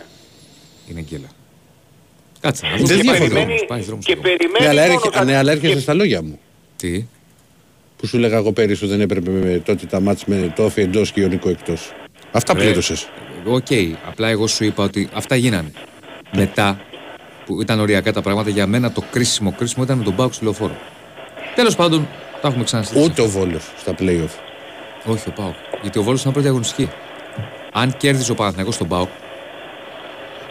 [0.91, 1.28] Είναι γκέλα.
[2.43, 3.01] Κάτσε να Δεν δούμε.
[3.01, 3.17] διαφωνώ.
[3.19, 4.27] Πάει περιμένει, δρόμος, πάει δρόμος και ακόμα.
[4.29, 6.39] περιμένει Ναι, αλλά μόνο έρχε- τα- ναι, αλλά έρχεσαι και- στα λόγια μου.
[6.75, 7.05] Τι;
[7.97, 10.81] Που σου λέγα εγώ πέρυσι ότι δεν έπρεπε με τότε τα μάτς με το Όφη
[10.81, 11.91] εντός και Ιωνικό εκτός.
[12.31, 13.09] Αυτά Ρε, πλήρωσες.
[13.45, 13.67] Οκ.
[14.07, 15.71] Απλά εγώ σου είπα ότι αυτά γίνανε.
[16.35, 16.79] Μετά
[17.45, 20.43] που ήταν οριακά τα πράγματα για μένα το κρίσιμο κρίσιμο ήταν με τον Πάουξ στη
[20.43, 20.77] λεωφόρο.
[21.55, 22.07] Τέλος πάντων,
[22.41, 23.09] τα έχουμε ξανασυζητήσει.
[23.11, 24.39] Ούτε ο Βόλος στα play-off.
[25.05, 25.53] Όχι, ο Πάοκ.
[25.81, 26.89] Γιατί ο Βόλος ήταν πρώτη αγωνιστική.
[27.71, 29.09] Αν κέρδιζε ο Παναθηναϊκός στον Πάοκ,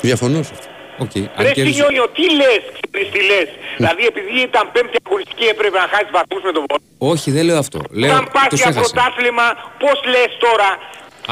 [0.01, 0.67] Διαφωνώ σε αυτό.
[1.07, 1.15] Οκ.
[1.17, 1.69] Ρε Αν κέρδιζε.
[1.73, 3.49] Σινιόνιο, τι λες, ξέρεις τι λες.
[3.79, 6.83] Δηλαδή επειδή ήταν πέμπτη αγωνιστική έπρεπε να χάσεις βαθμούς με τον Βόλο.
[7.13, 7.79] Όχι, δεν λέω αυτό.
[8.01, 8.81] Λέω Όταν πας τους για έχασε.
[8.85, 9.47] πρωτάθλημα,
[9.83, 10.71] πώς λες τώρα;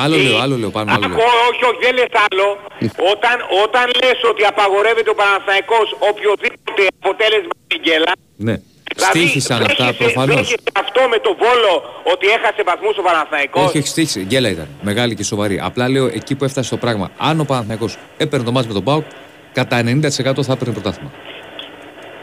[0.05, 1.17] Άλλο Ε, λέω, άλλο λέω, πάνω άλλο λέω.
[1.17, 2.47] Ακούω, όχι, όχι, δεν λες άλλο.
[3.13, 8.13] όταν, όταν λες ότι απαγορεύεται ο Παναθηναϊκός οποιοδήποτε αποτέλεσμα στην Γκέλα,
[8.49, 8.57] Ναι.
[8.97, 10.35] Στήχησαν αυτά δέχεσαι- προφανώς.
[10.37, 11.73] δέχεσαι αυτό με το Βόλο
[12.13, 14.21] ότι έχασε βαθμούς ο Παναθηναϊκός; Όχι, όχι, στήχησε.
[14.21, 14.69] Γκέλα ήταν.
[14.83, 15.61] Μεγάλη και σοβαρή.
[15.63, 17.11] Απλά λέω εκεί που έφτασε το πράγμα.
[17.19, 19.05] Αν ο Παναθηναϊκός έπαιρνε το μάτς με τον Πάοκ,
[19.53, 21.11] κατά 90% θα έπαιρνε πρωτάθλημα.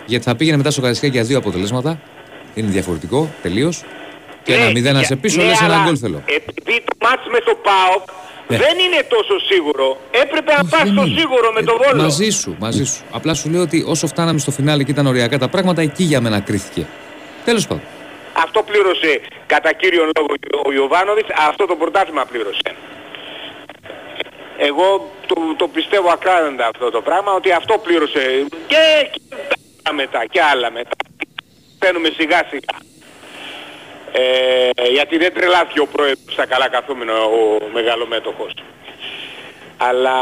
[0.06, 2.00] Γιατί θα πήγαινε μετά στο Καραϊσκάκι για δύο αποτελέσματα.
[2.56, 3.84] Είναι διαφορετικό τελείως.
[4.44, 6.22] Και ένα Ναι, μηδέν να σε για- πίσω, ναι, λες ένα αλλά γκολ θέλω.
[6.26, 8.04] Επειδή το μάτς με το ΠΑΟΚ
[8.48, 8.58] Ναι.
[8.58, 9.98] δεν είναι τόσο σίγουρο.
[10.24, 11.20] Έπρεπε να Όχι, πας δεν στο είναι.
[11.20, 12.02] σίγουρο με Ε, το Βόλο.
[12.04, 13.02] Μαζί σου, μαζί σου.
[13.12, 16.22] Απλά σου λέω ότι όσο φτάναμε στο φινάλε και ήταν ωριακά τα πράγματα, εκεί για
[16.22, 16.86] μένα κρίθηκε.
[17.46, 17.84] Τέλος πάντων.
[18.46, 20.28] Αυτό πλήρωσε κατά κύριον λόγο
[20.68, 22.70] ο Ιωβάνοβιτς, αυτό το πρωτάθλημα πλήρωσε.
[24.58, 29.22] Εγώ το, το πιστεύω ακράδαντα αυτό το πράγμα, ότι αυτό πλήρωσε και, και
[29.84, 30.96] άλλα μετά και άλλα μετά.
[31.80, 32.78] Παίρνουμε σιγά σιγά.
[34.12, 38.54] Ε, γιατί δεν τρελάθηκε ο πρόεδρος στα καλά καθούμενο ο μεγαλομέτωχος.
[39.78, 40.18] Αλλά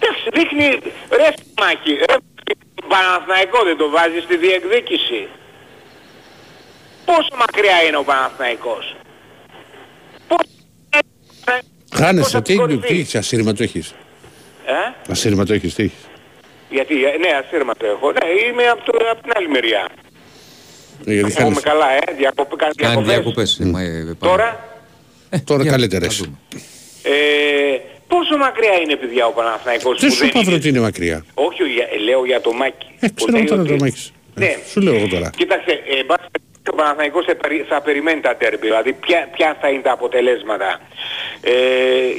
[0.00, 0.78] εντάξει, δείχνει
[1.10, 1.28] ρε
[1.60, 2.14] μάχη, ρε
[2.88, 5.28] Παναθηναϊκό δεν το βάζεις στη διεκδίκηση.
[7.04, 8.96] Πόσο μακριά είναι ο Παναθηναϊκός.
[10.28, 10.50] Πόσο
[10.90, 12.92] Χάνεσαι, Πώς τι, θα τι κορυφή.
[12.92, 13.94] έχεις, ασύρματο έχεις;
[14.66, 15.98] Ε; Ασύρματο έχεις, τι έχεις;
[16.70, 18.12] Γιατί, ε, ναι, ασύρματο έχω.
[18.12, 18.18] Ναι,
[18.50, 19.88] είμαι από, το, από την άλλη μεριά.
[21.06, 21.60] Ε, Γιατί Έχουμε χάνεσαι.
[21.60, 23.56] καλά, ε, διακοπ, κάνει Κάνει διακοπές.
[23.60, 24.26] διακοπέ.
[24.26, 24.48] Τώρα,
[25.44, 26.20] Τώρα καλύτερες.
[27.02, 27.10] ε,
[28.06, 31.24] πόσο μακριά είναι παιδιά ο Παναθηναϊκός Δεν που σου είπα είναι- βρω ότι είναι μακριά.
[31.34, 32.86] Όχι, για, ε, λέω για το Μάκη.
[33.00, 34.12] Ε, Που ξέρω λέει τώρα ότι- το μάχης.
[34.34, 34.56] Ναι.
[34.70, 35.30] Σου λέω εγώ τώρα.
[35.36, 39.28] Κοίταξε, ε, εν πάση περιπτώσει, ο Παναθηναϊκός θα, περι- θα περιμένει τα τέρμπι, δηλαδή ποια,
[39.34, 40.80] ποια θα είναι τα αποτελέσματα.
[41.42, 41.52] Ε,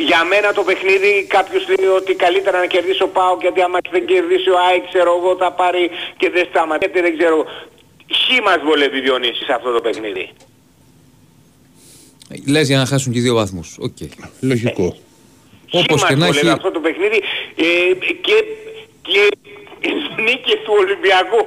[0.08, 4.06] για μένα το παιχνίδι κάποιος λέει ότι καλύτερα να κερδίσει ο ΠΑΟ γιατί άμα δεν
[4.06, 7.46] κερδίσει ο ΑΕΚ ξέρω εγώ θα πάρει και δεν σταματήσει δεν ξέρω.
[8.20, 10.30] Χ μας βολεύει Διονύσης σε αυτό το παιχνίδι.
[12.48, 13.78] Λες για να χάσουν και δύο βαθμούς.
[13.80, 13.98] Οκ.
[14.40, 14.98] Λογικό.
[15.72, 16.56] Όπως Χ και μας να βολεύει έχει.
[16.56, 17.24] αυτό το παιχνίδι
[17.56, 17.66] ε,
[18.22, 18.38] και,
[19.02, 19.30] και
[20.28, 21.46] νίκη του Ολυμπιακού.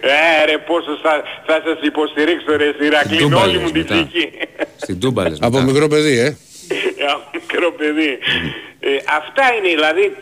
[0.00, 3.94] ε, ρε πόσο θα, θα σας υποστηρίξω ρε Σιρακλή Τούμπα όλη λες μου την μετά.
[3.94, 4.30] ψυχή.
[4.76, 5.70] Στην Τούμπα λες Από μετά.
[5.72, 6.36] μικρό παιδί, ε.
[6.96, 8.18] Για μικρό παιδί.
[8.80, 8.88] Ε,
[9.18, 10.16] αυτά είναι δηλαδή.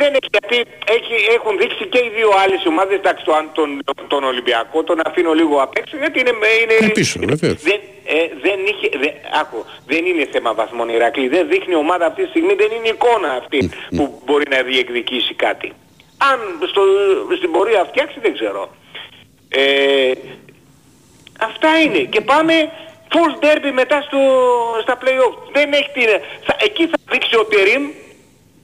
[0.00, 0.56] Δεν έχει, γιατί
[0.96, 5.32] έχει, έχουν δείξει και οι δύο άλλες ομάδες, εντάξει τον, τον, τον Ολυμπιακό, τον αφήνω
[5.32, 6.32] λίγο απ' έξω, γιατί είναι...
[6.62, 7.62] είναι Ε, πίσω, βεβαίως.
[7.62, 12.22] δεν, ε, δεν είχε, δεν, άκου, δεν είναι θέμα βαθμών Ηρακλή, δεν δείχνει ομάδα αυτή
[12.22, 15.72] τη στιγμή, δεν είναι εικόνα αυτή που μπορεί να διεκδικήσει κάτι.
[16.18, 16.82] Αν στο,
[17.36, 18.68] στην πορεία φτιάξει δεν ξέρω.
[19.48, 20.12] Ε,
[21.40, 21.98] Αυτά είναι.
[21.98, 22.52] Και πάμε
[23.12, 24.18] full derby μετά στο,
[24.82, 25.34] στα play-off.
[25.52, 26.08] Δεν έχει την...
[26.46, 27.82] θα- εκεί θα δείξει ο Τερίμ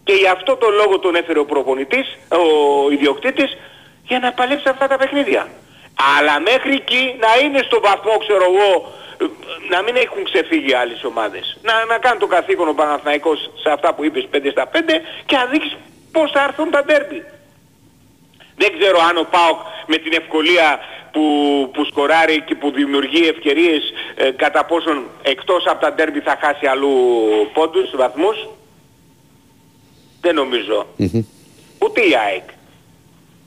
[0.05, 3.57] και γι' αυτό το λόγο τον έφερε ο προπονητής, ο ιδιοκτήτης,
[4.07, 5.49] για να παλέψει αυτά τα παιχνίδια.
[6.19, 8.93] Αλλά μέχρι εκεί να είναι στο βαθμό, ξέρω εγώ,
[9.71, 11.57] να μην έχουν ξεφύγει άλλες ομάδες.
[11.63, 14.79] Να, να κάνει το καθήκον ο Παναθηναϊκός σε αυτά που είπες 5 στα 5
[15.27, 15.77] και να δείξεις
[16.13, 17.21] πώς θα έρθουν τα derby.
[18.57, 20.79] Δεν ξέρω αν ο ΠΑΟΚ με την ευκολία
[21.13, 21.23] που,
[21.73, 23.83] που σκοράρει και που δημιουργεί ευκαιρίες
[24.15, 26.95] ε, κατά πόσον εκτός από τα ντέρμπι θα χάσει αλλού
[27.55, 28.49] πόντους, βαθμούς.
[30.21, 30.87] Δεν νομιζω
[31.79, 32.49] Ούτε η ΑΕΚ.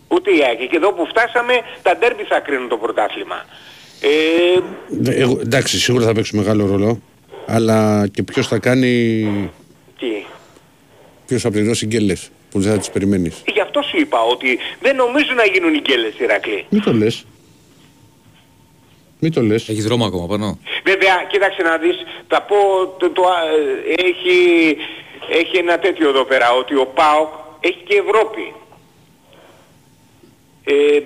[0.07, 0.69] Ούτε η ΑΕΚ.
[0.69, 3.45] Και εδώ που φτάσαμε τα ντέρμπι θα κρίνουν το πρωτάθλημα.
[4.01, 7.01] Ε, Δε- εγώ- εντάξει, σίγουρα θα παίξουν μεγάλο ρόλο.
[7.45, 8.91] Αλλά και ποιος θα κάνει.
[9.99, 10.25] τι;
[11.27, 13.43] Ποιος θα πληρώσει γκέλες που δεν θα τις περιμένεις.
[13.53, 16.65] Γι' αυτό σου είπα ότι δεν νομίζω να γίνουν οι γκέλες Ηρακλή.
[16.69, 17.25] Μην το λες.
[19.19, 19.69] Μην το λες.
[19.69, 20.59] Έχεις δρόμο ακόμα πάνω.
[20.83, 21.95] Βέβαια, κοίταξε να δεις,
[22.27, 22.55] θα πω,
[22.97, 23.23] το, το,
[23.87, 24.37] ε, έχει,
[25.41, 27.29] έχει ένα τέτοιο εδώ πέρα, ότι ο ΠΑΟΚ
[27.59, 28.53] έχει και Ευρώπη.
[30.63, 30.99] Ε,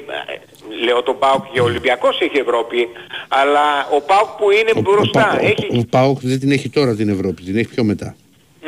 [0.86, 2.88] λέω το ΠΑΟΚ και ο Ολυμπιακός έχει Ευρώπη,
[3.28, 5.68] αλλά ο ΠΑΟΚ που είναι μπροστά, έχει...
[5.80, 8.16] Ο Πάοκ δεν την έχει τώρα την Ευρώπη, την έχει πιο μετά.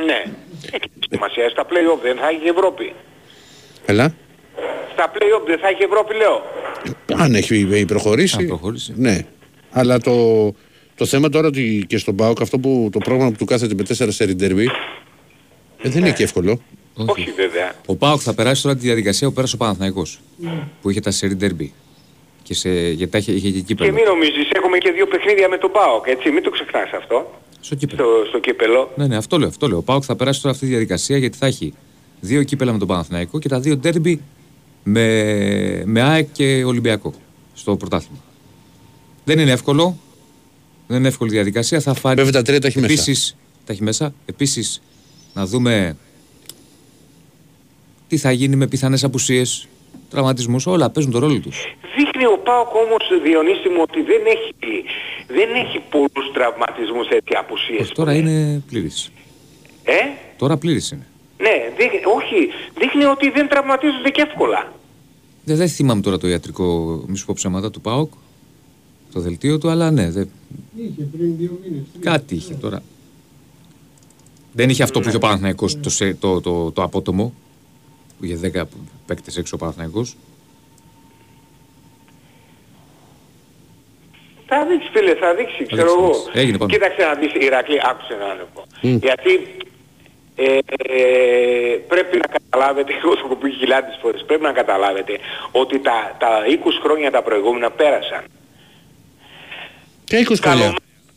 [0.06, 0.43] Ναι, έχει
[1.10, 2.94] σημασία, στα play-off δεν θα έχει Ευρώπη.
[3.86, 4.16] Καλά.
[4.94, 6.42] Στα play-off δεν θα έχει Ευρώπη, λέω.
[7.24, 8.38] Αν έχει προχωρήσει.
[8.40, 8.94] Αν προχωρήσει.
[8.96, 9.26] Ναι.
[9.72, 10.46] Αλλά το,
[10.96, 13.84] το θέμα τώρα ότι και στον Πάοκ αυτό που το πρόγραμμα που του κάθεται με
[14.06, 14.70] 4 σερι ντερμπι,
[15.82, 16.62] ε, δεν είναι και εύκολο.
[16.96, 17.74] Όχι βέβαια.
[17.86, 20.20] Ο Πάοκ θα περάσει τώρα τη διαδικασία που πέρασε ο Παναθηναϊκός
[20.82, 21.74] Που είχε τα σερι ντέρμπι.
[22.44, 23.92] Και σε, γιατί τα είχε, είχε και Και κύπελο.
[23.92, 27.76] μην νομίζεις, έχουμε και δύο παιχνίδια με τον ΠΑΟΚ, έτσι, μην το ξεχνάς αυτό, Στο
[27.76, 28.04] κύπελο.
[28.04, 28.92] στο, στο κύπελο.
[28.96, 29.48] Ναι, ναι, αυτό λέω.
[29.48, 29.78] Αυτό λέω.
[29.78, 31.74] Ο Πάοκ θα περάσει τώρα αυτή τη διαδικασία γιατί θα έχει
[32.20, 34.22] δύο κύπελα με τον Παναθηναϊκό και τα δύο ντέρμπι
[34.84, 37.14] με, με ΑΕΚ και Ολυμπιακό
[37.54, 38.24] στο πρωτάθλημα.
[39.24, 39.84] Δεν είναι εύκολο.
[39.84, 39.98] Δεν
[40.88, 41.80] Δεν είναι εύκολη διαδικασία.
[41.80, 42.16] Θα φάρει.
[42.16, 42.94] Βέβαια τα τρία τα έχει μέσα.
[42.94, 43.36] Επίσης,
[43.66, 44.14] τα έχει μέσα.
[44.26, 44.82] Επίσης,
[45.34, 45.98] να δούμε
[48.08, 49.68] τι θα γίνει με πιθανές απουσίες,
[50.10, 50.66] τραυματισμούς.
[50.66, 51.76] Όλα παίζουν τον ρόλο τους.
[52.14, 54.84] Δείχνει ο Πάοκ όμως Διονύση μου ότι δεν έχει,
[55.28, 57.90] δεν έχει πολλούς τραυματισμούς έτσι απουσίες.
[57.90, 59.12] Τώρα είναι πλήρης.
[59.84, 60.00] Ε;
[60.38, 61.08] Τώρα πλήρης είναι.
[61.38, 62.38] Ναι, δείχνει, όχι,
[62.80, 64.74] δείχνει ότι δεν τραυματίζονται και εύκολα.
[65.44, 66.66] Δεν, δεν θυμάμαι τώρα το ιατρικό,
[67.08, 68.12] μη σου πω ψέματα του ΠΑΟΚ,
[69.14, 70.30] το δελτίο του, αλλά ναι, δεν,
[70.78, 71.84] Είχε πριν δύο μήνες.
[71.94, 72.04] τρεις.
[72.04, 72.84] κάτι είχε τώρα.
[74.54, 77.34] Δεν είχε αυτό που είχε ο Παναθηναϊκός, το, σε- το, το, το απότομο,
[78.20, 78.64] που είχε 10
[79.06, 80.16] παίκτες έξω ο Παναθηναϊκός.
[84.54, 86.14] Θα δείξει φίλε, θα δείξει, ξέρω δείξει, εγώ.
[86.14, 86.40] θα δείξει.
[86.42, 86.72] Έγινε, πάμε.
[86.74, 88.62] Κοίταξε να δεις Ηρακλή, άκουσε να το πω.
[89.08, 89.34] Γιατί
[90.36, 95.14] ε, ε, πρέπει να καταλάβετε, εγώ το έχω πει χιλιάδες φορές, πρέπει να καταλάβετε
[95.52, 98.24] ότι τα, τα 20 χρόνια τα προηγούμενα πέρασαν.
[100.04, 100.76] Και 20 χρόνια; Καλό...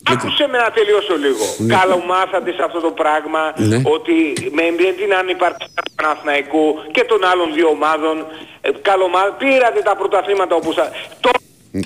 [0.09, 1.45] Άκουσε με να τελειώσω λίγο.
[1.57, 1.75] Ναι.
[1.75, 3.81] Καλό μάθατε σε αυτό το πράγμα Ναι.
[3.95, 4.13] ότι
[4.51, 8.25] με με την ανυπαρξία του Παναθηναϊκού και των άλλων δύο ομάδων
[8.61, 10.91] ε, καλό μά- πήρατε τα πρωταθλήματα όπως θα...
[11.19, 11.37] Τώρα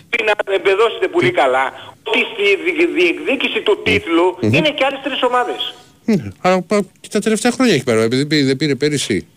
[0.10, 1.66] πρέπει να εμπεδώσετε πολύ καλά
[2.04, 5.74] ότι στη δι- διεκδίκηση του τίτλου είναι και άλλες τρεις ομάδες.
[6.06, 9.28] Ναι, Αλλά πα- και τα τελευταία χρόνια έχει πάρει, επειδή πήρε- δεν πήρε πέρυσι.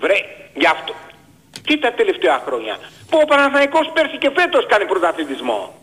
[0.00, 0.14] Βρε,
[0.54, 0.94] γι' αυτό.
[1.66, 2.78] Τι τα τελευταία χρόνια.
[3.10, 5.74] Που ο Παναθηναϊκός πέρσι και φέτος κάνει πρωταθλητισμό.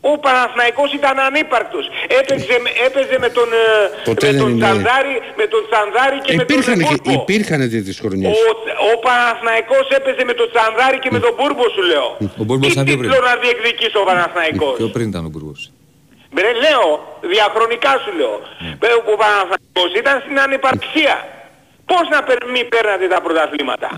[0.00, 1.84] Ο Παναθηναϊκός ήταν ανύπαρκτος.
[2.20, 3.64] Έπαιζε, με- έπαιζε με τον, ε,
[4.10, 7.22] Ποτέ με δεν τον είναι- Τσανδάρη, με τον Τσανδάρη και Υπήρχαν, με τον και, Μπούρμπο.
[7.22, 8.32] υπήρχαν τέτοιες χρονιές.
[8.38, 8.50] Ο,
[8.90, 12.08] ο Παναθηναϊκός έπαιζε με τον Τσανδάρη και με τον Μπούρμπο σου λέω.
[12.42, 13.06] Ο Μπούρμπος Τι ήταν πιο πριν.
[13.10, 15.60] τίτλο να διεκδικήσει ο Παναθηναϊκός; Πιο πριν ήταν ο Μπουργός.
[16.34, 16.86] Μπρε, λέω,
[17.32, 18.34] διαχρονικά σου λέω.
[18.88, 21.16] Ε, Ο Παναθηναϊκός ήταν στην ανυπαρξία.
[21.90, 23.88] Πώς να περ, μη παίρνατε τα πρωταθλήματα;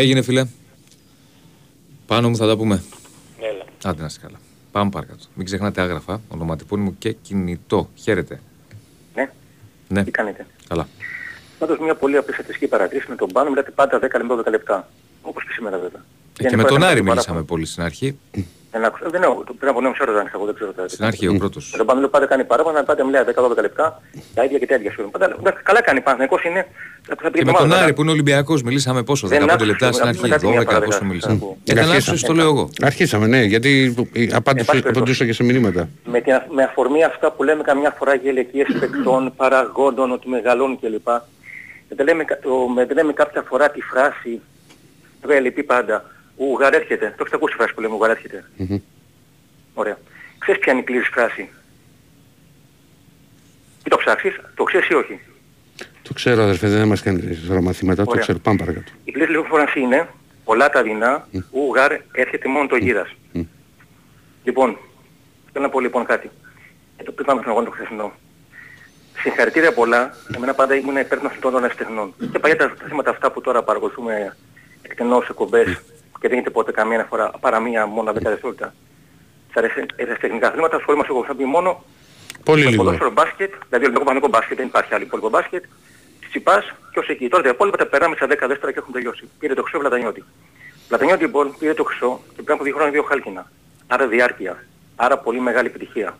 [0.00, 0.42] Έγινε φίλε.
[2.10, 2.76] Πάνω μου θα τα πούμε.
[3.50, 3.64] Έλα.
[3.90, 4.38] Άντε να είστε καλά.
[4.72, 5.24] Πάμε παρακάτω.
[5.34, 7.88] Μην ξεχνάτε άγραφα, ονοματεπώνυμο και κινητό.
[7.94, 8.40] Χαίρετε.
[9.14, 9.30] Ναι,
[9.88, 10.88] Ναι, τι κάνετε; καλά.
[11.58, 14.88] Πάντως μια πολύ απλή στατιστική παρατήρηση με τον Πάνο μιλάτε πάντα 10 με 12 λεπτά.
[15.22, 16.04] Όπως και σήμερα βέβαια.
[16.38, 18.18] Ε, και με τον Άρη μιλήσαμε πολύ στην αρχή.
[18.74, 19.04] Δεν άκουσα.
[19.10, 19.44] Δεν έχω.
[19.58, 21.68] Πριν από 9 ώρες δεν είχα, εγώ δεν ξέρω τα Στην αρχή ο πρώτος.
[21.72, 24.02] Με τον Πάνο πάντα κάνει παράπονα, πάντα μιλάει 10-12 λεπτά,
[24.34, 25.08] τα ίδια και τα ίδια σου.
[25.10, 26.66] Πάντα, εντάξει, καλά κάνει, Παναθηναϊκός είναι.
[27.06, 27.82] Θα, θα πει Και με εβδομάδα τον μετά.
[27.82, 30.46] Άρη που είναι Ολυμπιακός μιλήσαμε πόσο, 15 Δεν άκουσα, λεπτά στην μετά- αρχή, μετά τη
[30.46, 31.36] μία 12 παραδείγμα, πόσο θα μιλήσαμε.
[31.38, 31.56] πω.
[31.64, 31.96] Ε, δεν Αρχίσαμε.
[32.06, 32.70] άκουσες, το λέω εγώ.
[32.82, 33.70] Αρχίσαμε, ναι, γιατί
[34.12, 34.88] η απάντηση, πάση περιπτώσει.
[34.88, 35.88] απαντούσα και σε μηνύματα.
[36.04, 40.78] με, την, με αφορμή αυτά που λέμε καμιά φορά για ηλικίες παικτών, παραγόντων, ότι μεγαλώνουν
[40.80, 41.08] κλπ.
[41.96, 44.40] Δεν λέμε, κα- το- με- δεν λέμε κάποια φορά τη φράση,
[45.22, 46.04] βέβαια λυπεί πάντα,
[46.42, 47.06] ο Ουγγαρ έρχεται.
[47.06, 48.44] Το έχετε ακούσει η φράση που λέμε, ο Ουγγαρ έρχεται.
[49.74, 49.98] Ωραία.
[50.38, 51.48] Ξέρεις ποια είναι η πλήρης φράση;
[53.82, 55.20] Τι το ψάξεις, το ξέρεις ή όχι;
[56.02, 58.22] Το ξέρω αδερφέ, δεν μας κάνει τώρα μαθήματα, το Ωραία.
[58.22, 58.38] ξέρω.
[58.38, 58.92] Πάμε παρακάτω.
[59.04, 60.08] Η πλήρης λοιπόν φράση είναι,
[60.44, 63.08] πολλά τα δεινά, ο Ουγγαρ έρχεται μόνο το γύρας.
[64.44, 64.78] Λοιπόν,
[65.52, 66.30] θέλω να πω λοιπόν κάτι.
[66.96, 68.12] Ε, το πήγαμε στον αγώνα το χθεσινό.
[69.18, 70.14] Συγχαρητήρια πολλά.
[70.36, 72.14] Εμένα πάντα ήμουν υπέρ των αθλητών των αριστεχνών.
[72.32, 74.36] Και παλιά τα τα θέματα αυτά που τώρα παρακολουθούμε
[74.82, 75.80] εκτενώς σε κομπές
[76.22, 78.74] και δεν γίνεται ποτέ καμία φορά παρά μία μόνο 10 δευτερόλεπτα.
[79.50, 79.60] Στα
[80.00, 81.84] αριστεχνικά αθλήματα ασχολούμαστε εγώ θα πει μόνο
[82.44, 82.82] Πολύ με λίγο.
[82.82, 85.64] ποδόσφαιρο μπάσκετ, δηλαδή ολυμπιακό πανικό μπάσκετ, δεν υπάρχει άλλο υπόλοιπο μπάσκετ.
[86.28, 87.28] Τσιπάς και ως εκεί.
[87.28, 89.28] Τώρα τα υπόλοιπα τα περάμε στα 10 δεύτερα και έχουν τελειώσει.
[89.38, 90.24] Πήρε το χρυσό Βλατανιώτη.
[90.88, 93.50] Βλατανιώτη λοιπόν πήρε το χρυσό και πριν από δύο χρόνια δύο χάλκινα.
[93.86, 94.64] Άρα διάρκεια.
[94.96, 96.18] Άρα πολύ μεγάλη επιτυχία.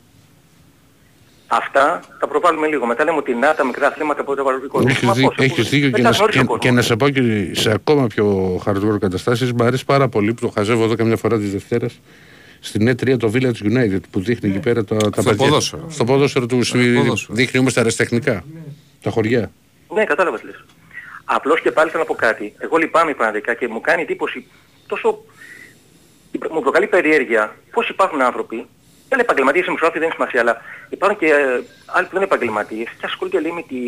[1.55, 2.87] Αυτά τα προβάλλουμε λίγο.
[2.87, 4.87] Μετά λέμε ότι να τα μικρά αθλήματα που δεν βάλουν κόσμο.
[4.91, 6.65] Έχεις, Μα δί- πώς, έχεις αφού δίκιο δεν και τα να, γνωρίζει ο και, κόσμος.
[6.65, 10.41] και να σε πω και σε ακόμα πιο hardcore καταστάσεις μου αρέσει πάρα πολύ που
[10.41, 12.01] το χαζεύω εδώ καμιά φορά της Δευτέρας
[12.61, 15.47] στην E3 το Village United που δείχνει εκεί πέρα τα, τα Στο παιδιά.
[15.47, 15.87] ποδόσφαιρο.
[15.91, 16.63] Στο ποδόσφαιρο του.
[16.63, 17.35] στη- ποδόσφαιρο.
[17.37, 18.45] Δείχνει όμως τα αεραστεχνικά.
[19.03, 19.51] Τα χωριά.
[19.95, 20.65] Ναι, κατάλαβα τι λες.
[21.25, 22.55] Απλώς και πάλι θέλω να πω κάτι.
[22.59, 24.47] Εγώ λυπάμαι πραγματικά και μου κάνει εντύπωση
[24.87, 25.25] τόσο...
[26.53, 28.67] Μου προκαλεί περιέργεια πώς υπάρχουν άνθρωποι,
[29.13, 30.55] δεν είναι επαγγελματίες, δημοσιογράφοι δεν έχει σημασία, αλλά
[30.97, 31.45] υπάρχουν και ε,
[31.97, 33.79] άλλοι που δεν είναι επαγγελματίες και ασχολούνται λέει με τη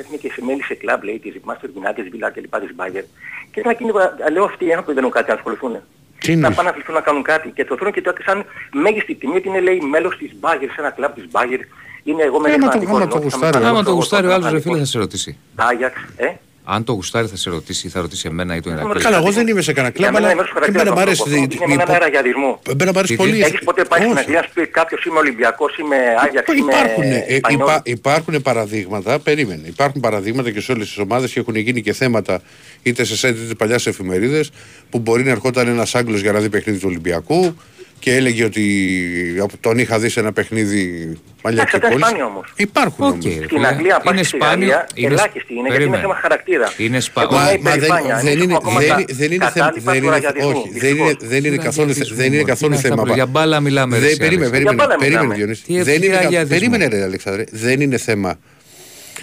[0.00, 2.54] έθνη σε μέλη σε κλαμπ, λέει, της Master United, της Villa κλπ.
[2.64, 3.04] της Bayer.
[3.52, 3.90] Και να γίνει,
[4.34, 5.74] λέω αυτοί οι άνθρωποι δεν έχουν κάτι να ασχοληθούν.
[6.22, 6.40] Τι είναι.
[6.48, 8.38] Να πάνε να αθληθούν να κάνουν κάτι και το θεωρούν και τότε σαν
[8.84, 11.60] μέγιστη τιμή ότι είναι λέει μέλος της Bayer, σε ένα κλαμπ της Bayer.
[12.08, 13.58] Είναι εγώ με Ε, άμα το- φανατικός, άμα το ενώ θα γουστάρει.
[13.58, 14.74] με Άμα το φανατικός, γουστάρει ο θα άλλος ρε φανατικός.
[14.74, 15.38] φίλε θα σε ρωτήσει.
[15.54, 16.32] Άγιαξ, ε;
[16.70, 19.02] Αν το γουστάρει θα σε ρωτήσει, θα ρωτήσει εμένα ή τον Ηρακλή.
[19.02, 20.84] Καλά, εγώ δεν είμαι σε κανένα Για κλαμπ, μένα αλλά είναι μέρος του και εμένα
[20.84, 21.22] χαρακτήρα μ' αρέσει.
[21.22, 21.34] αυτό.
[21.34, 22.60] η- Είναι η- με έναν αέρα γιαδισμό.
[22.70, 23.40] Εμένα μ' αρέσει Τι- πολύ.
[23.40, 24.20] Έχεις ποτέ πάει στην Όχι.
[24.20, 27.60] Αγγλία να σου πει κάποιος είμαι Ολυμπιακός, είμαι Άγιαξ, είμαι Υπάρχουν, ε, Ισπανιόλ.
[27.62, 29.62] υπά, υπάρχουν παραδείγματα, περίμενε.
[29.66, 32.40] Υπάρχουν παραδείγματα και σε όλες τις ομάδες και έχουν γίνει και θέματα
[32.82, 34.50] είτε σε site είτε παλιά εφημερίδες
[34.90, 37.56] που μπορεί να ερχόταν ένας Άγγλος για να δει παιχνίδι του Ολυμπιακού
[37.98, 38.64] και έλεγε ότι
[39.60, 42.06] τον είχα δει σε ένα παιχνίδι παλιά Εντάξει, και αυτά είναι πόλης.
[42.06, 42.52] σπάνιο όμως.
[42.56, 43.24] Υπάρχουν Οκ, όμως.
[43.24, 43.66] ρε Στην φίλε.
[43.66, 44.68] Αγγλία, Είναι πάει στη σπάνιο.
[44.68, 46.00] Γαλλία, είναι ελάχιστη είναι, γιατί είναι περίμενε.
[46.02, 46.72] θέμα χαρακτήρα.
[46.76, 47.30] Είναι σπάνιο.
[47.36, 49.50] Εγώ Μα, είμαι μα δεν, υπερηφάνεια, δεν είναι είναι, ακόμα δεν, τα είναι- δεν είναι
[49.50, 49.66] θέμα.
[49.66, 51.28] κατάλοιπα Δεν του είναι, ραγιατισμού, όχι, δεν είναι, δυστυχώς.
[51.32, 53.02] δεν είναι καθόλου, Ραγιατισμού, δεν είναι τι καθόλου είναι αυτά θέμα.
[53.08, 54.52] που- για μπάλα μιλάμε, ρε, Δεν, εσύ, περίμενε, Άλεξ.
[54.56, 55.34] περίμενε, Για μπάλα περίμενε, μιλάμε.
[55.38, 55.62] Διονύση.
[55.64, 56.54] Τι- Δεν τι είναι, κα- ραγιατισμό.
[56.58, 57.44] περίμενε, ρε Αλεξάνδρε.
[57.50, 58.38] Δεν είναι θέμα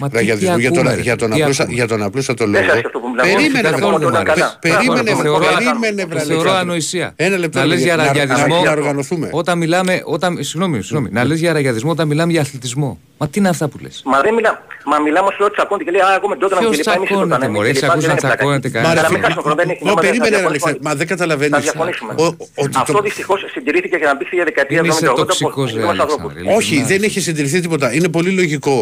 [0.00, 1.76] Μα τι- ραγιατισμού τι για τον, ακούμε, ρε, για τον, τι απλούσα, ακούμε.
[1.78, 2.74] για τον απλούστατο Δεν λόγο.
[2.74, 3.22] σας αυτό που μιλάμε.
[3.32, 4.40] Περίμενε, Όχι, βρε, καθόλου δεν μ' αρέσει.
[4.60, 6.60] πε- περίμενε, Το θεωρώ- περίμενε, βρε, το θεωρώ Αλεξάνδρε.
[6.60, 7.12] ανοησία.
[7.16, 7.58] Ένα λεπτό.
[7.58, 8.62] Να λες για να- να- ραγιατισμό.
[8.64, 9.28] Να οργανωθούμε.
[9.32, 10.02] Όταν μιλάμε.
[10.04, 11.08] Όταν, συγγνώμη, συγγνώμη.
[11.12, 12.98] Να λες για ραγιατισμό όταν μιλάμε για αθλητισμό.
[13.18, 16.00] Μα τι είναι αυτά που λες; Μα δεν μιλά, μα μιλάμε όσο τσακώνεται και λέει
[16.00, 16.94] Α, εγώ με τότε να Ποιος μην κλπ.
[16.94, 17.68] Εμείς τσακώνεται, το μωρέ, κάναμε.
[17.68, 17.90] έχεις κλπ.
[17.90, 18.36] ακούσει Δεν να είναι πλάκα.
[18.36, 18.92] τσακώνεται Μα, κανένας.
[18.98, 20.70] Αλλά ρε, μην χάσουμε χρόνο, δεν έχει Μα νόημα, θα περίμενε, ρε, διαφωνήσουμε.
[20.70, 20.88] Αλεξάνδρε.
[20.88, 21.58] Μα δεν Θα καταλαβαίνεις.
[21.66, 22.12] διαφωνήσουμε.
[22.24, 25.68] Ο- ότι Αυτό το- δυστυχώς συντηρήθηκε για να μπει στη δεκαετία Δεν είσαι 70-80 τοξικός,
[25.74, 26.30] ρε, μας ανθρώπους.
[26.32, 26.54] Αλέξανδρε.
[26.58, 26.90] Όχι, ειλικρινά.
[26.92, 27.86] δεν έχει συντηρηθεί τίποτα.
[27.96, 28.76] Είναι πολύ λογικό.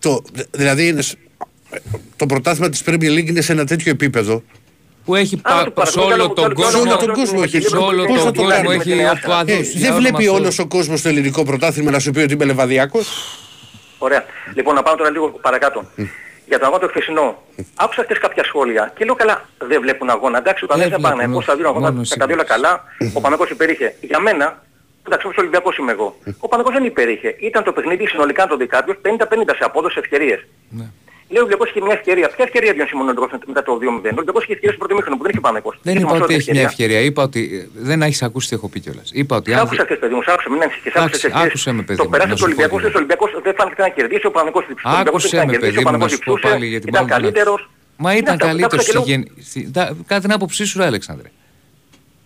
[0.00, 1.16] Το, δηλαδή, είναι, σ-
[2.16, 4.42] το πρωτάθλημα της Premier League είναι σε ένα τέτοιο επίπεδο.
[5.04, 6.80] Που έχει Α, πα- το παρακολουθώ, σε όλο άλλο- τον άλλο- Σε κόσμο.
[6.80, 7.60] όλο άλλο- τον κόσμο έχει.
[7.60, 9.78] Σε όλο Πώς θα τον το κόσμο κάνουμε έχει με την Ε, οπαδούς.
[9.78, 13.08] δεν βλέπει όλος ο κόσμος το ελληνικό πρωτάθλημα να σου πει ότι είμαι λεβαδιακός;
[13.98, 14.24] Ωραία.
[14.54, 15.84] Λοιπόν, να πάμε τώρα λίγο παρακάτω.
[16.48, 17.42] Για τον αγώνα το χθεσινό.
[17.74, 20.38] Άκουσα χθες κάποια σχόλια και λέω καλά, δεν βλέπουν αγώνα.
[20.38, 21.14] Εντάξει, ο Δεν Παναγιώτης δεν πάνε.
[21.16, 22.52] βλέπουν, Πώς θα δίνουν αγώνα, μόνο τα τα δύο όλα εσύ.
[22.54, 22.84] καλά.
[23.12, 23.94] Ο Παναγιώτης υπερήχε.
[24.00, 24.62] Για μένα,
[25.10, 26.08] εντάξει, όπως Ολυμπιακός είμαι εγώ.
[26.44, 27.30] Ο Παναγιώτης δεν υπερήχε.
[27.40, 30.40] Ήταν το παιχνίδι συνολικά αν το δει κάποιος 50-50 σε απόδοση ευκαιρίες.
[30.78, 30.86] Ναι.
[31.32, 32.26] Λέει ο Ολυμπιακός είχε μια ευκαιρία.
[32.36, 33.12] Ποια ευκαιρία διόνυσε μόνο
[33.46, 33.84] μετά το 2-0.
[33.86, 35.80] Ο Ολυμπιακός είχε ευκαιρία στο πρώτο μήχρονο που δεν είχε Παναγιώτης.
[35.82, 37.00] Δεν Είχε είπα μόνο ότι πρώτη έχει μια ευκαιρία.
[37.08, 37.40] Είπα ότι
[37.74, 39.10] ε, δεν έχεις ακούσει τι έχω πει κιόλας.
[39.20, 39.60] Είπα ότι Σ' αν.
[39.60, 40.92] άκουσα χθες παιδί μου, σ' άκουσα, μην ανησυχείς.
[40.94, 41.46] Εντάξει, Άκουσες χθες.
[41.46, 43.54] άκουσε με, παιδί Το μου, περάσει να του σου πω Ολυμπιακού, τι ο Ολυμπιακός δεν
[43.58, 45.98] φάνηκε να κερδίσει, ο Παναγικός ο Ολυμπιακός Άκουσε δεν με, κερδίσει, παιδί ο μου, να
[45.98, 47.16] Παναγικός σου πω διψούσε, πάλι γιατί ήταν μάλλον.
[47.20, 47.60] καλύτερος.
[48.02, 49.44] Μα Είναι ήταν αυτά, καλύτερος άκουσα και στη λέω, γεν...
[49.48, 51.28] στη- τα- Κατά την άποψή σου, ρε Αλέξανδρε.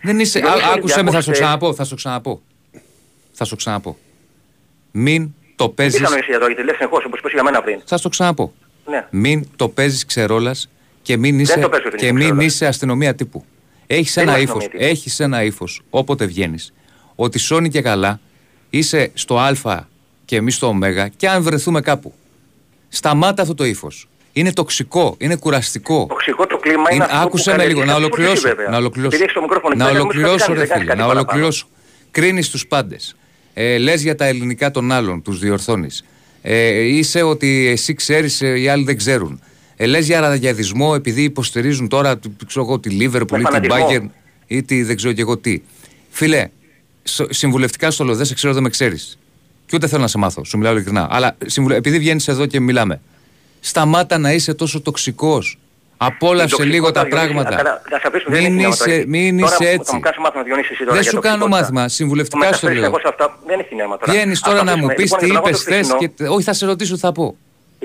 [0.01, 0.39] Δεν είσαι.
[0.39, 1.73] Εγώ Α- είμαι Άκουσε με, θα σου Ολυμπιακός, ξαναπώ.
[1.73, 2.41] Θα σου ξαναπώ.
[3.35, 3.97] Θα σου ξαναπώ.
[4.91, 5.97] Μην το Τι παίζει.
[5.97, 7.81] θα νοήσει εδώ, γιατί λες συνεχώς, όπως είπες για μένα πριν.
[7.85, 8.53] Θα στο ξαναπώ.
[8.85, 9.07] Ναι.
[9.09, 10.69] Μην το παίζεις ξερόλας
[11.01, 12.53] και μην είσαι, το παίζω, δεν και είναι μην ξερόλας.
[12.53, 13.45] είσαι αστυνομία τύπου.
[13.87, 14.55] Έχεις Δεν ένα είμαι ύφος.
[14.57, 14.91] αστυνομία τύπου.
[14.91, 16.73] Έχεις ένα ύφος όποτε βγαίνεις
[17.15, 18.19] ότι σώνει και καλά
[18.69, 19.53] είσαι στο Α
[20.25, 20.77] και εμείς στο Ω
[21.17, 22.13] και αν βρεθούμε κάπου.
[22.89, 24.07] Σταμάτα αυτό το ύφος.
[24.33, 26.05] Είναι τοξικό, είναι κουραστικό.
[26.09, 28.47] Τοξικό το κλίμα είναι, Είναι, αυτό που άκουσε με καλύπτει λίγο, να αυτούς που ολοκληρώσω.
[28.47, 28.71] εσύ, βέβαια.
[28.71, 29.07] Να ολοκληρώσω.
[29.15, 30.85] Επειδή έχεις το μικρόφωνο Να εκεί, όμως ολοκληρώσω, δεν ρε κάνεις φίλε.
[30.85, 31.19] κάτι Να παραπάνω.
[31.19, 31.67] ολοκληρώσω.
[32.11, 33.15] Κρίνεις τους πάντες.
[33.57, 36.03] Ε, Λες για τα ελληνικά των άλλων, τους διορθώνεις.
[36.41, 39.39] Ε, είσαι ότι εσύ ξέρεις, οι άλλοι δεν ξέρουν.
[39.75, 43.69] Ε, Λες για ραδιαδισμό επειδή υποστηρίζουν τώρα τ- ξέρω εγώ, τη Λίβερπουλ ή Με την
[43.71, 44.07] φανατισμό.
[44.07, 44.09] Bayern
[44.47, 45.61] ή τη δεν ξέρω και εγώ τι.
[46.09, 46.47] Φίλε,
[47.03, 49.17] σο- συμβουλευτικά στο λέω, δεν σε ξέρω, δεν με ξέρεις.
[49.65, 51.07] Και ούτε θέλω να σε μάθω, σου μιλάω ειλικρινά.
[51.09, 53.01] Αλλά συμβουλε- επειδή βγαίνεις εδώ και μιλάμε,
[53.59, 55.57] σταμάτα να είσαι τόσο τοξικός.
[55.97, 57.63] Απόλαυσε Η λίγο τα τοξικότητα, Διονύση, πράγματα.
[57.63, 59.03] καλά, θα σε αφήσω, δεν Μην έχει νόημα είσαι, τώρα.
[59.07, 59.93] μην Τώρα είσαι Θα έτσι.
[59.95, 61.61] μου κάνεις μάθημα Διονύση εσύ τώρα Δεν για σου κάνω τοξικότητα.
[61.73, 62.89] μάθημα, συμβουλευτικά Το στο μεταφέρεις λέω.
[62.91, 64.11] εγώ σε αυτά, δεν έχει νόημα τώρα.
[64.11, 64.93] Βγαίνεις Ας τώρα να μου αφήσουμε.
[64.99, 66.33] πεις Λοιπόν, τι για τον είπες αγώνα του χθες χθεσινό, και.
[66.35, 67.25] Όχι, θα σε ρωτήσω τι θα πω.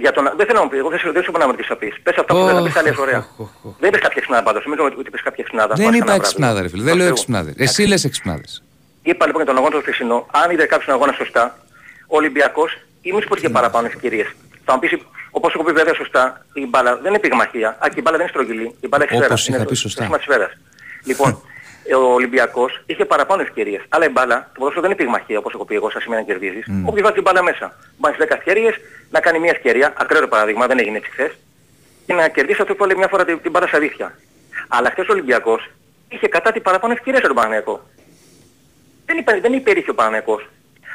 [0.05, 0.25] Για τον...
[0.39, 1.93] Δεν θέλω να μου πεις, εγώ δεν σε ρωτήσω να μου τι θα πεις.
[2.05, 3.21] Πες αυτά που Ωχ, θες να πεις, θα λες ωχ, ωραία.
[3.43, 3.73] ωχ, ωχ.
[3.83, 5.73] Δεν είπες κάποια εξυπνάδα πάντως, νομίζω ότι είπες κάποια εξυπνάδα.
[5.75, 6.21] Δεν Πας είπα κανένα βράδυ.
[6.27, 6.83] εξυπνάδα, ρε φίλε.
[6.89, 7.15] Δεν Προς λέω Θεού.
[7.17, 7.55] εξυπνάδες.
[7.65, 8.53] Εσύ λες εξυπνάδες.
[9.11, 11.45] Είπα λοιπόν για τον αγώνα του χθεσινό, αν είδε κάποιος τον αγώνα σωστά,
[12.13, 12.71] ο Ολυμπιακός
[13.07, 14.29] ή μη σου πω και παραπάνω ευκαιρίες.
[14.65, 14.91] Θα μου πεις,
[15.31, 17.69] όπως έχω πει βέβαια σωστά, η μπάλα δεν είναι πυγμαχία.
[17.69, 18.75] Α, και η μπάλα δεν είναι στρογγυλή.
[18.81, 19.35] Η μπάλα έχει Όπως σφαίρα.
[19.43, 19.99] είχα Είναι πει το- σωστά.
[20.01, 20.53] το σήμα της σφαίρας.
[21.05, 21.31] Λοιπόν,
[22.01, 23.83] ο Ολυμπιακός είχε παραπάνω ευκαιρίες.
[23.89, 26.27] Αλλά η μπάλα, το ποδόσφαιρο δεν είναι πυγμαχία όπως έχω πει εγώ, σας σημαίνει να
[26.27, 26.65] κερδίζεις.
[26.69, 26.83] Mm.
[26.89, 27.77] Όποιος βάζει την μπάλα μέσα.
[27.99, 28.75] Βάζει 10 ευκαιρίες,
[29.11, 31.33] να κάνει μια ευκαιρία, ακραίο παράδειγμα, δεν έγινε έτσι χθες,
[32.07, 34.19] και να κερδίσει αυτό που έλεγε μια φορά την, την μπάλα στα δίχτυα.
[34.69, 35.71] Αλλά χθες ο Ολυμπιακός
[36.09, 37.87] είχε κατά την παραπάνω ευκαιρίες από τον Παναγιακό.
[39.07, 40.49] Δεν, υπε, δεν υπερήχε ο Παναγιακός.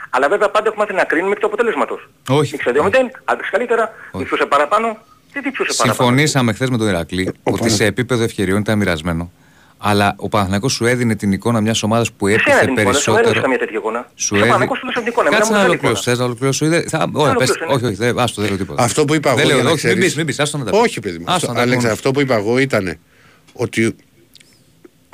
[0.09, 2.09] Αλλά βέβαια πάντα έχουμε μάθει να κρίνουμε εκ του αποτελέσματος.
[2.29, 2.55] Όχι.
[2.55, 2.91] Ήξερε 2-0,
[3.25, 4.97] άντρες καλύτερα, διψούσε παραπάνω,
[5.33, 9.31] δεν διψούσε παραπάνω; Συμφωνήσαμε χθες με τον Ηρακλή ότι σε επίπεδο ευκαιριών ήταν μοιρασμένο.
[9.77, 13.09] Αλλά ο Παναθηναϊκός σου έδινε την εικόνα μιας ομάδας που Εσένα έπιθε την εικόνα, σου
[13.09, 13.41] έδωσε περισσότερο.
[13.41, 14.09] καμία τέτοια εικόνα.
[14.15, 14.49] Σου Στο έδινε.
[14.51, 16.11] Παναγιακό σου έδωσε την εικόνα, εμένα Κάτσε μου να έδωσε την ολοκληρώσω.
[16.11, 16.15] εικόνα.
[16.15, 16.65] Θες να ολοκληρώσω.
[16.65, 17.49] Είδε- θα- Ωραία, πες.
[17.49, 17.73] ολοκλήρωσε, ναι.
[17.75, 18.83] Όχι, όχι, δεν- άστο, δεν λέω τίποτα.
[18.83, 19.37] Αυτό που είπα εγώ.
[19.37, 20.77] Δεν λέω, για να όχι, μην ξέρεις- πεις, μην πεις, άστο να τα πει.
[20.77, 21.23] Όχι, παιδί μου.
[21.27, 21.91] Άστο Αυτό, να τα Αλέξα, πούμε.
[21.91, 22.97] αυτό που είπα εγώ ήταν
[23.53, 23.95] ότι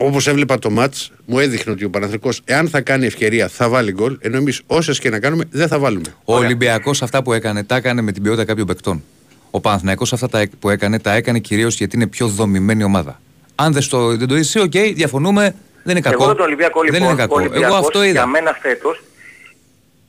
[0.05, 0.93] όπως έβλεπα το ματς,
[1.25, 4.99] μου έδειχνε ότι ο Παναθηναϊκός εάν θα κάνει ευκαιρία θα βάλει γκολ, ενώ εμείς όσες
[4.99, 6.15] και να κάνουμε δεν θα βάλουμε.
[6.25, 9.03] Ο Ολυμπιακός αυτά που έκανε, τα έκανε με την ποιότητα κάποιων παικτών.
[9.51, 13.21] Ο Παναθηναϊκός αυτά τα που έκανε, τα έκανε κυρίως γιατί είναι πιο δομημένη ομάδα.
[13.55, 16.23] Αν δεν, στο, δεν το είσαι, οκ, διαφωνούμε, δεν είναι κακό.
[16.23, 17.35] Εγώ τον Ολυμπιακό λοιπόν, δεν είναι ο κακό.
[17.35, 18.27] Ολυμπιακός Εγώ αυτό για είδα.
[18.27, 19.03] μένα φέτος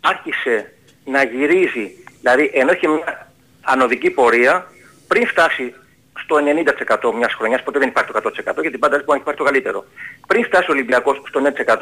[0.00, 0.72] άρχισε
[1.04, 1.90] να γυρίζει,
[2.20, 4.72] δηλαδή ενώ είχε μια ανωδική πορεία,
[5.06, 5.74] πριν φτάσει
[6.22, 8.18] στο 90% μιας χρονιάς, ποτέ δεν υπάρχει το
[8.56, 9.84] 100% γιατί πάντα μπορεί να υπάρχει το καλύτερο.
[10.26, 11.78] Πριν φτάσει ο Ολυμπιακός στο 9%,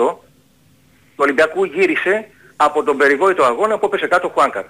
[1.16, 4.64] το Ολυμπιακού γύρισε από τον περιβόητο αγώνα που έπεσε κάτω ο Χουάνκαρ.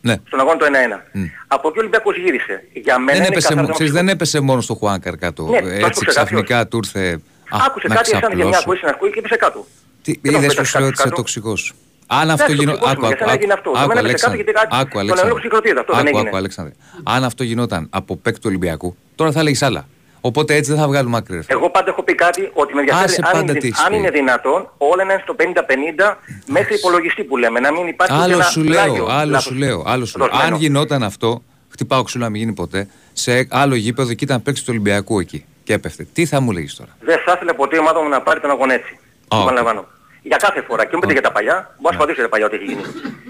[0.00, 0.16] Ναι.
[0.26, 1.00] Στον αγώνα το 1-1.
[1.46, 2.64] Από εκεί ο Ολυμπιακός γύρισε.
[2.72, 5.42] Για μένα Δεν είναι έπεσε, καθαρό μο- ξέρεις, δεν έπεσε μόνο στο Χουάνκαρ κάτω.
[5.42, 7.20] Ναι, το Έτσι άκουσε ξαφνικά του ήρθε.
[7.50, 8.64] Α, Άκουσε να κάτι σαν γενιά ξαπλώσω.
[8.64, 9.66] που είσαι να ακούει και έπεσε κάτω.
[10.02, 11.08] Τι, Δεν τον είδες πέταξε που σου λέω ότι κάτω.
[11.08, 11.74] είσαι τοξικός.
[12.06, 12.80] Αν αυτό Εντάξει, γινόταν.
[12.80, 13.68] τοξικός Άκου, είμαι, για σένα έγινε αυτό.
[13.70, 14.36] άκου, Για άκου, μένα έπεσε κάτω Αλέξανδρε.
[14.42, 15.24] γιατί κάτι- Άκου, τον Αλέξανδρε.
[15.26, 16.28] έλεγχο συγκροτείται, αυτό δεν Άκου, έγινε.
[16.28, 16.72] άκου, Αλέξανδρε.
[17.16, 19.82] Αν αυτό γινόταν από παίκτη του Ολυμπιακού, τώρα θα έλεγες άλλα.
[20.20, 21.36] Οπότε έτσι δεν θα βγάλουμε άκρη.
[21.36, 21.58] ρε φίλε.
[21.58, 23.88] Εγώ πάντα έχω πει κάτι ότι με ενδιαφέρει Άσε αν, πάντα είναι, τις έχεις αν
[23.90, 23.98] πεις.
[23.98, 27.60] είναι δυνατόν όλα να είναι στο 50-50 μέχρι υπολογιστή που λέμε.
[27.60, 29.44] Να μην υπάρχει και Άλλο ένα σου πλάγιο λέω, άλλο λάθος.
[29.44, 30.26] σου λέω, άλλο σου λέω.
[30.28, 30.54] δοσμένο.
[30.54, 34.62] Αν γινόταν αυτό, χτυπάω ξύλο να μην γίνει ποτέ, σε άλλο γήπεδο και ήταν παίξει
[34.62, 36.06] του Ολυμπιακού εκεί και έπεφτε.
[36.12, 38.50] Τι θα μου λέγεις τώρα; Δεν θα ήθελα ποτέ η ομάδα μου να πάρει τον
[38.50, 38.98] αγώνα έτσι.
[39.28, 39.86] Α, Επαναλαμβάνω.
[40.30, 40.82] Για κάθε φορά.
[40.82, 41.56] Και μην πείτε για τα παλιά.
[41.80, 42.82] Μπορεί να σπαθήσω για τα παλιά ό,τι έχει γίνει.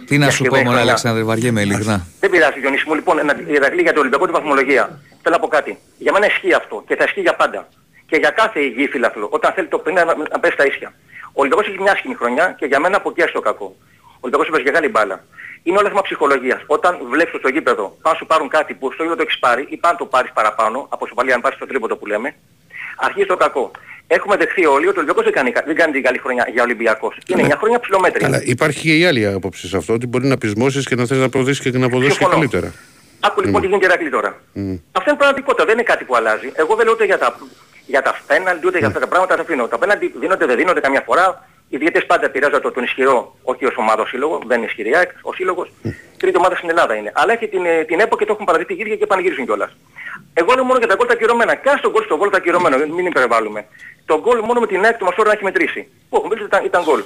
[0.08, 0.82] Τι να Για σου πω, συγκεκριμένη Μωρέ χρονιά.
[0.82, 2.06] Αλέξανδρε, βαριέμαι ειλικρινά.
[2.20, 2.94] Δεν πειράζει, Διονύση μου.
[2.94, 4.84] Λοιπόν, ένα Ηρακλή για το Ολυμπιακό τη βαθμολογία.
[5.22, 5.78] Θέλω να πω κάτι.
[5.98, 7.68] Για μένα ισχύει αυτό και θα ισχύει για πάντα.
[8.06, 9.26] Και για κάθε υγιή φιλαθλό.
[9.30, 10.88] Όταν θέλει το 50 να, να πέσει στα ίσια.
[11.36, 13.68] Ο Ολυμπιακός έχει μια άσχημη χρονιά και για μένα από εκεί στο κακό.
[14.16, 15.24] Ο Ολυμπιακός έπαιζε μεγάλη μπάλα.
[15.62, 16.60] Είναι όλα θέμα ψυχολογίας.
[16.66, 19.66] Όταν βλέπεις στο γήπεδο, πάνε να σου πάρουν κάτι που στο γήπεδο το έχεις πάρει
[19.68, 22.34] ή πάνε το πάρεις παραπάνω, από σοπαλία αν πάρεις το τρίποντο που λέμε,
[22.96, 23.70] αρχίζει το κακό.
[24.08, 26.62] Έχουμε δεχθεί όλοι ότι ο Ολυμπιακός δεν κάνει, κα- δεν κάνει την καλή χρονιά για
[26.62, 27.18] Ολυμπιακός.
[27.26, 28.24] Είναι μια χρονιά ψηλομέτρη.
[28.24, 31.18] Αλλά υπάρχει και η άλλη άποψη σε αυτό ότι μπορεί να πεισμώσεις και να θες
[31.18, 32.34] να προωθήσεις και να αποδώσεις και Συμφωνώ.
[32.40, 32.72] καλύτερα.
[33.20, 34.28] Άκου λοιπόν τι γίνεται Ηρακλή τώρα.
[34.92, 36.52] Αυτό είναι πραγματικότητα, δεν είναι κάτι που αλλάζει.
[36.54, 37.38] Εγώ δεν λέω ούτε για τα,
[37.86, 39.66] για τα πέναλτι, ούτε για αυτά τα πράγματα τα αφήνω.
[39.68, 41.48] Τα πέναλτι δίνονται, δεν δίνονται καμιά φορά.
[41.68, 45.10] Οι διαιτές πάντα επηρεάζονται τον ισχυρό, όχι ως ομάδα ο σύλλογο, δεν είναι ισχυρή ΑΕΚ,
[45.22, 45.72] ο σύλλογος.
[46.16, 47.12] Τρίτη ομάδα στην Ελλάδα είναι.
[47.14, 49.76] Αλλά έχει την, ε, την ΕΠΟ και το έχουν παραδείξει γύρια και πανηγύρισουν κιόλας.
[50.34, 51.54] Εγώ λέω μόνο για τα γκολ τα ακυρωμένα.
[51.54, 53.66] Κάνε τον γκολ στο γκολ τα ακυρωμένο, μην υπερβάλλουμε.
[54.06, 55.88] Το γκολ μόνο με την ΑΕΚ του Μασόρα να έχει μετρήσει.
[56.08, 57.02] Που έχουμε πει ότι ήταν, ήταν γκολ.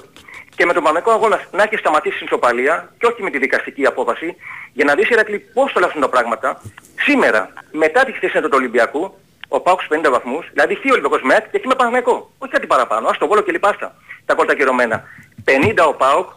[0.56, 3.86] Και με τον Παναγικό αγώνας να έχει σταματήσει στην ισοπαλία και όχι με τη δικαστική
[3.86, 4.36] απόφαση
[4.72, 6.62] για να δεις Ηρακλή πώς το αλλάζουν τα πράγματα.
[7.00, 9.14] Σήμερα, μετά τη χθεσινή του Ολυμπιακού,
[9.48, 12.30] ο Πάουκς 50 βαθμούς, δηλαδή φύγει ο Ολυμπιακός με ΑΕΚ και εκεί με Παναγικό.
[12.38, 13.94] Όχι κάτι παραπάνω, ας το βόλο και λιπάστα.
[14.24, 15.04] Τα κόλτα κυρωμένα.
[15.44, 16.28] 50 ο Πάουκ,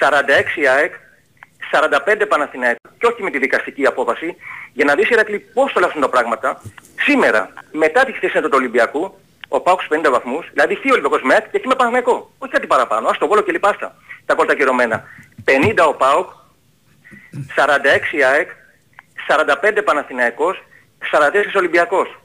[0.00, 0.94] 46 ΑΕΚ,
[1.70, 4.36] 45 Παναθηναϊκό και όχι με τη δικαστική απόφαση
[4.72, 6.62] για να δεις Ηρακλή πώς το αλλάζουν τα πράγματα.
[7.00, 9.18] Σήμερα, μετά τη χθεσινή του Ολυμπιακού,
[9.48, 12.30] ο Πάουκ 50 βαθμούς, δηλαδή φύγει ο Ολυμπιακός με ΑΕΚ και εκεί με Παναγικό.
[12.38, 13.94] Όχι κάτι παραπάνω, ας το βόλο και λιπάστα.
[14.26, 15.04] Τα κόλτα κυρωμένα.
[15.44, 16.28] 50 ο Πάουκ,
[17.56, 18.50] 46 ΑΕΚ,
[19.28, 20.62] 45 Παναθηναϊκός,
[21.10, 22.18] 44 Ολυμπιακός.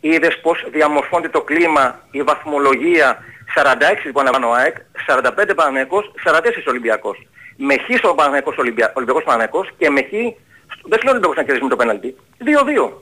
[0.00, 3.18] Είδες πως διαμορφώνεται το κλίμα, η βαθμολογία,
[3.54, 4.76] 46 λοιπόν επάνω ΑΕΚ,
[5.06, 7.26] 45 Παναθηναϊκός, 44 Ολυμπιακός.
[7.56, 8.92] Με χ στο Παναθηναϊκός Ολυμπια...
[8.94, 12.16] Ολυμπιακός Παναθηναϊκός και με χ, στο- δεν θέλω Ολυμπιακός να κερδίσει με το πέναλτι.
[12.44, 12.92] 2-2.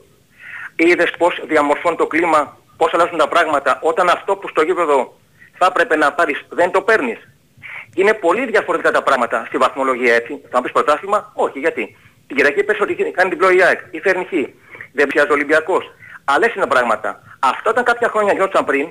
[0.75, 5.17] Είδες πως διαμορφώνει το κλίμα, πώς αλλάζουν τα πράγματα όταν αυτό που στο γήπεδο
[5.57, 7.17] θα έπρεπε να πάρεις δεν το παίρνεις.
[7.95, 10.41] Είναι πολύ διαφορετικά τα πράγματα στη βαθμολογία έτσι.
[10.49, 11.97] Θα μου πεις πρωτάθλημα, όχι γιατί.
[12.27, 14.31] Την Κυριακή πες ότι κάνει την πλοία ΑΕΚ ή φέρνει χ.
[14.93, 15.85] Δεν πιάζει ο Ολυμπιακός.
[16.25, 17.21] Αλλά έτσι είναι τα πράγματα.
[17.39, 18.87] Αυτό όταν κάποια χρόνια γινόταν πριν,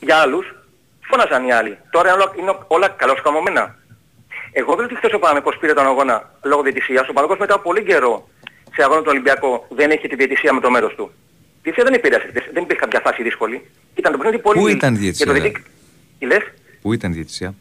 [0.00, 0.54] για άλλους,
[1.00, 1.78] φώναζαν οι άλλοι.
[1.90, 3.74] Τώρα είναι όλα, είναι όλα καλώς καμωμένα.
[4.52, 7.08] Εγώ δεν λέω ότι χθες ο Παναγικός πήρε τον αγώνα λόγω διαιτησίας.
[7.08, 8.28] Ο Παναγικός μετά από πολύ καιρό
[8.74, 11.12] σε αγώνα του Ολυμπιακού δεν έχει τη διαιτησία με το μέρος του.
[11.60, 12.44] Η διαιτησία δεν επηρέασε χθες.
[12.52, 13.62] Δεν υπήρχε κάποια φάση δύσκολη.
[13.94, 14.60] Ήταν το παιχνίδι πολύ...
[14.60, 15.62] Πού ήταν η για διαιτησία, το ρε; διαιτή-
[16.18, 16.42] Τι λες;
[16.82, 17.54] Πού ήταν η διαιτησία;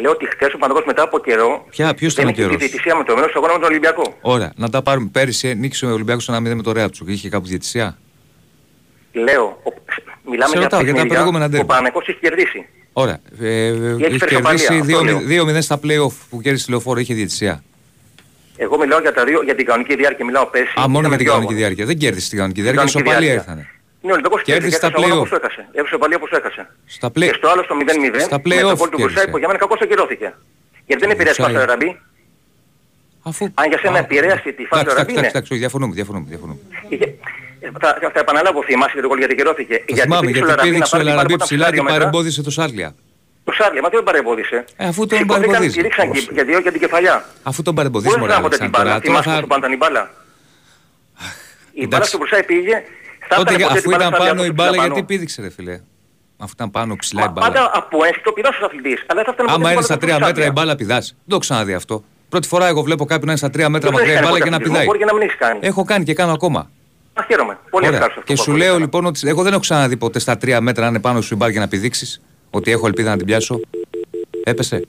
[0.00, 2.56] Λέω ότι χθες ο Παναγός μετά από καιρό Ποια- ποιος ήταν δεν ο έχει τη
[2.56, 4.18] καιρός; διαιτησία με το μέρος του αγώνα με τον Ολυμπιακό.
[4.20, 5.08] Ωραία, να τα πάρουμε.
[5.12, 7.08] Πέρυσι νίκησε ο Ολυμπιακός 1-0 με το Ρέατσουκ.
[7.08, 7.98] Είχε κάπου διαιτησία;
[9.12, 9.70] Λέω, ο,
[10.30, 11.66] μιλάμε Σε για ρωτάω, για τα παιχνίδια, προηγούμενα ο ντέρμπι.
[11.66, 12.66] Παναγικός έχει κερδίσει.
[12.92, 13.18] Ωραία.
[13.40, 17.00] Ε, ε, έχει είχε φέρει κερδίσει ισοπαλία, αυτό 2-0 2-0 στα play-off που κέρδισε λεωφόρο.
[17.00, 17.64] Είχε διαιτησία.
[18.56, 20.72] Εγώ μιλάω για, τα δύο, για την κανονική διάρκεια, μιλάω πέρσι.
[20.80, 21.60] Α, μόνο Είχαμε για την δύο κανονική αγώνες.
[21.62, 21.84] διάρκεια.
[21.90, 22.82] Δεν κέρδισε την κανονική διάρκεια.
[22.84, 23.52] Κανονική Ισοπαλία διάρκεια.
[23.52, 23.64] ήρθανε.
[24.02, 25.18] Είναι ο Ολυμπιακός Κέρδισε κέρδισε στα και αγώνα play-off.
[25.24, 25.62] όπως το έκασε.
[25.78, 26.62] Έβρισε παλιά όπως το έκασε.
[26.96, 29.02] Στα play- Και στο άλλο στο 0-0 στα με το play-off γκολ του κέρδισε.
[29.06, 30.28] Μπουρσάη που για μένα κακώς ακυρώθηκε.
[30.88, 31.56] Γιατί δεν επηρέασε Μπουρσάη.
[31.56, 31.90] φάση ο Ραμπή.
[33.30, 33.42] Αφού...
[33.60, 35.26] Αν για σένα Α, επηρέασε τη φάση Εντάξει, του Ραμπή εντάξει, είναι.
[35.32, 36.58] εντάξει, όχι, διαφωνούμε, διαφωνούμε, διαφωνούμε.
[36.92, 37.10] Είχε-
[37.64, 39.76] ε, Θα, θα επαναλάβω θυμάσαι για το γκολ γιατί ακυρώθηκε.
[39.86, 41.64] Το θυμάμαι πήδηξε γιατί Λαραμπή να πήδηξε ο πάρει την μπάλα Λαραμπή από τα ψηλά
[41.64, 41.98] και ψηλά μέτρα.
[41.98, 42.88] παρεμπόδισε το Σάρλια.
[43.44, 45.82] Το Σάρλια, μα δεν τον παρεμπόδισε; Ε, αφού τον Σηκωθήκαν, παρεμποδίζεις.
[45.82, 47.24] Ρίξαν και για δύο για την κεφαλιά.
[47.42, 48.78] Αφού τον Πού παρεμποδίζει, μωρέ, δεν την Αλεξάνδρα.
[48.82, 49.34] μπάλα, Τώρα θυμάσαι θα...
[49.34, 50.06] πόσο πάντα η μπάλα; Η
[51.74, 52.08] μπάλα εντάξει.
[52.08, 52.82] στο Μπουρσάη πήγε,
[53.28, 54.82] θα Τότε, έφτανε ποτέ αφού την μπάλα ήταν στα πάνω άλλα η από μπάλα, ψηλά
[54.84, 55.06] γιατί πάνω.
[55.10, 55.80] πήδηξε, ρε φιλέ.
[56.38, 57.46] Αφού ήταν πάνω ψηλά η Μα μπάλα.
[57.46, 58.98] Πάντα από ένστικτο πηδάς ως αθλητής.
[59.08, 60.52] Αλλά δεν θα φτάνει ποτέ Άμα την είναι μπάλα στα στο τρία μέτρα η Σάρλια.
[60.52, 61.06] μπάλα, πηδάς.
[61.08, 61.94] Δεν το έχω ξαναδεί αυτό.
[62.32, 64.30] Πρώτη φορά εγώ βλέπω κάποιον να είναι στα τρία μέτρα Δεν το μακριά η έχεις
[64.30, 64.86] μπάλα κάνει και να ποτέ πηδάει.
[64.86, 65.58] Μπορεί και να μην έχεις κάνει.
[65.62, 66.60] Έχω κάνει και κάνω ακόμα.
[67.20, 67.58] Α, χαίρομαι.
[67.70, 67.98] Πολύ Ωραία.
[67.98, 68.22] ευχαριστώ.
[68.26, 68.84] Και αυτό σου που λέω έκανα.
[68.84, 71.36] λοιπόν ότι εγώ δεν έχω ξαναδεί ποτέ στα τρία μέτρα να είναι πάνω σου η
[71.36, 72.20] μπάλα για να πηδήξεις.
[72.54, 73.60] Ότι έχω ελπίδα να την πιάσω.
[74.44, 74.84] Έπεσε.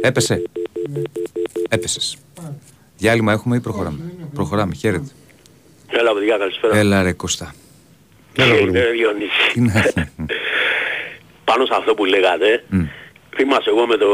[0.00, 0.42] Έπεσε.
[1.68, 2.16] Έπεσες.
[2.96, 4.74] Διάλειμμα έχουμε ή προχωράμε; Προχωράμε.
[4.74, 5.06] Χαίρετε.
[5.88, 6.76] Έλα, παιδιά, καλησπέρα.
[6.76, 7.54] Έλα ρε Κώστα.
[8.36, 8.76] Έλα, αγόρι μου.
[8.76, 9.52] Ε, Διονύση.
[9.52, 9.92] Τι να
[11.44, 12.84] Πάνω σε αυτό που λέγατε, Μμ.
[13.36, 14.06] θυμάσαι εγώ με το,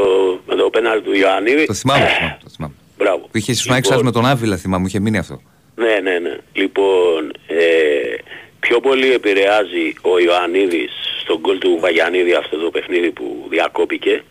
[0.47, 1.67] με το πέναλ του Ιωαννίδη.
[1.67, 2.75] Το θυμάμαι, το θυμάμαι, το θυμάμαι.
[2.99, 3.19] Μπράβο.
[3.19, 5.43] Που είχε ήσουν έξω με τον Άβυλα, θυμάμαι, μου είχε μείνει αυτό.
[5.75, 6.37] Ναι, ναι, ναι.
[6.53, 7.61] Λοιπόν, ε,
[8.61, 10.93] πιο πολύ επηρεάζει ο Ιωαννίδης
[11.23, 14.25] στον γκολ του Βαγιανίδη αυτό το παιχνίδι που διακόπηκε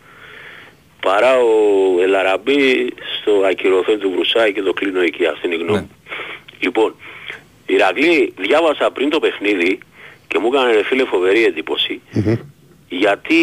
[1.00, 5.26] παρά ο Ελαραμπή στο ακυρωθέν του Βρουσάη και το κλείνω εκεί.
[5.26, 5.78] Αυτή είναι η γνώμη.
[5.78, 5.80] Ναι.
[5.80, 5.90] μου.
[6.60, 6.94] Λοιπόν,
[7.66, 9.78] Ηρακλή, διάβασα πριν το παιχνίδι
[10.28, 12.00] και μου έκανε ρε φίλε φοβερή εντύπωση
[12.92, 13.40] γιατί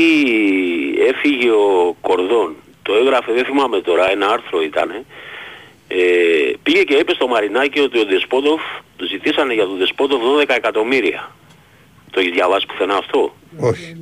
[1.08, 2.56] έφυγε ο Κορδόν.
[2.82, 5.06] Το έγραφε, δεν θυμάμαι τώρα, ένα άρθρο ήταν.
[5.88, 5.98] Ε,
[6.64, 8.62] πήγε και είπε στο Μαρινάκι ότι ο Ντεσπότοφ
[9.10, 11.32] ζητήσανε για τον Δεσπότο 12 εκατομμύρια.
[12.12, 13.96] Το έχεις διαβάσει πουθενά αυτό; Όχι.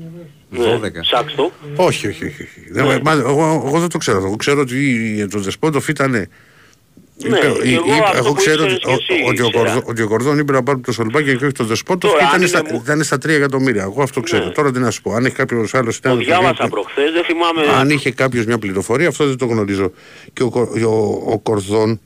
[0.50, 0.60] Ναι.
[0.60, 1.02] 12.
[1.02, 1.52] Ψάξτε το.
[1.76, 2.42] Όχι, όχι, όχι.
[2.44, 2.72] όχι.
[2.72, 4.18] Δεν- μα- εγώ, εγώ δεν το ξέρω.
[4.18, 6.12] Εγώ ξέρω ότι το Δεσπότοφ ήταν.
[6.12, 9.64] Ναι, και εγώ αυτό εγώ που ξέρω ήξερες ότι, και εσύ ο- ότι, ο ήξερα.
[9.64, 12.30] Κορδό- ότι ο Κορδόν είπε να πάρουν το Σολμπάκια και όχι το Δεσπότοφ Τώρα, και
[12.30, 13.84] αν ήταν στα, είναι μου- ήταν στα 3 εκατομμύρια.
[13.84, 14.46] Εγώ αυτό ξέρω.
[14.46, 14.52] Ναι.
[14.52, 15.14] Τώρα τι να σου πω.
[15.14, 17.62] Αν έχει κάποιος άλλος Το διάβασα προχθές, δεν θυμάμαι.
[17.80, 19.92] Αν είχε κάποιος μια πληροφορία, αυτό δεν το γνωρίζω.
[20.34, 22.00] Και ο, Κο- ο, ο Κορδόν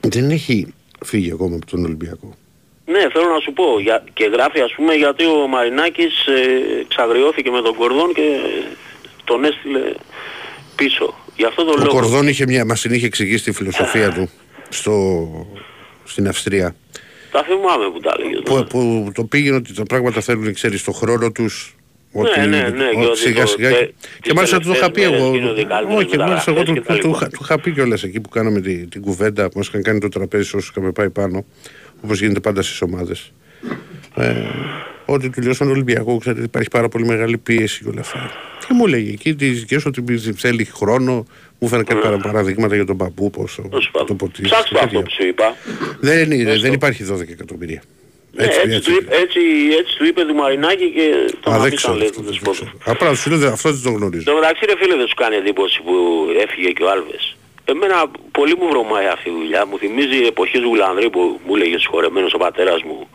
[0.00, 0.66] δεν έχει
[1.04, 2.34] φύγει ακόμα από τον Ολυμπιακό.
[2.92, 3.80] Ναι, θέλω να σου πω.
[3.80, 8.26] Για, και γράφει ας πούμε γιατί ο Μαρινάκης ε, εξαγριώθηκε με τον Κορδόν και
[9.24, 9.80] τον έστειλε
[10.76, 11.14] πίσω.
[11.36, 11.88] Γι' αυτό το Ο λόγο.
[11.90, 14.30] Κορδόν είχε μια, μας την είχε εξηγήσει τη φιλοσοφία του
[14.68, 15.28] στο,
[16.04, 16.74] στην Αυστρία.
[17.30, 18.40] Τα θυμάμαι που τα έλεγε.
[18.40, 21.72] Που, που το πήγαινε ότι τα πράγματα θέλουν, ξέρεις, στο χρόνο τους.
[22.12, 23.68] Ναι, ναι, ναι, και ότι ότι σιγά το- σιγά.
[23.70, 23.92] τε- και
[24.22, 25.30] τις μάλιστα του το είχα πει τελευταίες εγώ.
[25.30, 27.28] μέρες γίνονται καλύτερες Όχι, μάλιστα εγώ του, μεταγραφές και τα του, λοιπά.
[27.28, 30.08] του είχα πει κιόλας εκεί που κάναμε τη- την κουβέντα που μας είχαν κάνει το
[30.08, 31.44] τραπέζι όσους είχαμε πάει πάνω,
[32.04, 33.32] όπως γίνεται πάντα στις ομάδες.
[34.16, 34.34] Ε,
[35.04, 38.30] ότι του λέω στον Ολυμπιακό, ξέρετε, υπάρχει πάρα πολύ μεγάλη πίεση και όλα αυτά.
[38.66, 41.26] Και μου έλεγε εκεί τι δικέ ότι θέλει χρόνο.
[41.58, 43.60] Μου φέρνει κάποια παρα- παραδείγματα για τον παππού, πώς
[44.06, 44.48] το ποτίζει.
[44.48, 45.56] Ψάξτε το αυτό που σου είπα.
[46.00, 47.82] Δεν, είναι, δεν υπάρχει 12 εκατομμύρια.
[48.32, 48.90] Ναι, έτσι, Έτσι, έτσι.
[48.90, 49.40] Του, είπε- έτσι,
[49.78, 51.06] έτσι του είπε του Μαρινάκη και
[51.42, 51.96] τον Α, δεν αφήσαν ξέρω.
[51.96, 52.64] λέει του Δεσπότο.
[52.84, 54.22] Απλά σου λέω, αυτό δεν το γνωρίζω.
[54.22, 55.94] Στο μεταξύ ρε φίλε δεν σου κάνει εντύπωση που
[56.44, 57.36] έφυγε και ο Άλβες.
[57.72, 57.96] Εμένα
[58.30, 59.66] πολύ μου βρωμάει αυτή η δουλειά.
[59.66, 63.08] Μου θυμίζει εποχή του Γουλανδρή που μου έλεγε συγχωρεμένος ο πατέρας μου.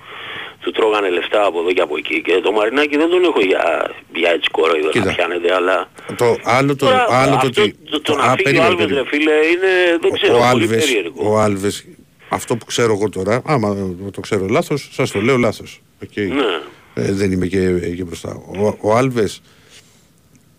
[0.62, 2.22] Του τρώγανε λεφτά από εδώ και από εκεί.
[2.22, 5.06] Και το Μαρινάκη δεν τον έχω για, για έτσι κορόιδο Κοίτα.
[5.06, 5.54] να πιάνεται.
[5.54, 7.76] Αλλά Το άλλο το, τώρα άλλο το αυτό, ότι.
[7.92, 9.10] το, το, α, να φύγει ο περίμενε, Άλβες ρε περίμενε.
[9.10, 11.32] φίλε είναι δεν ξέρω ο, πολύ Άλβες, περίεργο.
[11.32, 11.86] ο Άλβες,
[12.30, 13.76] αυτό που ξέρω εγώ τώρα, άμα
[14.12, 15.82] το ξέρω λάθος, σας το λέω λάθος.
[16.04, 16.16] Οκ.
[16.18, 16.60] Ναι.
[16.94, 18.42] Ε, δεν είμαι και, και μπροστά.
[18.60, 19.42] Ο, ο Άλβες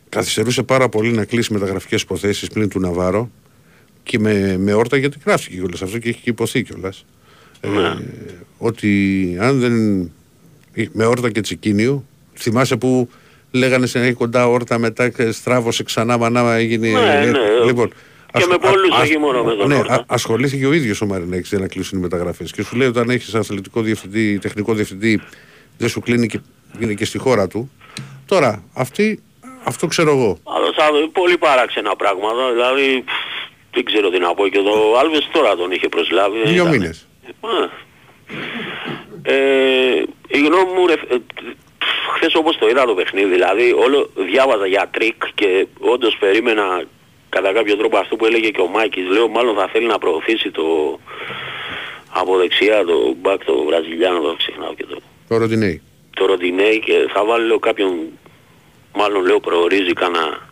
[0.08, 3.30] καθυστερούσε πάρα πολύ να κλείσει μεταγραφικές υποθέσεις πλην του Ναβάρο
[4.04, 7.04] και με, με όρτα γιατί γράφτηκε κιόλας αυτό και έχει και υποθεί κιόλας.
[7.60, 7.68] Ε,
[8.58, 9.74] ότι αν δεν.
[10.92, 12.04] με όρτα και τσικίνιο,
[12.34, 13.08] θυμάσαι που
[13.50, 16.88] λέγανε σε έχει κοντά όρτα μετά και στράβωσε ξανά μανά έγινε.
[16.88, 17.38] Ναι, ναι.
[17.66, 17.94] Λοιπόν, Και
[18.32, 19.94] ασχ- με πολλούς, α- όχι μόνο με τον ναι, Όρτα.
[19.94, 23.10] α- ασχολήθηκε ο ίδιος ο Μαρινέκης για να κλείσουν οι μεταγραφές και σου λέει όταν
[23.10, 25.20] έχεις αθλητικό διευθυντή, τεχνικό διευθυντή
[25.78, 26.40] δεν σου κλείνει και
[26.78, 27.70] είναι και στη χώρα του.
[28.26, 29.22] Τώρα, αυτή,
[29.64, 30.38] αυτό ξέρω εγώ.
[30.44, 33.43] Αλλά θα δω πολύ παράξενα πράγματα, δηλαδή πφ,
[33.74, 36.38] δεν ξέρω τι να πω και το Άλβες τώρα τον είχε προσλάβει.
[36.38, 36.68] δεν Δύο ήταν.
[36.68, 37.06] μήνες.
[37.40, 37.68] Α.
[39.22, 41.16] Ε, η γνώμη μου, ρε, ε,
[42.14, 46.82] χθες όπως το είδα το παιχνίδι, δηλαδή όλο διάβαζα για τρικ και όντως περίμενα
[47.28, 50.50] κατά κάποιο τρόπο αυτό που έλεγε και ο Μάκης, λέω μάλλον θα θέλει να προωθήσει
[50.50, 50.98] το
[52.12, 54.96] από δεξιά το μπακ το Βραζιλιάνο, το ξεχνάω και το
[55.28, 55.82] Το Ροντινέι.
[56.16, 57.92] το Ροντινέι και θα βάλει λέω, κάποιον,
[58.94, 60.48] μάλλον λέω προορίζει κανένα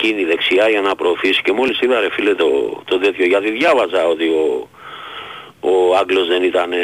[0.00, 1.42] κίνη δεξιά για να προωθήσει.
[1.42, 2.48] Και μόλις είδα ρε φίλε το,
[2.84, 3.26] το τέτοιο.
[3.26, 4.68] Γιατί διάβαζα ότι ο,
[5.60, 6.76] ο Άγγλος δεν ήταν ε,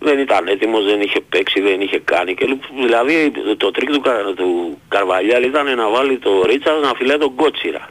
[0.00, 4.00] δεν ήταν έτοιμος, δεν είχε παίξει, δεν είχε κάνει και λέ- δηλαδή το τρικ του,
[4.00, 7.88] Κα- του Καρβαλιάλ ήταν να βάλει το Ρίτσαρντ να φυλάει τον Κότσιρα.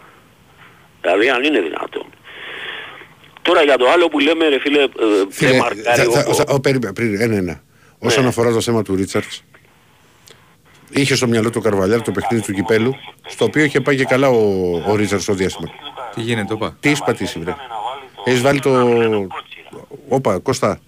[1.01, 2.05] Δηλαδή αν είναι δυνατόν.
[3.41, 4.87] Τώρα για το άλλο που λέμε ρε φίλε, ε,
[5.29, 7.63] Φίλε, δεν μαρκάρει θα- ο- θα- θα- ο, περίμενε, πριν, ένα-ένα.
[7.99, 8.29] Όσον Ναι.
[8.29, 9.43] αφορά το θέμα του Ρίτσαρτς,
[10.93, 12.95] είχε στο μυαλό του Καρβαλιάρ το παιχνίδι του κυπέλου,
[13.27, 15.71] στο οποίο είχε πάει και καλά ο, ο Ρίτσαρτς στο διάστημα.
[16.15, 16.77] Τι γίνεται, όπα.
[16.79, 17.55] Τι έχει πατήσει, βρε.
[18.25, 18.87] Έχεις βάλει το...
[20.07, 20.79] Όπα, Κωστά.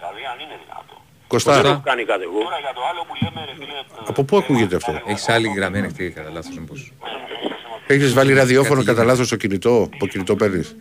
[1.26, 2.38] Κωστά, Δεν έχω κάνει κάτι εγώ.
[4.06, 6.74] από πού ακούγεται αυτό; Έχεις άλλη γραμμή ανοιχτή, κατά λάθος μήπω.
[7.86, 10.76] Έχεις βάλει ραδιόφωνο Κάτι κατά λάθος στο κινητό, από κινητό παίρνεις;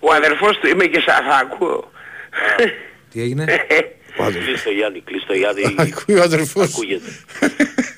[0.00, 1.90] Ο αδερφός του είμαι και σας ακούω.
[3.10, 3.44] Τι έγινε;
[4.18, 4.46] Ο άδερφος.
[4.48, 5.74] Κλείς το Γιάννη, κλείς το Γιάννη.
[5.78, 6.64] Ακούει ο αδερφός.
[6.72, 7.10] Ακούγεται.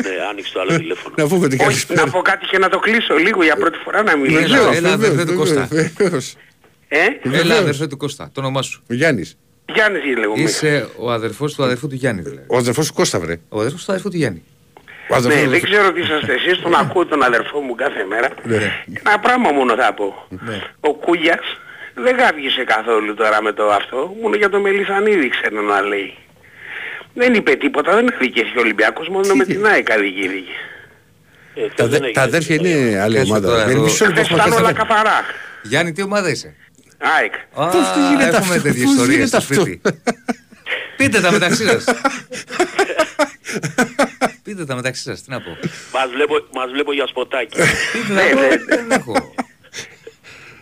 [0.03, 1.15] ναι, άνοιξε το άλλο τηλέφωνο.
[1.19, 2.05] Να πούμε την Όχι, καλησπέρα.
[2.05, 4.41] να πω κάτι και να το κλείσω λίγο για πρώτη φορά να μιλήσω.
[4.41, 4.77] Βεβαίως.
[4.77, 5.69] έλα, βεβαίως, αδερφέ του Κώστα.
[5.71, 6.35] βεβαίως.
[6.89, 8.83] Ε, Έλα, αδερφέ του Κώστα, το όνομά σου.
[8.91, 9.37] Ο Γιάννης.
[9.75, 10.43] Γιάννης λέγομαι.
[10.43, 12.45] Είσαι ο αδερφός του αδερφού του Γιάννη, δηλαδή.
[12.47, 13.41] Ο αδερφός του Κώστα, βρε.
[13.49, 14.43] Ο αδερφός του αδερφού του Γιάννη.
[15.11, 18.05] Ο αδερφός Ναι, του- δεν ξέρω τι είσαστε εσείς, τον ακούω τον αδερφό μου κάθε
[18.09, 18.29] μέρα.
[18.45, 18.83] Ναι.
[19.07, 20.27] Ένα πράγμα μόνο θα πω.
[20.29, 20.61] Ναι.
[20.81, 21.45] Ο Κούγιας
[21.95, 26.15] δεν γάβγισε καθόλου τώρα με το αυτό, μόνο για το Μελισανίδη ξέρω να λέει.
[27.15, 30.53] Δεν είπε τίποτα, δεν αδικήθηκε ο Ολυμπιακός, μόνο με την ΑΕΚ αδικήθηκε.
[31.55, 32.77] Ε, Τα, χθες δε- δεν τα έγινε αδέρφια τίποτα.
[32.79, 33.49] είναι άλλη Πες το ομάδα.
[33.49, 33.83] τώρα Είναι εδώ.
[33.83, 35.25] μισό λεπτό Χθες έχουμε ήταν όλα καθένα- καθαρά.
[35.63, 36.55] Γιάννη, τι ομάδα είσαι;
[37.19, 37.35] ΑΕΚ.
[37.35, 39.81] Α, Πώς τι γίνεται έχουμε αυτό, τέτοιες πώς ιστορίες γίνεται στο αυτό; σπίτι.
[40.97, 41.85] Πείτε τα μεταξύ σας.
[44.45, 45.57] Πείτε τα μεταξύ σας, τι να πω.
[45.93, 47.57] Μας βλέπω, μας βλέπω για σποτάκι.
[47.93, 49.35] Πείτε τα, εγώ δεν έχω.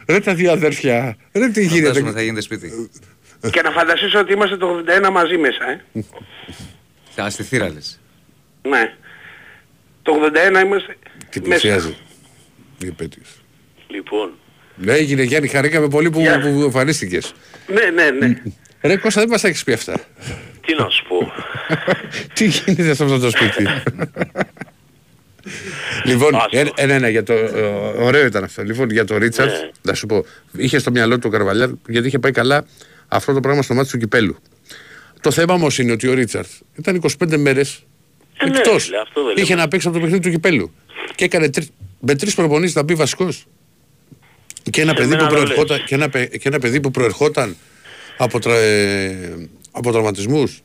[0.08, 1.16] Ρε τα δύο αδέρφια.
[1.32, 2.90] Ρε τι Φαντάζομαι γίνεται; θα γίνεται σπίτι.
[3.52, 7.22] Και να φανταστείς ότι είμαστε το 81 μαζί μέσα, ε.
[7.22, 8.00] Α, στη θύρα λες.
[8.68, 8.94] Ναι.
[10.02, 10.12] Το
[10.58, 10.96] 81 είμαστε
[11.30, 11.60] Και μέσα.
[11.60, 11.96] πλησιάζει.
[12.78, 13.28] Η επέτειος.
[13.88, 14.30] λοιπόν,
[14.76, 16.40] Ναι, έγινε Γιάννη, χαρήκαμε πολύ που, Γεια.
[16.40, 17.34] που εμφανίστηκες.
[17.66, 18.42] Ναι, ναι, ναι.
[18.80, 19.94] Ρε Κώστα δεν μας έχεις πει αυτά.
[20.66, 21.32] Τι να σου πω.
[22.34, 23.66] Τι γίνεται σε αυτό το σπίτι;
[26.04, 26.58] λοιπόν, Άστο.
[26.58, 27.60] ένα, ένα, ένα, για το, ε,
[27.96, 28.62] ωραίο ήταν αυτό.
[28.62, 29.70] Λοιπόν, για το Ρίτσαρτ, Ναι.
[29.82, 30.24] να σου πω,
[30.56, 32.64] είχε στο μυαλό του ο Καρβαλιάρ, γιατί είχε πάει καλά
[33.08, 34.36] αυτό το πράγμα στο μάτι του κυπέλου.
[35.20, 36.46] Το θέμα όμως είναι ότι ο Ρίτσαρτ
[36.78, 37.82] ήταν 25 μέρες
[38.38, 38.84] Ε, ναι, εκτός.
[38.84, 39.62] φίλε, αυτό δεν είχε λέμε.
[39.62, 40.72] να παίξει από το παιχνίδι του κυπέλου.
[41.14, 41.68] Και έκανε τρι,
[42.00, 43.46] με τρεις προπονήσεις να μπει βασικός.
[44.70, 45.86] Και, ένα Σε παιδί που μένα το προερχόταν, λες.
[45.86, 47.56] και, ένα, παι- και ένα παιδί που προερχόταν
[48.16, 50.62] από, τρα, ε, από τραυματισμούς.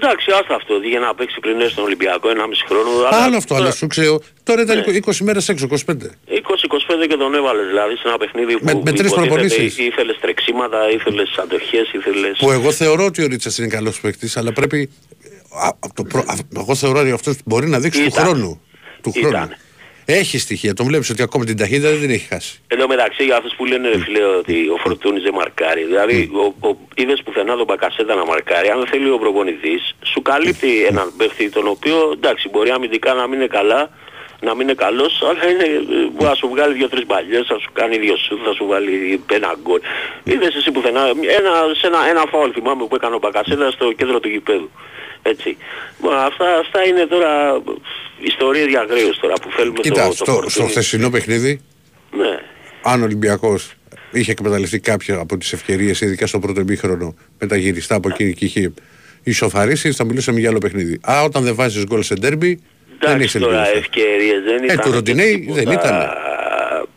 [0.00, 0.74] Εντάξει, άστα αυτό.
[0.76, 2.90] Για να παίξει πριν έρθει στον Ολυμπιακό 1,5 χρόνο.
[3.06, 4.20] αλλά Άλλο αυτό, αλλά τώρα σου ξέρω.
[4.42, 4.84] Τώρα ήταν Ναι.
[5.04, 6.10] 20 μέρες έξω, 25.
[6.26, 9.78] 20-25 και τον έβαλες δηλαδή σε ένα παιχνίδι Με- που με τρεις υποτίθεται προπονήσεις.
[9.78, 12.36] Ήθελες τρεξίματα, ήθελες αντοχές, ήθελες...
[12.38, 14.90] Που εγώ θεωρώ ότι ο Ρίτσας είναι καλός παίκτης, αλλά πρέπει.
[15.64, 18.24] Α, α, το προ- α, εγώ θεωρώ ότι αυτός μπορεί να δείξει του Ήταν.
[18.24, 18.60] χρόνου.
[19.02, 19.30] Του Ήταν.
[19.30, 19.48] χρόνου.
[20.08, 22.60] Έχει στοιχεία, τον βλέπεις ότι ακόμα την ταχύτητα δεν την έχει χάσει.
[22.66, 25.84] Εν τω μεταξύ για αυτούς που λένε ρε φίλε ότι ο Φορτούνης δεν μαρκάρει.
[25.84, 28.68] Δηλαδή ο, ο, είδες πουθενά τον Μπακασέτα να μαρκάρει.
[28.68, 33.38] Αν θέλει ο προπονητής σου καλύπτει έναν παίχτη τον οποίο εντάξει μπορεί αμυντικά να μην
[33.38, 33.90] είναι καλά
[34.40, 37.70] να μην είναι καλός, αλλά είναι, ε, μπορεί να σου βγάλει δύο-τρεις μπαλιές, θα σου
[37.72, 39.80] κάνει δύο σου, θα σου βάλει ένα γκολ.
[40.24, 41.00] Είδες εσύ πουθενά,
[41.38, 44.70] ένα, σε ένα, ένα φάουλ θυμάμαι που έκανε ο Μπακασέτα στο κέντρο του γηπέδου.
[45.30, 45.56] Έτσι.
[46.02, 47.62] Μα αυτά, αυτά είναι τώρα
[48.20, 50.68] ιστορίες για γρήγορες τώρα που θέλουμε Κοίτα, το, το στο, στο Φορτούνι.
[50.68, 51.60] χθεσινό παιχνίδι,
[52.16, 52.38] Ναι.
[52.82, 53.72] αν ο Ολυμπιακός
[54.12, 58.34] είχε εκμεταλλευτεί κάποια από τις ευκαιρίες, ειδικά στο πρώτο ημίχρονο, με τα γυριστά από εκεί
[58.34, 58.72] και είχε
[59.22, 61.00] ισοφαρίσει, θα μιλούσαμε για άλλο παιχνίδι.
[61.10, 62.60] Α, όταν δεν βάζεις γκολ σε ντέρμπι,
[62.98, 63.78] δεν Εντάξει έχεις τώρα ελπίδα.
[63.78, 64.78] ευκαιρίες δεν Ε, ήταν.
[64.80, 65.62] του Ροντινέη τίποτα.
[65.62, 66.08] δεν ήτανε.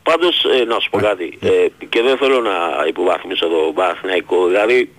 [0.04, 1.50] Πάντως ε, να σου πω κάτι ε,
[1.90, 2.56] και δεν θέλω να
[2.88, 4.48] υποβαθμίσω το Παναθηναϊκό.
[4.48, 4.90] Δηλαδή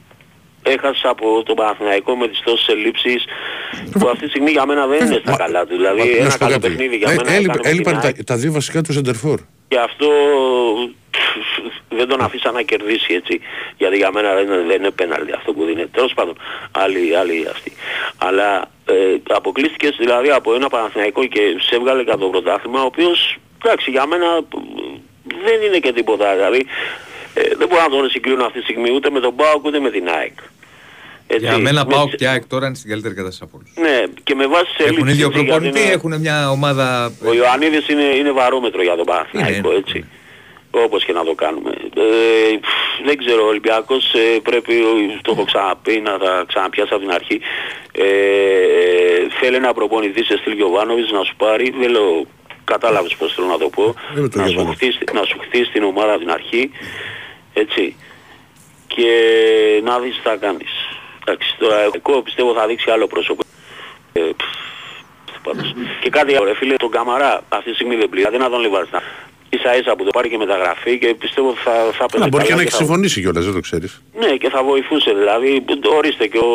[0.62, 3.24] έχασα από το Παναθηναϊκό με τις τόσες ελλείψεις
[3.98, 5.76] που αυτή τη στιγμή για μένα δεν είναι στα Μα- καλά του.
[5.76, 6.68] Δηλαδή Μα, να ένα σου πω καλό κάτι.
[6.68, 8.92] παιχνίδι για Ε, μένα έλειπε- έκανε με την Έλειπαν τα, ΑΕΚ τα δύο βασικά του
[8.92, 9.40] Σεντερφόρ.
[9.68, 10.08] και αυτό
[11.88, 13.40] δεν τον αφήσα να κερδίσει έτσι.
[13.76, 15.86] Γιατί για μένα δεν είναι, δεν είναι πέναλτι αυτό που δίνει.
[15.86, 16.36] Τέλος πάντων,
[16.70, 17.72] άλλοι, άλλοι αυτοί.
[18.18, 18.94] Αλλά ε,
[19.28, 24.06] αποκλείστηκες δηλαδή από ένα Παναθηναϊκό και σε έβγαλε κατά το πρωτάθλημα, ο οποίος, εντάξει, για
[24.06, 24.40] μένα ε,
[25.44, 26.32] δεν είναι και τίποτα.
[26.34, 26.66] Δηλαδή,
[27.35, 29.90] ε, δεν μπορώ να τον συγκρίνω αυτή τη στιγμή ούτε με τον ΠΑΟΚ ούτε με
[29.90, 30.39] την ΑΕΚ.
[31.27, 33.90] Έτσι, Για μένα με πάω τις- και ΑΕΚ τώρα είναι στην καλύτερη κατάσταση από όλους.
[33.90, 37.12] Ναι, και με βάση σε Έχουν ίδιο γιατί προπονητή, είναι- έχουν μια ομάδα.
[37.27, 40.05] ο Ιωαννίδης είναι, είναι βαρόμετρο για τον Παναθηναϊκό, Είναι, έτσι.
[40.70, 41.70] Όπως και να το κάνουμε.
[41.97, 44.74] Ε, πφ, δεν ξέρω, ο Ολυμπιακός ε, πρέπει,
[45.23, 47.40] το έχω ξαναπεί, να τα ξαναπιάσω από την αρχή.
[47.93, 48.05] Ε,
[49.40, 52.27] θέλει ένα προπονητή σε στυλ Γιωβάνοβιτς να σου πάρει, δεν λέω,
[52.65, 54.97] κατάλαβες πώς θέλω να το πω, Ε, με τον να σου, Γιωβάνοβιτς.
[54.97, 56.70] χτίσει, να σου χτίσει την ομάδα από την αρχή,
[57.52, 57.97] έτσι.
[58.86, 59.10] Και
[59.85, 60.70] να δεις τι θα κάνεις.
[61.24, 63.43] Εντάξει, τώρα εγώ πιστεύω θα δείξει άλλο πρόσωπο.
[64.12, 65.74] Ε, πφ, πάντως.
[66.01, 68.28] Και κάτι άλλο, ρε φίλε, τον Καμαρά αυτή τη στιγμή δεν πλήρει.
[68.31, 68.90] Δεν να τον λιβάρεις.
[69.52, 72.44] Ίσα ίσα που το πάρει και μεταγραφή και πιστεύω θα, θα Να μπορεί και να
[72.48, 74.02] καλά έχει θα- συμφωνήσει κιόλας, δεν το ξέρεις.
[74.18, 75.64] Ναι, και θα βοηθούσε δηλαδή.
[75.97, 76.51] Ορίστε και ο,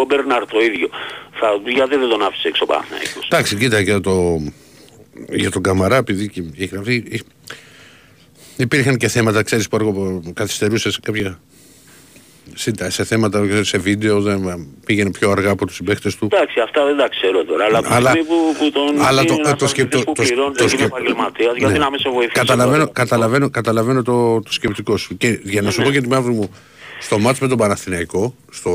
[0.00, 0.88] ο Μπερνάρ το ίδιο.
[1.32, 4.38] Θα, γιατί δεν τον άφησε έξω ο Παναθηναϊκός; Εντάξει, κοίτα για, το,
[5.28, 7.04] για τον Καμαρά, επειδή και έχει γραφτεί.
[7.10, 7.16] ε,
[8.56, 11.40] Υπήρχαν και θέματα, ξέρεις που αργό καθυστερούσες σε κάποια.
[12.54, 16.28] σε- Σε θέματα, σε βίντεο, δεν, πήγαινε πιο αργά από τους συμπαίχτε του.
[16.32, 17.64] Εντάξει, αυτά δεν τα ξέρω τώρα.
[17.64, 20.12] Αλλά, Αλλά- αλλά που, που τον αλλά το- είναι ε, ένας το σκεπτο- αθλητής που
[20.12, 21.78] το- πληρώνεται το και είναι σκεπτο- επαγγελματίας, γιατί Ναι.
[21.78, 22.34] να μην σε βοηθήσει.
[22.34, 22.90] Καταλαβαίνω, τώρα.
[22.92, 25.16] καταλαβαίνω, καταλαβαίνω το, το σκεπτικό σου.
[25.16, 25.86] Και για να σου Ναι.
[25.86, 26.50] πω και τη μαύρη μου,
[27.02, 28.70] στο μάτς με τον Παναθηναϊκό, στο,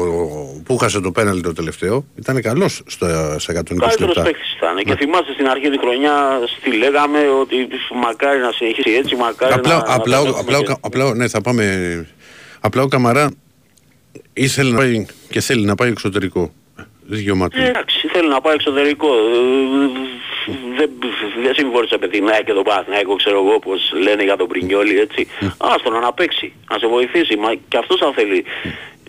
[0.66, 3.06] που χάσε το πέναλτι το τελευταίο, ήταν καλός στο,
[3.40, 4.22] σε 120 Καλύτερος λεπτά.
[4.22, 4.74] παίκτης ήταν.
[4.76, 4.82] Ναι.
[4.82, 7.56] Και θυμάστε στην αρχή της χρονιάς στη λέγαμε ότι
[8.04, 9.94] μακάρι να συνεχίσει έτσι, μακάρι Απλά, να...
[9.94, 12.08] απλά, να ο- τα απλά, ο- έχουμε απλά, ναι, θα πάμε.
[12.60, 13.32] Απλά ο Καμαρά
[14.34, 16.54] ήθελε να πάει και θέλει να πάει εξωτερικό.
[17.10, 17.62] Δεν γεωμάτων.
[17.62, 19.08] Ε, Εντάξει, θέλει να πάει εξωτερικό.
[20.48, 20.90] Ε, Δεν,
[21.44, 25.00] δεν συμφόρησε με την ΑΕΚ και τον Παναθηναϊκό, ξέρω εγώ, όπως λένε για τον Πρινιόλη,
[25.00, 25.28] έτσι.
[25.58, 27.36] Άστο να παίξει, να σε βοηθήσει.
[27.38, 28.44] Μα και αυτός θα θέλει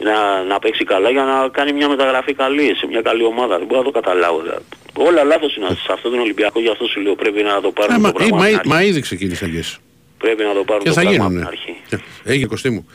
[0.08, 3.58] να, να παίξει καλά για να κάνει μια μεταγραφή καλή σε μια καλή ομάδα.
[3.58, 4.40] Δεν μπορώ να το καταλάβω.
[4.42, 4.64] δηλαδή.
[4.94, 7.94] Όλα λάθος είναι σε αυτόν τον Ολυμπιακό, γι' αυτό σου λέω πρέπει να το πάρουμε
[7.94, 8.88] Ε, το μα, πράγμα μα, από την μα, αρχή.
[8.88, 9.76] ήδη ξεκίνησαν και εσύ.
[10.18, 11.46] Πρέπει να το πάρουμε Και το θα πράγμα από γίνουν.
[11.48, 12.04] την αρχή.
[12.24, 12.88] Έγινε κοστί μου.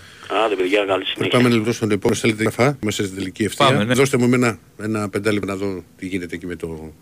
[0.45, 1.38] Άντε παιδιά, καλή συνέχεια.
[1.40, 2.20] Πάμε λοιπόν στον επόμενο.
[2.20, 3.65] Θέλετε καφά, είμαστε στην τελική ευθεία.
[3.65, 3.94] Πάμε, ναι.
[3.94, 6.94] Δώστε μου ένα, ένα πεντάλεπτο να δω τι γίνεται εκεί με το.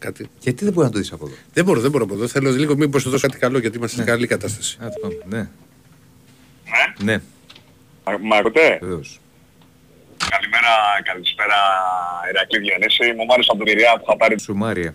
[0.00, 0.30] Κάτι.
[0.40, 2.26] Γιατί δεν μπορεί να το δεις από εδώ; Δεν μπορώ, δεν μπορώ από εδώ.
[2.26, 4.78] Θέλω λίγο μήπως σου δώσω κάτι καλό γιατί είμαστε σε καλή κατάσταση.
[4.82, 5.14] Α, το πάμε.
[5.24, 5.48] Ναι.
[7.02, 7.12] Ναι.
[7.12, 7.20] Ναι,
[8.18, 9.20] Μ' μ' ακούτε; βεβαίως.
[10.30, 10.72] Καλημέρα,
[11.02, 11.56] καλησπέρα
[12.30, 13.12] Ηρακλή Διονύση.
[13.16, 14.40] Μου άρεσε από την Πειραιά που θα πάρει...
[14.40, 14.94] Σουμάρια.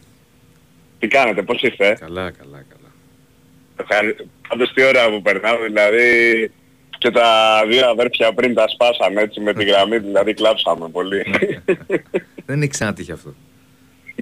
[0.99, 2.89] Τι κάνετε, πώς είστε; Καλά, καλά, καλά.
[3.75, 4.15] Ευχαρι...
[4.47, 6.07] Πάντως τι ώρα που περνάμε, δηλαδή
[6.97, 11.25] και τα δύο αδέρφια πριν τα σπάσαμε έτσι με τη γραμμή, δηλαδή κλάψαμε πολύ.
[12.45, 13.33] Δεν έχει ξανατύχει αυτό.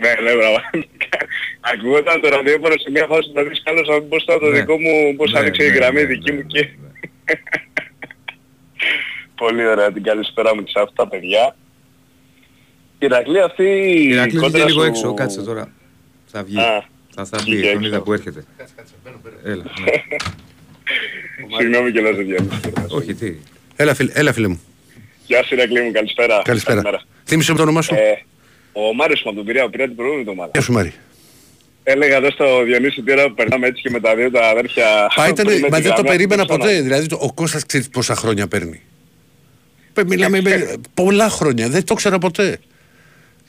[0.02, 1.18] Ναι, ναι, πραγματικά.
[1.62, 4.60] Ακουγόταν το ραδιόφωνο σε μια φάση να δεις καλώς να μην πω το Ναι.
[4.60, 6.68] δικό μου, πώς Ναι, άνοιξε η ναι, γραμμή ναι, δική ναι, μου και...
[9.36, 11.56] Πολύ ωραία την καλησπέρα μου και σε αυτά τα παιδιά.
[13.00, 15.72] Ηρακλή αυτή Η Ηρακλής βγήκε κόντρα λίγο σου- έξω, κάτσε τώρα.
[16.26, 16.60] Θα βγει.
[16.60, 17.88] Α, Θα, θα βγήκε βγει, τον έξω.
[17.88, 18.46] είδα που έρχεται.
[19.44, 19.92] Έλα, ναι.
[21.58, 22.60] Συγγνώμη και να σε διαβήσω.
[22.90, 23.34] Όχι, τι.
[23.76, 24.62] Έλα, φίλε, έλα φίλε μου.
[25.26, 26.42] Γεια σου Ηρακλή μου, καλησπέρα.
[26.44, 26.82] Καλησπέρα.
[26.82, 27.04] Καλημέρα.
[27.26, 27.96] Θύμισε μου το όνομά σου.
[28.74, 30.52] Ε, ο Μάριος μου από τον Πειραιά, πήρε την προηγούμενη εβδομάδα.
[30.54, 30.94] Γεια σου Μάρη.
[31.84, 34.86] Έλεγα εδώ στο Διονύση Τύρα που περνάμε έτσι και με τα δύο τα αδέρφια.
[35.18, 36.60] Μα, ήταν, πριν με μα τη δεν το γραμμή, περίμενα ξανά.
[36.60, 36.82] ποτέ.
[36.82, 38.82] Δηλαδή το, ο Κώστας ξέρει πόσα χρόνια παίρνει.
[39.94, 41.70] Παι- Μιλάμε με πολλά χρόνια.
[41.70, 42.58] Δεν το ήξερα ποτέ.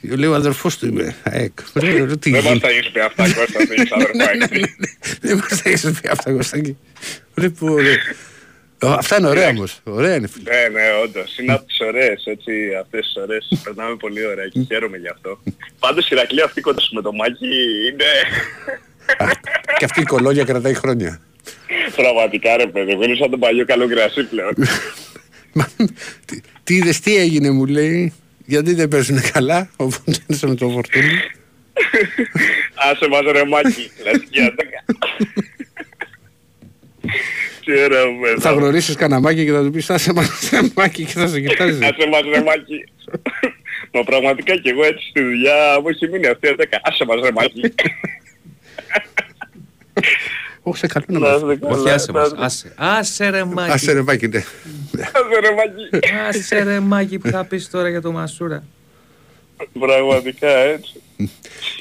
[0.01, 1.15] Λέει ο αδερφός του είμαι.
[1.23, 1.53] ΑΕΚ.
[1.75, 2.59] Ρε, ρε, Τι Δεν μας γίνεται.
[2.67, 4.75] τα έχεις πει αυτά Κώστα, δεν έχεις αδερφά έτσι.
[5.21, 6.77] Δεν μας τα έχεις πει αυτά Κωστάκη.
[7.35, 7.93] Ρε, που ωραία.
[7.93, 7.97] Ω,
[8.89, 9.81] Αυτά είναι ωραία όμως.
[9.85, 10.51] Ωραία είναι φίλε.
[10.51, 11.39] Ναι, ναι, όντως.
[11.39, 13.49] Είναι από τις ωραίες, έτσι, αυτές τις ωραίες.
[13.65, 15.39] Περνάμε πολύ ωραία και χαίρομαι γι' αυτό.
[15.79, 17.47] Πάντως η Ηρακλή αυτή κοντά σου με το Μάκη
[17.91, 18.05] είναι...
[19.19, 19.27] Α,
[19.79, 21.21] Και αυτή η κολόγια κρατάει χρόνια.
[21.97, 24.55] Πραγματικά ρε παιδί, μου, είναι σαν τον παλιό καλό κρασί πλέον.
[25.57, 25.69] Μα,
[26.25, 28.13] τι- Τι είδες, τι έγινε μου λέει.
[28.47, 31.21] Γιατί δεν παίζουν καλά, οπότε είναι με το φορτούνι.
[32.75, 34.85] Άσε μας ρε Μάκη, κλασική ατάκα.
[34.87, 35.33] Τι ωραία
[36.75, 36.91] μου
[38.41, 41.79] Θα γνωρίσεις καναμάκι και θα του πεις άσε μας ρε μάκι και θα σε κοιτάζει.
[41.89, 42.85] Άσε μας ρε Μάκη.
[43.93, 46.81] Μα πραγματικά και εγώ έτσι στη δουλειά μου έχει μείνει αυτή η ατάκα.
[46.83, 47.75] Άσε μας ρε Μάκη.
[50.63, 51.51] Όχι σε καλό να Να μάθω.
[51.53, 52.27] είστε καλά, Όχι, άσε να μας.
[52.29, 52.73] είστε- Άσε.
[52.77, 53.71] Άσε ρε Μάκη.
[53.73, 54.39] Άσε ρε μάκι, ναι.
[54.39, 56.07] Άσε ρε Μάκη.
[56.29, 58.65] Άσε ρε Μάκη που θα πεις τώρα για το Μασούρα.
[59.79, 60.93] Πραγματικά έτσι.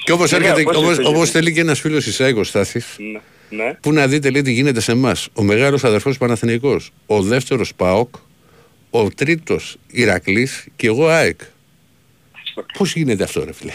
[0.04, 2.38] Και όπως, Ναι, έρχεται, πώς όπως, είστε, όπως κύριε; θέλει και ένας φίλος της ΑΕΚ
[2.38, 2.96] ο Στάθης,
[3.56, 3.74] Ναι, Ναι.
[3.74, 5.28] που να δείτε λέει τι γίνεται σε εμάς.
[5.34, 8.16] Ο μεγάλος αδερφός Παναθηναϊκός, ο δεύτερος ΠΑΟΚ,
[8.90, 11.40] ο τρίτος Ηρακλής και εγώ ΑΕΚ.
[12.78, 13.72] Πώς γίνεται αυτό ρε φίλε;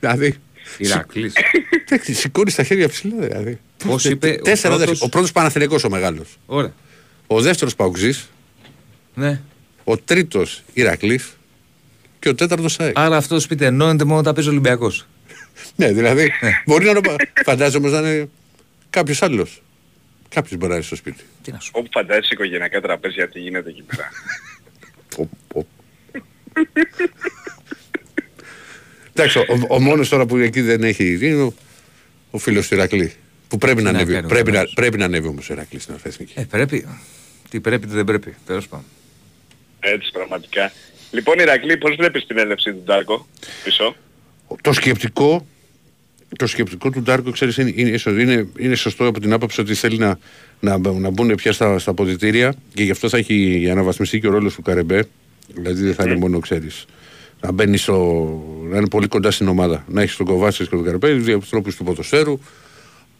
[0.00, 0.34] δηλαδή,
[0.78, 1.32] Ηρακλής.
[1.84, 3.58] εντάξει, σηκώνεις τα χέρια ψηλά δηλαδή.
[3.86, 5.04] Πώς είπε ο Τέσσερα πρώτος- αδερφοί.
[5.04, 6.36] Ο πρώτος Παναθηναϊκός ο μεγάλος.
[6.46, 6.72] Ωραία.
[7.26, 8.28] Ο δεύτερος Παοξής,
[9.14, 9.40] Ναι.
[9.84, 11.36] ο τρίτος Ηρακλής
[12.18, 12.98] και ο τέταρτος ΑΕΚ.
[12.98, 15.06] Άρα αυτός το σπίτι ενώνεται μόνο όταν παίζει ο Ολυμπιακός.
[15.76, 16.32] Ναι, δηλαδή
[16.66, 17.00] μπορεί να είναι.
[17.44, 18.28] Φαντάζομαι να είναι
[18.90, 19.62] κάποιος άλλος.
[20.28, 21.24] Κάποιος μπορεί να είναι στο σπίτι.
[21.42, 21.78] Τι να σου πω.
[21.78, 24.08] Όπου φαντάζεσαι οικογενειακά τραπέζια τι γίνεται εκεί πέρα.
[25.16, 25.66] Πω, πω.
[29.14, 31.54] Εντάξει, ο, ο μόνος τώρα που εκεί δεν έχει είναι ο,
[32.30, 33.12] ο φίλος του Ηρακλή.
[33.48, 34.12] Που πρέπει να να ανέβει.
[34.12, 34.74] κάνει ο Πρέπει να, Θανάσης.
[34.74, 36.32] πρέπει να ανέβει όμως ο Ηρακλής στην Αθηνική.
[36.36, 36.86] Ε, πρέπει.
[37.50, 38.34] Τι πρέπει, τι δεν πρέπει.
[38.46, 38.84] Τέλος πάντων.
[39.80, 40.72] Έτσι πραγματικά.
[41.10, 43.26] Λοιπόν Ηρακλή, πώς βλέπεις την έλευση του Ντάρκο
[43.64, 43.96] πίσω;
[44.60, 45.46] Το σκεπτικό,
[46.36, 49.74] το σκεπτικό του Ντάρκο, ξέρεις, είναι, είναι, σω- είναι, είναι σωστό από την άποψη ότι
[49.74, 50.18] θέλει να,
[50.60, 54.30] να, να μπουν πια στα, στα αποδητήρια και γι' αυτό θα έχει αναβαθμιστεί και ο
[54.30, 55.04] ρόλος του Καρεμπέ.
[55.54, 56.84] Δηλαδή δεν θα είναι μόνο, ξέρεις,
[57.40, 57.94] να μπαίνει στο,
[58.70, 59.84] να είναι πολύ κοντά στην ομάδα.
[59.88, 62.38] Να έχει τον Κοβάτσης και τον Καρεμπέ, δύο ανθρώπους του ποδοσφαίρου,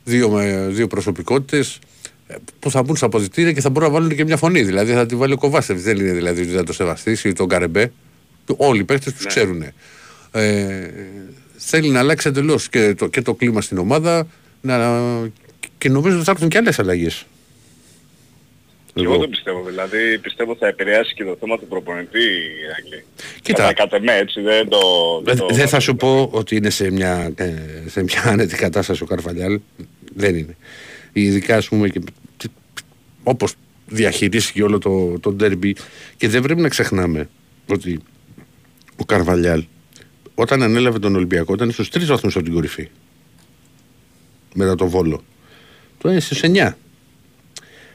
[0.04, 1.78] δύο, με- δύο προσωπικότητες
[2.26, 4.62] ε, που θα μπουν στα αποδητήρια και θα μπορούν να βάλουν και μια φωνή.
[4.62, 5.80] Δηλαδή θα τη βάλει ο Κοβάτσεβ.
[5.80, 7.92] Δεν είναι δηλαδή ότι δεν το σεβαστήσει ή τον Καρεμπέ.
[8.56, 9.64] Όλοι οι παίχτε τους ξέρουν.
[10.32, 10.90] Ε,
[11.56, 14.26] θέλει να αλλάξει εντελώς και το, και το κλίμα στην ομάδα
[14.60, 15.00] να,
[15.78, 17.26] και νομίζω ότι θα έρθουν και άλλες αλλαγές.
[18.94, 19.64] Και εγώ το πιστεύω.
[19.64, 22.18] Δηλαδή πιστεύω θα επηρεάσει και το θέμα του προπονητή
[22.64, 23.04] Ηρακλή.
[23.42, 23.62] Κοίτα.
[23.62, 24.78] Κατά, κατ' εμέ, έτσι δεν το...
[25.24, 27.52] Δεν το- δεν θα σου πω ότι είναι σε μια, ε,
[27.86, 29.60] σε μια άνετη κατάσταση ο Καρφαλιάλ.
[30.14, 30.56] Δεν είναι.
[31.12, 32.00] Ειδικά ας πούμε και
[33.22, 33.54] όπως
[33.86, 35.76] διαχειρίστηκε όλο το, το ντέρμπι
[36.16, 37.28] και δεν πρέπει να ξεχνάμε
[37.68, 38.00] ότι
[38.96, 39.64] ο Καρβαλιάλ
[40.34, 42.88] όταν ανέλαβε τον Ολυμπιακό ήταν στους τρεις βαθμούς από την κορυφή.
[44.54, 45.24] Μετά το Βόλο.
[45.98, 46.72] Τώρα είναι στους 9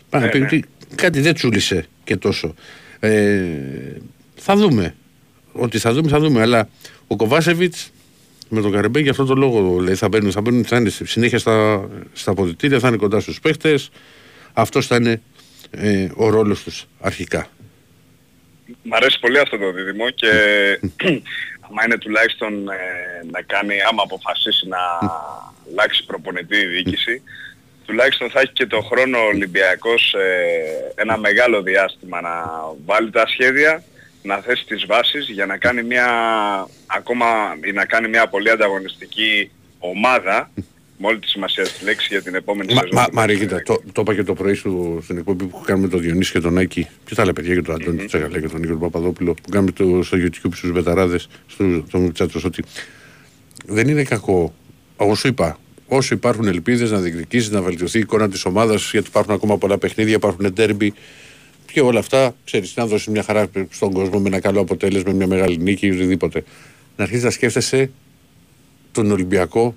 [0.10, 0.64] Πάμε να πει ότι
[0.96, 2.54] κάτι δεν τσούλησε και τόσο.
[3.00, 3.42] Ε,
[4.36, 4.96] θα δούμε.
[5.52, 6.42] Ότι θα δούμε θα δούμε.
[6.42, 6.70] Αλλά
[7.08, 7.92] ο Κοβάσεβιτς
[8.50, 11.40] με τον Καρεμπέ για αυτό το λόγο λέει, θα μπαίνουν, θα μπαίνουν θα είναι συνέχεια
[11.40, 13.90] στα, στα αποδητήρια, θα είναι κοντά στους παίχτες.
[14.54, 15.22] Αυτός θα είναι
[15.72, 17.50] ε, ο ρόλος τους αρχικά.
[18.84, 20.30] Μ' αρέσει πολύ αυτό το δίδυμο και
[21.70, 22.76] άμα είναι τουλάχιστον ε,
[23.32, 24.78] να κάνει, άμα αποφασίσει να
[25.70, 27.22] αλλάξει προπονητή η διοίκηση,
[27.86, 32.46] τουλάχιστον θα έχει και το χρόνο ο Ολυμπιακός ε, ένα μεγάλο διάστημα να
[32.86, 33.84] βάλει τα σχέδια,
[34.22, 36.08] να θέσει τις βάσεις για να κάνει μια
[36.88, 37.26] ακόμα
[37.64, 40.50] ή να κάνει μια πολύ ανταγωνιστική ομάδα
[40.98, 42.96] με όλη τη σημασία της λέξης για την επόμενη Μα, σεζόν.
[42.96, 46.02] μα, Μαρία, κοίτα, το, το είπα και το πρωί σου, στην εκπομπή που κάνουμε τον
[46.02, 46.88] Διονύση και τον Άκη.
[47.06, 49.50] Ποιο τα άλλα παιδιά και τον Αντώνη του Τσέγαλα και τον Νίκο του Παπαδόπουλο που
[49.50, 52.64] κάνουμε το, στο YouTube στους βεταράδες, στο, στο τσάτος, ότι
[53.66, 54.54] δεν είναι κακό.
[55.00, 59.08] Εγώ σου είπα, όσο υπάρχουν ελπίδες να διεκδικήσεις, να βελτιωθεί η εικόνα της ομάδας, γιατί
[59.08, 60.94] υπάρχουν ακόμα πολλά παιχνίδια, υπάρχουν τέρμπι
[61.72, 65.28] και όλα αυτά, ξέρεις, να δώσεις μια χαρά στον κόσμο με ένα καλό αποτέλεσμα, μια
[65.28, 66.44] μεγάλη νίκη ή οτιδήποτε.
[66.96, 67.92] Να αρχίσεις να σκέφτεσαι
[68.92, 69.76] τον Ολυμπιακό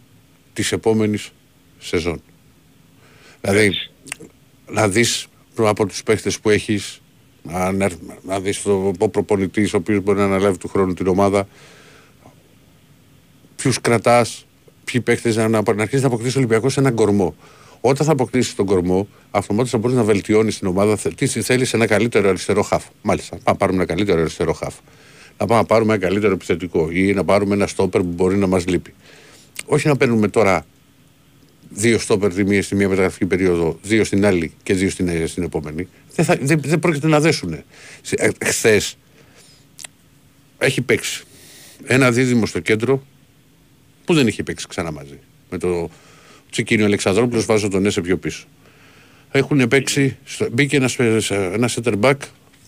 [0.52, 1.31] της επόμενης
[1.78, 2.22] σεζόν.
[3.40, 3.72] Δηλαδή,
[4.66, 7.01] να δεις από τους παίχτες που έχεις,
[7.43, 7.90] να, να,
[8.22, 11.48] να δεις το, ο προπονητής ο οποίος μπορεί να αναλάβει του χρόνου την ομάδα,
[13.56, 14.47] ποιους κρατάς,
[14.85, 17.35] ποιοι παίχτες να, να, να αρχίσεις να αποκτήσεις ο Ολυμπιακός έναν κορμό.
[17.81, 20.97] Όταν θα αποκτήσεις τον κορμό, αυτομάτως θα μπορείς να βελτιώνεις την ομάδα.
[20.97, 22.85] Θε- Τι θέλεις ένα καλύτερο αριστερό χαφ.
[23.02, 24.74] Μάλιστα, πάμε να πάρουμε ένα καλύτερο αριστερό χαφ.
[25.39, 28.47] Να πάμε να πάρουμε ένα καλύτερο επιθετικό ή να πάρουμε ένα στόπερ που μπορεί να
[28.47, 28.94] μας λείπει.
[29.72, 30.66] Όχι να παίρνουμε τώρα
[31.68, 35.26] δύο στόπερ τη μία στη μία μεταγραφική περίοδο, δύο στην άλλη και δύο στην, ε,
[35.26, 35.88] στην επόμενη.
[36.14, 37.62] Δεν, θα, δεν, δεν πρόκειται να δέσουν.
[38.44, 38.97] Χθες
[40.59, 41.24] έχει παίξει
[41.84, 43.02] ένα δίδυμο στο κέντρο
[44.05, 45.18] που δεν είχε παίξει ξανά μαζί.
[45.51, 45.90] Με το
[46.51, 48.47] Τσικίνιο Αλεξανδρόπουλος, βάζω τον Έσε πιο πίσω.
[49.30, 50.98] Έχουν παίξει, στο, μπήκε ένας,
[51.30, 52.16] ένας center back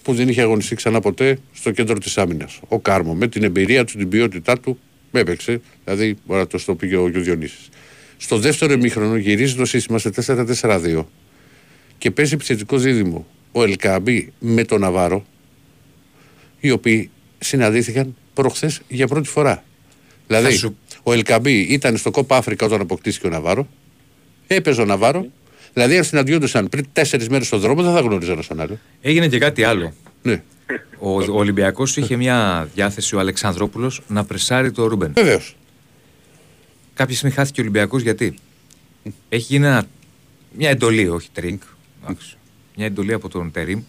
[0.02, 2.60] που δεν είχε αγωνιστεί ξανά ποτέ στο κέντρο της άμυνας.
[2.68, 4.78] Ο Κάρμο με την εμπειρία του, την ποιότητά του,
[5.18, 5.60] έπαιξε.
[5.84, 7.68] Δηλαδή, μπορεί να το στο πει και ο Διονύσης.
[8.16, 11.04] Στο δεύτερο ημίχρονο γυρίζει το σύστημα σε 4-4-2
[11.98, 15.24] και παίζει επιθετικό δίδυμο ο Ελκαμπή με τον Ναβάρο,
[16.60, 19.64] οι οποίοι συναντήθηκαν προχθές για πρώτη φορά.
[20.26, 23.68] Δηλαδή, Θα σου- ο Ελκαμπή ήταν στο Κόπα Αφρικα όταν αποκτήθηκε ο Ναβάρο,
[24.46, 25.26] έπαιζε ο Ναβάρο,
[25.72, 28.78] δηλαδή αν συναντιόντουσαν πριν τέσσερις μέρες στον δρόμο δεν θα γνώριζαν ένα τον άλλο.
[29.02, 29.92] Έγινε και κάτι άλλο.
[30.22, 30.42] Ναι.
[30.98, 35.12] Ο, ο Ολυμπιακός είχε μια διάθεση ο Αλεξανδρόπουλος να πρεσάρει το Ρούμπεν.
[35.14, 35.56] Βεβαίως.
[36.94, 38.34] Κάποια στιγμή χάθηκε ο Ολυμπιακός γιατί;
[39.28, 39.84] Έχει γίνει ένα-
[40.56, 41.62] μια εντολή, όχι τρικ.
[42.04, 42.36] εντάξει,
[42.76, 43.82] Μια εντολή από τον Τερήμ.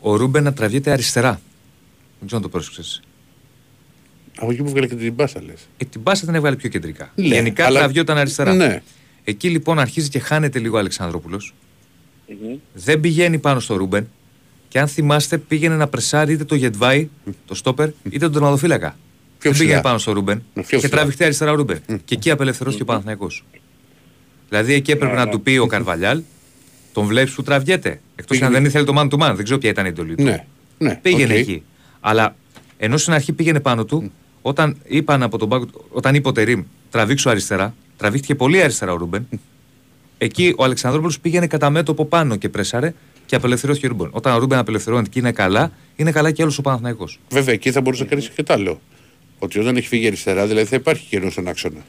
[0.00, 1.30] Ο Ρούμπεν να τραβιέται αριστερά.
[2.18, 3.02] Δεν ξέρω αν το πρόσεξες.
[4.36, 5.68] Από εκεί που έβγαλε και την μπάσα λες.
[5.76, 7.10] Ε, την μπάσα την έβγαλε πιο κεντρικά.
[7.14, 8.54] Ναι, Γενικά αλλά- τραβιόταν αριστερά.
[8.54, 8.82] Ναι.
[9.24, 11.54] Εκεί λοιπόν αρχίζει και χάνεται λίγο ο Αλεξανδρόπουλος
[12.74, 14.08] Δεν πηγαίνει πάνω στο Ρούμπεν.
[14.70, 17.08] Και αν θυμάστε, πήγαινε να πρεσάρει είτε το Γετβάη,
[17.46, 18.88] το στόπερ, είτε τον τερματοφύλακα.
[19.38, 19.80] Πιο δεν πήγαινε ψηλά.
[19.80, 20.36] πάνω στο Ρούμπεν.
[20.54, 20.90] Ναι, πιο Και ψηλά.
[20.90, 21.80] τραβηχτεί αριστερά ο Ρούμπεν.
[22.04, 23.44] Και εκεί απελευθερώθηκε ο Παναθηναϊκός.
[24.48, 26.22] Δηλαδή εκεί έπρεπε να του πει ο Καρβαλιάλ,
[26.92, 28.00] τον βλέπεις που τραβιέται.
[28.16, 30.22] Εκτός αν δεν ήθελε το man to man, δεν ξέρω ποια ήταν η εντολή του.
[30.22, 30.44] Ναι.
[30.78, 30.98] ναι.
[31.02, 31.38] Πήγαινε οκ.
[31.38, 31.62] εκεί.
[32.00, 32.36] Αλλά
[32.76, 36.62] ενώ στην αρχή πήγαινε πάνω του, όταν, είπαν από τον πάγκο, όταν είπε ο Τερήμ
[36.90, 39.28] τραβήξω αριστερά, τραβήχτηκε πολύ αριστερά ο Ρούμπεν.
[40.18, 42.94] Εκεί ο Αλεξανδρόπουλος πήγαινε κατά μέτωπο πάνω και πρέσαρε
[43.30, 44.08] και απελευθερώθηκε ο Ρούμπεν.
[44.12, 47.18] Όταν ο Ρούμπεν απελευθερώνεται και είναι καλά, είναι καλά και όλος ο Παναθηναϊκός.
[47.30, 48.80] Βέβαια εκεί θα μπορούσε να κάνει και τ' άλλο.
[49.38, 51.80] Ότι όταν έχει φύγει αριστερά, δηλαδή θα υπάρχει κενός στον άξονα.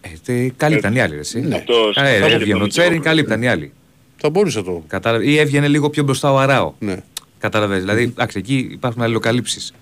[0.00, 1.40] Ε, τε, καλή ήταν οι άλλοι, ρε, εσύ.
[1.40, 1.54] Ναι.
[1.56, 3.08] Αυτός- Ε, αυτός έβγαινε και ο το Τσέριν, δικαιώμα.
[3.08, 3.72] καλή ήταν οι άλλοι.
[4.16, 4.84] Θα μπορούσε το.
[4.86, 5.26] Κατάλαβε.
[5.30, 6.74] Ή έβγαινε λίγο πιο μπροστά ο Αράο.
[6.78, 6.96] Ναι.
[7.38, 7.80] Κατάλαβες.
[7.80, 9.72] Δηλαδή, εντάξει, εκεί υπάρχουν αλληλοκαλύψεις.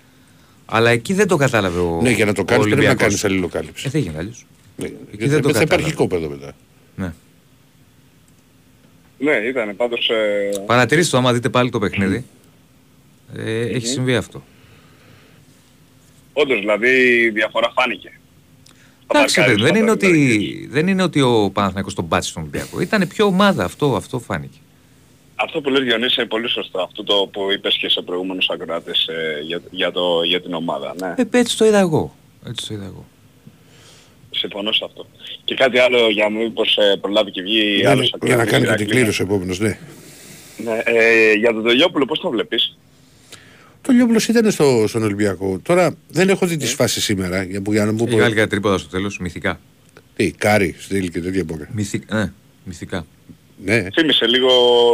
[0.65, 1.99] Αλλά εκεί δεν το κατάλαβε ο.
[2.01, 3.01] Ναι, για να το ο κάνεις πρέπει να Ολυμπιακός.
[3.01, 3.83] κάνεις αλληλοκάλυψη.
[3.87, 4.45] Ε, δεν έγινε αλλιώς.
[4.75, 4.85] Ναι.
[4.85, 5.75] εκεί Γιατί δεν το θα κατάλαβα.
[5.75, 6.53] υπάρχει κόπεδο μετά.
[9.21, 9.31] Ναι.
[9.31, 10.09] Ναι, ήταν πάντως...
[10.09, 12.25] Ε, Παρατηρήστε το, άμα δείτε πάλι το παιχνίδι.
[13.35, 14.43] Ε, έχει συμβεί αυτό.
[16.33, 16.89] όντως, δηλαδή
[17.21, 18.11] η διαφορά φάνηκε.
[19.03, 20.67] Στα Εντάξει, παιδί, δεν, είναι μαρκάρισματα, ότι, δηλαδή.
[20.71, 22.79] δεν είναι ότι ο Παναθηναϊκός τον πάτησε στον Ολυμπιακό.
[22.81, 24.57] Ήταν πιο ομάδα αυτό, αυτό φάνηκε.
[25.35, 26.81] Αυτό που λέει Διονύση είναι πολύ σωστό.
[26.81, 30.95] Αυτό το που είπες και σε προηγούμενους ακροάτες ε, για, για, το, για την ομάδα.
[30.99, 32.15] Ναι, Ε, έτσι το είδα εγώ.
[32.47, 33.05] Έτσι το είδα εγώ.
[34.31, 35.05] Συμφωνώ σε αυτό.
[35.43, 38.51] Και κάτι άλλο για μήπως ε, προλάβει και βγει Ναι, άλλος ναι, για να ακροατής,
[38.51, 38.85] κάνει και την Ηρακλή.
[38.85, 39.77] κλήρωση επόμενος, ναι.
[40.63, 42.77] Ναι, ε, για τον Τελειόπουλο πώς το βλέπεις;
[43.81, 45.59] Το Λιόπουλο ήταν στο, στον Ολυμπιακό.
[45.63, 47.43] Τώρα δεν έχω δει τις φάσεις σήμερα.
[47.43, 48.17] Για, που, για να μου Έχει πω.
[48.17, 49.59] βγάλει κάτι τρίποτα στο τέλος, μυθικά.
[50.15, 51.67] Τι, κάρι, στυλ και τέτοια πόκα.
[51.71, 52.15] Μυθικά.
[52.17, 52.31] Ναι,
[52.63, 53.05] μυθικά.
[53.63, 53.87] Ναι.
[53.93, 54.49] Θύμισε λίγο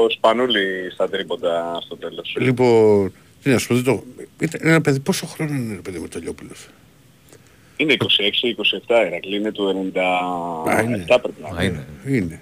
[0.09, 2.35] σπανούλι στα τρίποτα στο τέλος.
[2.39, 4.03] Λοιπόν, τι να σου πω, δεν το.
[4.39, 6.51] Ήταν ένα παιδί, πόσο χρόνο είναι ένα παιδί με το Λιόπουλο.
[7.77, 8.05] Είναι 26-27
[9.07, 9.99] Ηρακλή, είναι του 97
[10.71, 11.05] Α, είναι.
[11.07, 11.85] πρέπει να Α, είναι.
[12.07, 12.41] Είναι.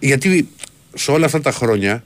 [0.00, 0.48] Γιατί
[0.94, 2.04] σε όλα αυτά τα χρόνια,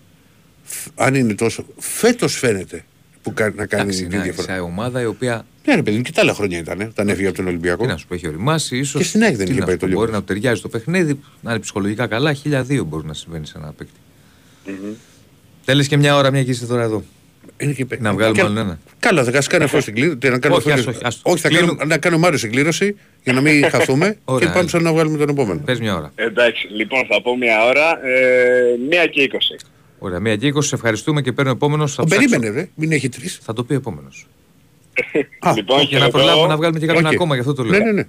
[0.62, 1.64] φ- αν είναι τόσο.
[1.78, 2.84] Φέτος φαίνεται
[3.22, 4.54] που κα- να κάνει Εντάξει, τη είναι διαφορά.
[4.54, 5.46] σε ομάδα η οποία.
[5.64, 6.80] Ναι, ρε παιδί μου, και τα άλλα χρόνια ήταν.
[6.80, 7.82] Όταν έφυγε από τον Ολυμπιακό.
[7.82, 8.76] Τι να σου πω, έχει οριμάσει.
[8.78, 10.20] Ίσως, Και στην ΑΕΚ δεν τι είχε να πάει σου το πω, Μπορεί Λιόπουλο.
[10.20, 12.32] να του ταιριάζει το παιχνίδι, να είναι ψυχολογικά καλά.
[12.32, 14.00] Χίλια δύο μπορεί να συμβαίνει σε ένα παίκτη.
[15.64, 17.02] Θέλεις και μια ώρα, μια και είσαι τώρα εδώ.
[17.58, 17.86] Είναι και...
[17.98, 18.78] Να βγάλουμε και- άλλον ένα.
[18.98, 20.18] Καλά, θα κάνει αυτό στην κλήρωση.
[20.22, 21.30] Να κάνω Όχι, αυτό- άστο, όχι, άστο.
[21.30, 21.74] όχι, θα Κλείνουμε.
[21.74, 24.68] κάνω, να κάνω Μάριο στην κλήρωση για να μην χαθούμε και Ωραία, πάμε έλα.
[24.68, 25.60] σαν να βγάλουμε τον επόμενο.
[25.64, 26.12] Πες μια ώρα.
[26.14, 29.36] Εντάξει, λοιπόν θα πω μια ώρα, ε, μία και 20.
[29.98, 30.62] Ωραία, μία και 20.
[30.64, 31.98] Σε ευχαριστούμε και παίρνω επόμενος.
[31.98, 33.38] Ο περίμενε, ρε, μην έχει τρεις.
[33.42, 34.26] Θα το πει επόμενος.
[35.38, 36.10] Α, λοιπόν, Για να χαιρετώ.
[36.18, 37.12] προλάβουμε να βγάλουμε και κάποιον Οκ.
[37.12, 37.78] ακόμα, γι' αυτό το λέω.
[37.78, 38.06] Ναι, ναι, ναι.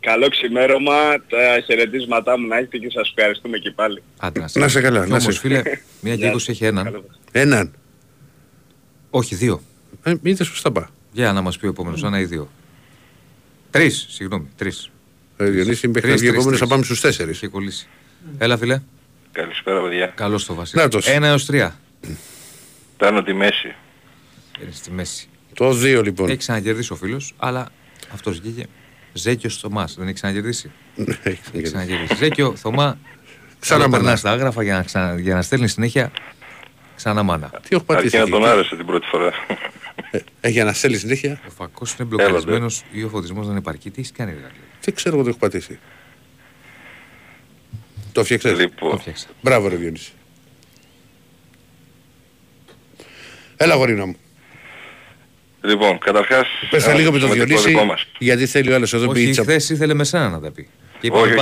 [0.00, 0.92] Καλό ξημέρωμα,
[1.28, 4.02] τα χαιρετίσματά μου να έχετε και σας ευχαριστούμε και πάλι.
[4.18, 5.62] Άντε, Να 'σαι καλά, Και να όμως, σε- φίλε,
[6.02, 6.84] μία και Γεια 20 έχει έναν.
[6.84, 7.04] Καλό.
[7.32, 7.72] Έναν.
[9.10, 9.62] Όχι, δύο.
[10.02, 10.84] Ε, είδες πώς τα πάει.
[11.12, 12.50] Για να μας πει ο επόμενος, ένα ή δύο.
[13.70, 14.90] Τρεις, συγγνώμη, τρεις.
[15.36, 16.68] Ε, Διονύση, μέχρι να Τρεις, βγει ο τρεις, επόμενος θα τρεις.
[16.68, 17.36] πάμε στους τέσσερις.
[17.42, 17.88] Έχει κολλήσει.
[18.38, 18.80] Έλα, φίλε.
[19.32, 20.06] Καλησπέρα παιδιά.
[20.06, 20.82] Καλώς το Βασίλη.
[20.82, 21.06] Νάτος.
[21.06, 21.78] Ένα έως τρία.
[22.96, 23.74] Παίρνω τη μέση.
[24.62, 25.28] Είναι στη μέση.
[25.54, 26.28] Το δύο λοιπόν.
[26.28, 27.68] Έχει ξανακερδίσει ο φίλος, αλλά
[28.12, 28.66] Αυτός βγήκε.
[29.12, 29.88] Ζέκιο Θωμά.
[29.96, 30.70] Δεν έχει ξανακερδίσει.
[30.94, 32.14] Ναι, Έχει ξανακερδίσει.
[32.16, 32.98] Ζέκιο Θωμά.
[33.60, 34.16] Ξανά Ξανά μάνα.
[34.16, 36.10] στα άγραφα για να, ξανα, για να στέλνεις συνέχεια
[37.00, 37.48] ξανά μάνα.
[37.48, 38.16] Τι έχω Αρκεί πατήσει.
[38.16, 39.32] να εκεί, τον τι- άρεσε την πρώτη φορά.
[40.40, 41.40] Ε, για να στέλνει συνέχεια.
[41.46, 43.90] Ο φακός είναι μπλοκαρισμένος ή ο φωτισμός δεν επαρκεί.
[43.90, 45.78] Τι έχεις κάνει, ρε Ηρακλή; Τι ξέρω εγώ τι έχω πατήσει.
[48.12, 48.52] Το φτιάξες.
[48.52, 49.26] Το λοιπόν, φτιάξα.
[49.40, 50.12] Μπράβο ρε Διονύση.
[53.56, 54.16] Έλα γορίνα μου.
[55.60, 56.46] λοιπόν, καταρχάς...
[56.70, 58.06] Πες τα ένα λίγο με τον σημαντικό Διονύση δικό μας.
[58.18, 59.42] γιατί θέλει ο άλλος εδώ Όχι, πίτσα.
[59.42, 60.68] χθες ήθελε με σένα να τα πει.
[61.00, 61.34] Και είπαμε Όχι,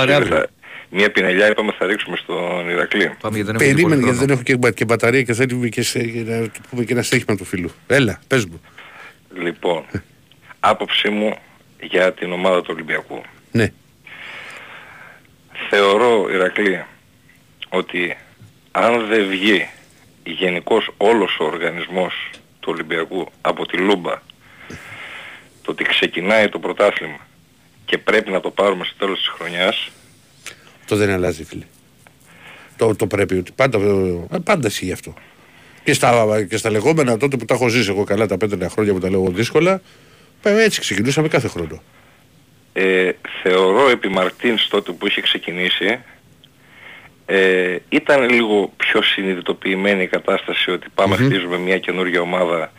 [0.89, 1.05] πάρε όχι, αύριο.
[1.05, 3.15] θα- Μία πινελιά είπαμε θα ρίξουμε στον Ηρακλή.
[3.21, 4.33] Πάμε γιατί δεν έχουμε και Περίμενε πολύ γιατί δεν χρόνο.
[4.33, 7.01] έχω και, μπα- και μπαταρία και θέλει και, σε, και να του πούμε και ένα
[7.01, 7.71] στοίχημα του φίλου.
[7.87, 8.61] Έλα, πες μου.
[9.41, 9.85] Λοιπόν,
[10.59, 11.35] άποψή μου
[11.81, 13.21] για την ομάδα του Ολυμπιακού.
[13.51, 13.71] Ναι.
[15.69, 16.83] Θεωρώ, Ηρακλή,
[17.69, 18.17] ότι
[18.71, 19.67] αν δεν βγει
[20.23, 22.29] γενικώς όλος ο οργανισμός
[22.59, 24.21] του Ολυμπιακού από τη Λούμπα
[25.61, 27.17] το ότι ξεκινάει το πρωτάθλημα
[27.85, 29.89] και πρέπει να το πάρουμε στο τέλος της χρονιάς
[30.89, 31.63] Το δεν αλλάζει φίλε.
[32.77, 33.77] Το, το πρέπει ότι πάντα,
[34.31, 35.13] ε, πάντα ισχύει αυτό.
[35.83, 38.93] Και στα, και στα λεγόμενα τότε που τα έχω ζήσει εγώ καλά τα πέντε χρόνια
[38.93, 39.81] που τα λέω δύσκολα
[40.43, 41.81] ε, έτσι ξεκινούσαμε κάθε χρόνο.
[42.73, 43.11] ε,
[43.41, 45.99] θεωρώ επί Μαρτίνς τότε που είχε ξεκινήσει
[47.25, 52.71] ε, ήταν λίγο πιο συνειδητοποιημένη η κατάσταση ότι πάμε χτίζουμε μια καινούργια ομάδα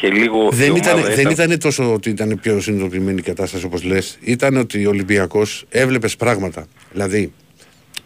[0.00, 3.64] και λίγο η Δεν ήταν, ομάδα δεν ήταν τόσο ότι ήταν πιο συνειδητοποιημένη η κατάσταση
[3.64, 4.18] όπως λες.
[4.20, 6.66] Ήταν ότι ο Ολυμπιακός έβλεπες πράγματα.
[6.92, 7.32] Δηλαδή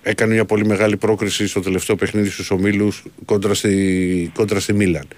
[0.02, 5.08] έκανε μια πολύ μεγάλη πρόκριση στο τελευταίο παιχνίδι στους ομίλους κόντρα στη, κόντρα στη Μίλαν.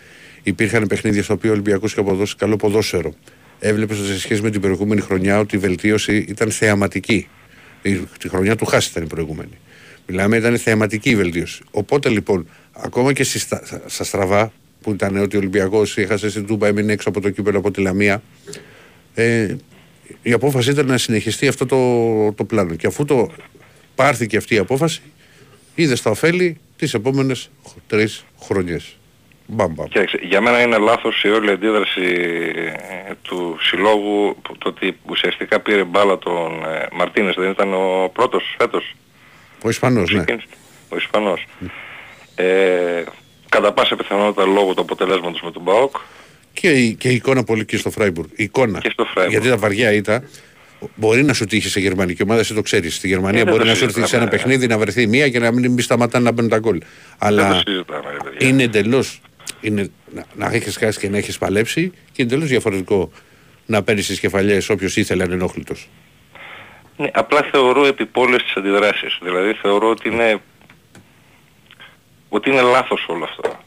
[0.42, 3.14] Υπήρχαν παιχνίδια στα οποία ο Ολυμπιακός είχε αποδώσει καλό ποδόσφαιρο.
[3.58, 7.28] Έβλεπες ότι σε σχέση με την προηγούμενη χρονιά ότι η βελτίωση ήταν θεαματική.
[7.82, 9.58] Η, τη χρονιά του Χάση ήταν η προηγούμενη.
[10.06, 11.62] Μιλάμε, ήταν θεαματική η βελτίωση.
[11.70, 14.52] Οπότε λοιπόν, ακόμα και στη, στα, στα στραβά,
[14.84, 17.80] που ήταν ότι ο Ολυμπιακός έχασε στην Τούμπα, έμεινε έξω από το κύπελο από τη
[17.80, 18.22] Λαμία,
[19.14, 19.56] ε,
[20.22, 22.74] η απόφαση ήταν να συνεχιστεί αυτό το, το πλάνο.
[22.74, 23.30] Και αφού το
[23.94, 25.00] πάρθηκε αυτή η απόφαση,
[25.74, 27.50] είδε στα ωφέλη τις επόμενες
[27.86, 28.96] τρεις χρονιές.
[29.46, 29.86] Μπαμ, μπαμ.
[29.86, 32.02] Κοίταξε, για μένα είναι λάθος η όλη αντίδραση
[33.08, 38.10] ε, του συλλόγου που- το ότι ουσιαστικά πήρε μπάλα τον ε, Μαρτίνες δεν ήταν ο
[38.12, 38.94] πρώτος φέτος
[39.62, 40.16] Ο Ισπανός, ναι.
[40.18, 40.46] ξεκίνησε,
[40.88, 41.46] ο Ισπανός
[42.34, 43.02] ε,
[43.54, 45.96] κατά πάσα πιθανότητα λόγω του αποτελέσματος με τον ΠΑΟΚ
[46.52, 48.28] Και, η- και η εικόνα πολύ και στο Φράιμπουργκ.
[48.36, 48.78] Η εικόνα.
[48.78, 49.30] Και στο Φράιμπουργκ.
[49.32, 50.28] Γιατί τα βαριά ήταν.
[50.94, 52.94] Μπορεί να σου τύχει σε γερμανική ομάδα, εσύ το ξέρεις.
[52.94, 54.30] Στη Γερμανία Ε, δεν μπορεί το να σου έρθει σε ένα συζητάμε.
[54.30, 56.78] παιχνίδι να βρεθεί μία και να μην, μην σταματάνε να μπαίνουν τα γκολ.
[56.78, 56.80] δεν
[57.18, 59.20] το Αλλά συζητάμε ρε παιδιά είναι εντελώς.
[59.60, 63.10] Είναι να, να έχεις χάσει και να έχεις παλέψει και είναι εντελώς διαφορετικό
[63.66, 65.74] να παίρνεις τι κεφαλιές όποιος ήθελε ανενόχλητο.
[66.96, 69.18] Ναι, απλά θεωρώ επιπόλες τις αντιδράσεις.
[69.22, 70.40] Δηλαδή θεωρώ ότι είναι,
[72.34, 73.58] ότι είναι λάθος όλο αυτό.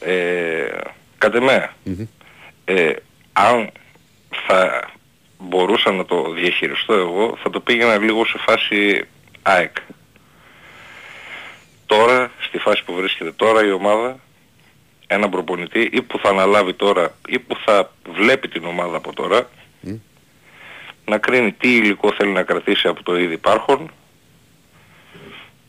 [0.00, 0.78] Ε,
[1.18, 1.70] κατ' εμέ,
[2.64, 2.92] ε,
[3.32, 3.70] αν
[4.46, 4.90] θα
[5.38, 9.04] μπορούσα να το διαχειριστώ εγώ, θα το πήγαινα λίγο σε φάση
[9.42, 9.76] ΑΕΚ.
[11.86, 14.18] Τώρα, στη φάση που βρίσκεται τώρα η ομάδα,
[15.06, 19.48] ένα προπονητή ή που θα αναλάβει τώρα ή που θα βλέπει την ομάδα από τώρα,
[21.04, 23.90] να κρίνει τι υλικό θέλει να κρατήσει από το ήδη υπάρχον.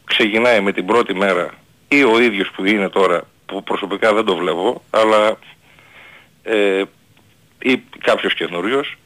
[0.03, 1.59] Ξεκινάει με την πρώτη μέρα
[1.93, 5.37] ή ο ίδιος που είναι τώρα, που προσωπικά δεν το βλέπω, αλλά
[6.43, 6.83] ε,
[7.61, 8.97] ή κάποιος καινούριος,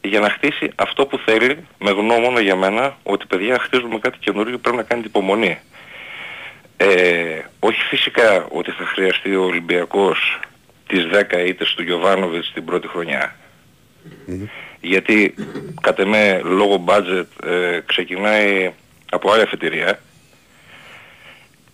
[0.00, 4.58] για να χτίσει αυτό που θέλει, με γνώμονα για μένα, ότι παιδιά χτίζουμε κάτι καινούριο
[4.58, 5.58] πρέπει να κάνετε υπομονή.
[6.76, 10.40] Ε, όχι φυσικά ότι θα χρειαστεί ο Ολυμπιακός
[10.86, 13.36] τις 10 ήττες του Γιωβάνοβιτς την πρώτη χρονιά.
[14.80, 15.34] Γιατί
[15.80, 18.72] κατ' εμέ λόγω budget ε, ξεκινάει
[19.10, 20.00] από άλλη αφετηρία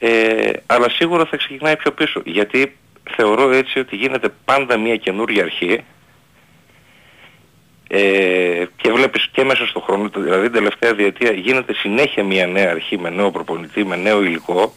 [0.04, 2.76] ε, αλλά σίγουρα θα ξεκινάει πιο πίσω γιατί
[3.10, 5.84] θεωρώ έτσι ότι γίνεται πάντα μια καινούργια αρχή
[7.88, 12.70] ε, και βλέπεις και μέσα στον χρόνο, δηλαδή την τελευταία διετία γίνεται συνέχεια μια νέα
[12.70, 14.74] αρχή με νέο προπονητή, με νέο υλικό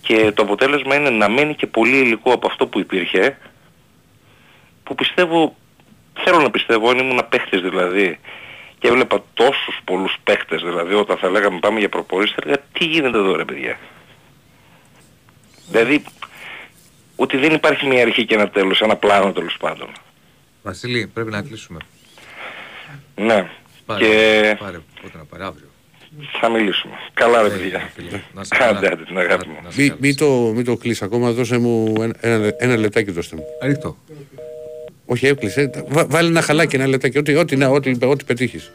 [0.00, 3.38] και το αποτέλεσμα είναι να μένει και πολύ υλικό από αυτό που υπήρχε
[4.84, 5.56] που πιστεύω,
[6.24, 8.18] θέλω να πιστεύω, αν ήμουν παίχτης δηλαδή
[8.78, 12.84] και έβλεπα τόσους πολλούς παίχτες δηλαδή όταν θα λέγαμε πάμε για προπονήσεις θα έλεγα τι
[12.84, 13.78] γίνεται εδώ ρε παιδιά;
[15.70, 16.02] Δηλαδή
[17.16, 19.88] ότι δεν υπάρχει μια αρχή και ένα τέλος, ένα πλάνο τέλος πάντων.
[20.62, 21.78] Βασίλη, πρέπει να κλείσουμε.
[23.16, 23.48] Ναι.
[23.86, 25.66] Πάρε, Και πάρε, πότε να πάρε, αύριο.
[26.40, 26.94] θα μιλήσουμε.
[27.14, 27.90] Καλά ρε Ε, παιδιά.
[27.94, 28.78] φίλε, να σε καλά.
[28.78, 29.56] Άντε, άντε την αγάπη μου.
[29.64, 30.00] Να σε Μην καλά.
[30.02, 33.44] μη το, μη το κλείσει ακόμα, δώσε μου ένα, ένα, ένα λεπτάκι δώστε μου.
[33.62, 33.96] Ρίχτω.
[35.06, 35.70] Όχι, έκλεισε.
[35.88, 37.18] Βά- Βάλε ένα χαλάκι, ένα λεπτάκι.
[37.18, 38.72] Ό,τι, ό,τι, να, ό,τι, ό,τι πετύχεις.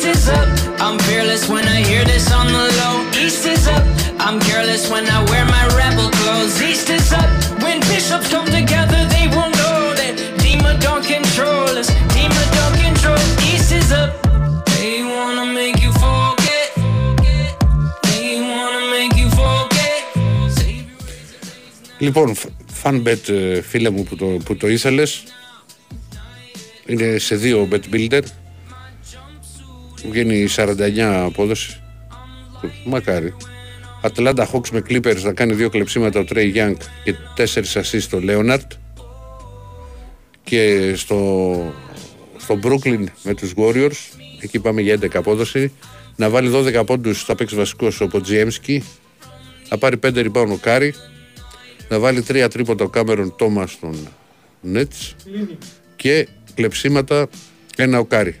[0.00, 0.48] East is up,
[0.84, 2.94] I'm fearless when I hear this on the low.
[3.22, 3.84] East is up,
[4.26, 6.60] I'm careless when I wear my rebel clothes.
[6.62, 7.30] East is up.
[7.62, 11.88] When bishops come together, they will know that demon don't control us.
[12.16, 13.20] Demon don't control.
[13.50, 14.10] East is up.
[14.72, 16.68] They wanna make you forget.
[18.08, 20.02] They wanna make you forget.
[21.98, 22.34] Λοιπόν,
[22.82, 25.22] fanbet ε, φίλε μου που το, που το ήθελες
[26.86, 28.22] είναι σε δύο bet builder
[30.09, 31.81] βγαίνει 49 απόδοσης.
[32.85, 33.33] Μακάρι.
[34.01, 38.19] Atlanta Hawks με Clippers να κάνει δύο κλεψίματα ο Trey Young και τέσσερις assists στο
[38.21, 38.67] Leonard.
[40.43, 41.73] Και στο,
[42.37, 44.17] στο Brooklyn με τους Warriors.
[44.41, 45.71] Εκεί πάμε για 11 απόδοση.
[46.15, 48.83] Να βάλει 12 πόντους θα παίξει βασικός ο Podziemski
[49.69, 50.93] να πάρει 5 rebound ο Κάρι
[51.89, 54.07] να βάλει 3 τρίποντα ο Κάμερον Τόμας των
[54.73, 55.13] Nets.
[55.95, 57.29] Και κλεψίματα
[57.75, 58.37] ένα ο Κάρι